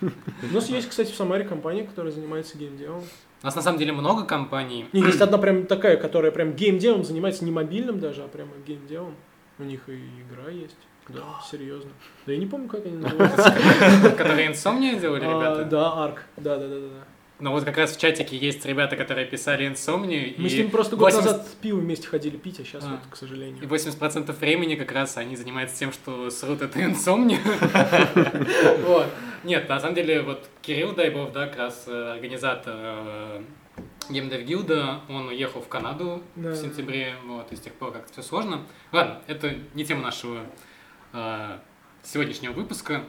У 0.00 0.54
нас 0.54 0.68
есть, 0.70 0.88
кстати, 0.88 1.12
в 1.12 1.14
Самаре 1.16 1.44
компания, 1.44 1.84
которая 1.84 2.12
занимается 2.12 2.56
геймдевом. 2.56 3.02
У 3.42 3.46
нас 3.46 3.56
на 3.56 3.62
самом 3.62 3.78
деле 3.78 3.92
много 3.92 4.24
компаний. 4.24 4.88
Не, 4.92 5.02
есть 5.02 5.20
одна 5.20 5.38
прям 5.38 5.66
такая, 5.66 5.96
которая 5.96 6.30
прям 6.30 6.52
геймдевом 6.52 7.02
занимается, 7.04 7.44
не 7.44 7.50
мобильным 7.50 7.98
даже, 7.98 8.22
а 8.22 8.28
прямо 8.28 8.52
геймдевом. 8.66 9.16
У 9.58 9.64
них 9.64 9.88
и 9.88 9.94
игра 9.94 10.50
есть. 10.50 10.76
Да, 11.08 11.40
серьезно. 11.50 11.90
Да 12.26 12.32
я 12.32 12.38
не 12.38 12.46
помню, 12.46 12.68
как 12.68 12.86
они 12.86 12.96
называются. 12.98 13.52
Которые 14.16 14.50
Insomnia 14.52 14.98
делали, 15.00 15.24
А, 15.24 15.36
ребята. 15.36 15.64
Да, 15.64 16.04
Арк. 16.04 16.24
Да, 16.36 16.56
да, 16.56 16.68
да, 16.68 16.80
да. 16.80 17.04
Но 17.42 17.50
вот 17.50 17.64
как 17.64 17.76
раз 17.76 17.96
в 17.96 17.98
чатике 18.00 18.36
есть 18.36 18.64
ребята, 18.64 18.94
которые 18.96 19.26
писали 19.26 19.68
Insomnia. 19.68 20.32
Мы 20.38 20.46
и 20.46 20.48
с 20.48 20.52
ними 20.54 20.68
просто 20.68 20.94
год 20.94 21.12
80 21.12 21.24
назад 21.32 21.48
пиво 21.60 21.78
вместе 21.78 22.06
ходили 22.06 22.36
пить, 22.36 22.60
а 22.60 22.64
сейчас 22.64 22.84
А. 22.84 22.90
вот, 22.90 23.00
к 23.10 23.14
И 23.14 23.18
сожалению. 23.18 23.64
80% 23.64 24.32
времени 24.38 24.76
как 24.76 24.92
раз 24.92 25.16
они 25.16 25.34
занимаются 25.34 25.76
тем, 25.76 25.90
что 25.92 26.30
срут 26.30 26.62
это 26.62 26.80
инсомния. 26.84 27.40
Вот. 28.86 29.06
Нет, 29.42 29.68
на 29.68 29.80
самом 29.80 29.96
деле, 29.96 30.22
вот 30.22 30.48
Кирилл 30.62 30.92
Дайбов, 30.94 31.32
да, 31.32 31.48
как 31.48 31.58
раз 31.58 31.84
э, 31.88 32.12
организатор 32.12 32.74
э, 32.76 33.42
геймдев 34.08 34.42
гилда, 34.42 35.00
он 35.08 35.26
уехал 35.28 35.60
в 35.62 35.68
Канаду 35.68 36.22
Да. 36.36 36.50
в 36.50 36.56
сентябре, 36.56 37.14
вот, 37.26 37.50
и 37.52 37.56
с 37.56 37.60
тех 37.60 37.72
пор 37.72 37.90
как-то 37.92 38.12
все 38.12 38.22
сложно. 38.22 38.60
Ладно, 38.92 39.20
это 39.26 39.52
не 39.74 39.84
тема 39.84 40.02
нашего 40.02 40.42
э, 41.12 41.58
сегодняшнего 42.04 42.52
выпуска. 42.52 43.02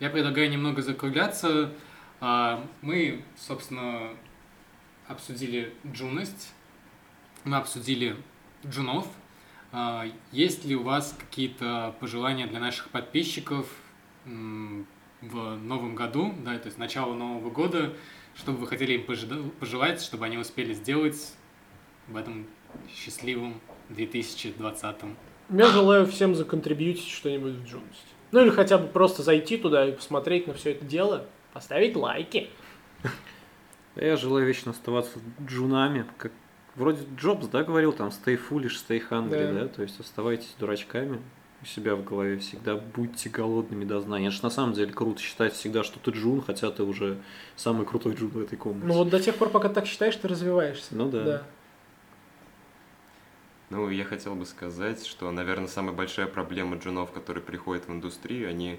Я 0.00 0.10
предлагаю 0.10 0.50
немного 0.50 0.82
закругляться. 0.82 1.70
А, 2.20 2.64
Мы, 2.82 3.22
собственно, 3.36 4.10
обсудили 5.06 5.72
джунность, 5.86 6.52
мы 7.44 7.56
обсудили 7.58 8.16
джунов. 8.66 9.06
А, 9.72 10.06
Есть 10.32 10.64
ли 10.64 10.74
у 10.76 10.82
вас 10.82 11.16
какие-то 11.18 11.94
пожелания 12.00 12.46
для 12.46 12.60
наших 12.60 12.88
подписчиков 12.90 13.68
в 14.24 15.56
новом 15.56 15.94
году, 15.94 16.34
да, 16.44 16.58
то 16.58 16.66
есть 16.66 16.78
начало 16.78 17.14
Нового 17.14 17.50
года, 17.50 17.92
что 18.34 18.52
бы 18.52 18.58
вы 18.58 18.66
хотели 18.66 18.94
им 18.94 19.52
пожелать, 19.58 20.02
чтобы 20.02 20.26
они 20.26 20.36
успели 20.36 20.74
сделать 20.74 21.32
в 22.08 22.16
этом 22.16 22.46
счастливом 22.92 23.60
2020? 23.90 24.96
Я 25.50 25.66
желаю 25.68 26.06
всем 26.06 26.34
законтрибьютить 26.34 27.08
что-нибудь 27.08 27.52
в 27.52 27.66
джунность. 27.66 28.06
Ну 28.32 28.42
или 28.42 28.50
хотя 28.50 28.78
бы 28.78 28.88
просто 28.88 29.22
зайти 29.22 29.56
туда 29.56 29.88
и 29.88 29.92
посмотреть 29.92 30.48
на 30.48 30.54
все 30.54 30.72
это 30.72 30.84
дело, 30.84 31.26
поставить 31.56 31.96
лайки. 31.96 32.50
Я 33.94 34.16
желаю 34.16 34.46
вечно 34.46 34.72
оставаться 34.72 35.18
джунами, 35.42 36.04
как 36.18 36.30
вроде 36.74 37.06
Джобс, 37.16 37.46
да, 37.46 37.64
говорил, 37.64 37.94
там, 37.94 38.08
stay 38.08 38.38
foolish, 38.38 38.74
stay 38.86 39.02
hungry, 39.08 39.54
Да. 39.54 39.60
да, 39.62 39.68
то 39.68 39.80
есть 39.80 39.98
оставайтесь 39.98 40.54
дурачками 40.58 41.22
у 41.62 41.64
себя 41.64 41.96
в 41.96 42.04
голове, 42.04 42.36
всегда 42.36 42.76
будьте 42.76 43.30
голодными 43.30 43.86
до 43.86 44.02
знаний. 44.02 44.26
Это 44.26 44.36
ж 44.36 44.42
на 44.42 44.50
самом 44.50 44.74
деле 44.74 44.92
круто 44.92 45.22
считать 45.22 45.54
всегда, 45.54 45.82
что 45.82 45.98
ты 45.98 46.10
джун, 46.10 46.42
хотя 46.42 46.70
ты 46.70 46.82
уже 46.82 47.16
самый 47.56 47.86
крутой 47.86 48.16
джун 48.16 48.28
в 48.28 48.38
этой 48.38 48.58
комнате. 48.58 48.86
Ну 48.86 48.92
вот 48.92 49.08
до 49.08 49.18
тех 49.18 49.34
пор, 49.36 49.48
пока 49.48 49.70
так 49.70 49.86
считаешь, 49.86 50.14
ты 50.16 50.28
развиваешься. 50.28 50.94
Ну 50.94 51.08
да. 51.10 51.42
Ну, 53.70 53.88
я 53.88 54.04
хотел 54.04 54.34
бы 54.34 54.44
сказать, 54.44 55.06
что, 55.06 55.30
наверное, 55.30 55.68
самая 55.68 55.94
большая 55.94 56.26
проблема 56.26 56.76
джунов, 56.76 57.12
которые 57.12 57.42
приходят 57.42 57.88
в 57.88 57.90
индустрию, 57.90 58.50
они 58.50 58.78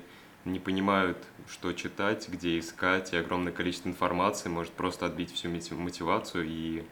не 0.51 0.59
понимают, 0.59 1.17
что 1.49 1.71
читать, 1.73 2.27
где 2.29 2.59
искать, 2.59 3.13
и 3.13 3.17
огромное 3.17 3.51
количество 3.51 3.89
информации 3.89 4.49
может 4.49 4.73
просто 4.73 5.05
отбить 5.05 5.31
всю 5.33 5.49
мотив- 5.49 5.77
мотивацию 5.77 6.45
и 6.47 6.83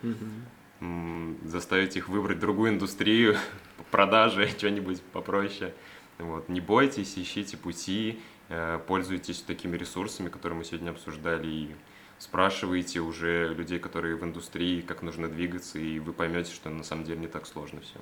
м, 0.81 1.37
заставить 1.43 1.95
их 1.97 2.09
выбрать 2.09 2.39
другую 2.39 2.71
индустрию, 2.71 3.37
продажи, 3.91 4.47
что-нибудь 4.57 5.01
попроще. 5.01 5.73
Вот. 6.17 6.47
Не 6.49 6.61
бойтесь, 6.61 7.17
ищите 7.17 7.57
пути, 7.57 8.19
э, 8.49 8.79
пользуйтесь 8.87 9.41
такими 9.41 9.75
ресурсами, 9.77 10.29
которые 10.29 10.57
мы 10.59 10.63
сегодня 10.63 10.91
обсуждали, 10.91 11.47
и 11.47 11.75
спрашивайте 12.17 13.01
уже 13.01 13.53
людей, 13.53 13.79
которые 13.79 14.15
в 14.15 14.23
индустрии, 14.23 14.81
как 14.81 15.01
нужно 15.01 15.27
двигаться, 15.27 15.79
и 15.79 15.99
вы 15.99 16.13
поймете, 16.13 16.53
что 16.53 16.69
на 16.69 16.83
самом 16.83 17.03
деле 17.03 17.19
не 17.19 17.27
так 17.27 17.45
сложно 17.45 17.81
все. 17.81 17.99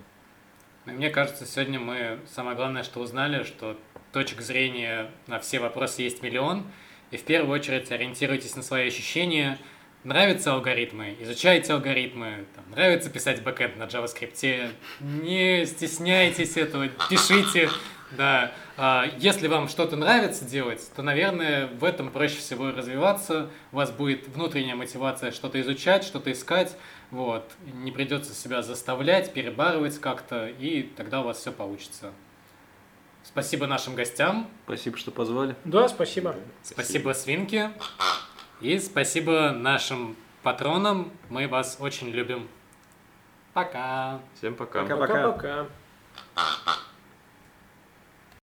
Мне 0.85 1.09
кажется, 1.09 1.45
сегодня 1.45 1.79
мы 1.79 2.19
самое 2.27 2.57
главное, 2.57 2.83
что 2.83 2.99
узнали, 2.99 3.43
что 3.43 3.79
точек 4.11 4.41
зрения 4.41 5.09
на 5.27 5.39
все 5.39 5.59
вопросы 5.59 6.01
есть 6.01 6.21
миллион, 6.21 6.65
и 7.09 7.15
в 7.15 7.23
первую 7.23 7.53
очередь 7.53 7.89
ориентируйтесь 7.89 8.57
на 8.57 8.63
свои 8.63 8.89
ощущения. 8.89 9.57
Нравятся 10.03 10.53
алгоритмы, 10.53 11.15
изучайте 11.21 11.71
алгоритмы. 11.71 12.45
Там, 12.53 12.65
нравится 12.71 13.09
писать 13.09 13.41
бэкэнд 13.43 13.77
на 13.77 13.83
JavaScript, 13.83 14.73
не 14.99 15.65
стесняйтесь 15.65 16.57
этого, 16.57 16.89
пишите. 17.09 17.69
Да. 18.17 18.51
А, 18.75 19.05
Если 19.17 19.47
вам 19.47 19.69
что-то 19.69 19.95
нравится 19.95 20.45
делать, 20.45 20.87
то, 20.95 21.01
наверное, 21.01 21.67
в 21.67 21.83
этом 21.83 22.11
проще 22.11 22.37
всего 22.37 22.71
развиваться. 22.71 23.49
У 23.71 23.77
вас 23.77 23.91
будет 23.91 24.27
внутренняя 24.27 24.75
мотивация 24.75 25.31
что-то 25.31 25.59
изучать, 25.61 26.03
что-то 26.03 26.31
искать. 26.31 26.75
Вот. 27.13 27.47
Не 27.63 27.91
придется 27.91 28.33
себя 28.33 28.63
заставлять, 28.63 29.33
перебарывать 29.33 29.99
как-то, 29.99 30.47
и 30.47 30.81
тогда 30.81 31.21
у 31.21 31.25
вас 31.25 31.37
все 31.37 31.51
получится. 31.51 32.11
Спасибо 33.23 33.67
нашим 33.67 33.93
гостям, 33.93 34.49
Спасибо, 34.65 34.97
что 34.97 35.11
позвали. 35.11 35.55
Да, 35.63 35.87
спасибо. 35.87 36.35
спасибо 36.63 37.13
Свинке, 37.13 37.71
и 38.61 38.79
спасибо 38.79 39.51
нашим 39.51 40.15
патронам. 40.41 41.11
Мы 41.29 41.47
вас 41.47 41.77
очень 41.79 42.09
любим. 42.09 42.49
Пока. 43.53 44.19
Всем 44.35 44.55
пока. 44.55 44.81
Пока. 44.81 44.97
Пока-пока. 44.97 45.67
Пока-пока. 46.33 46.73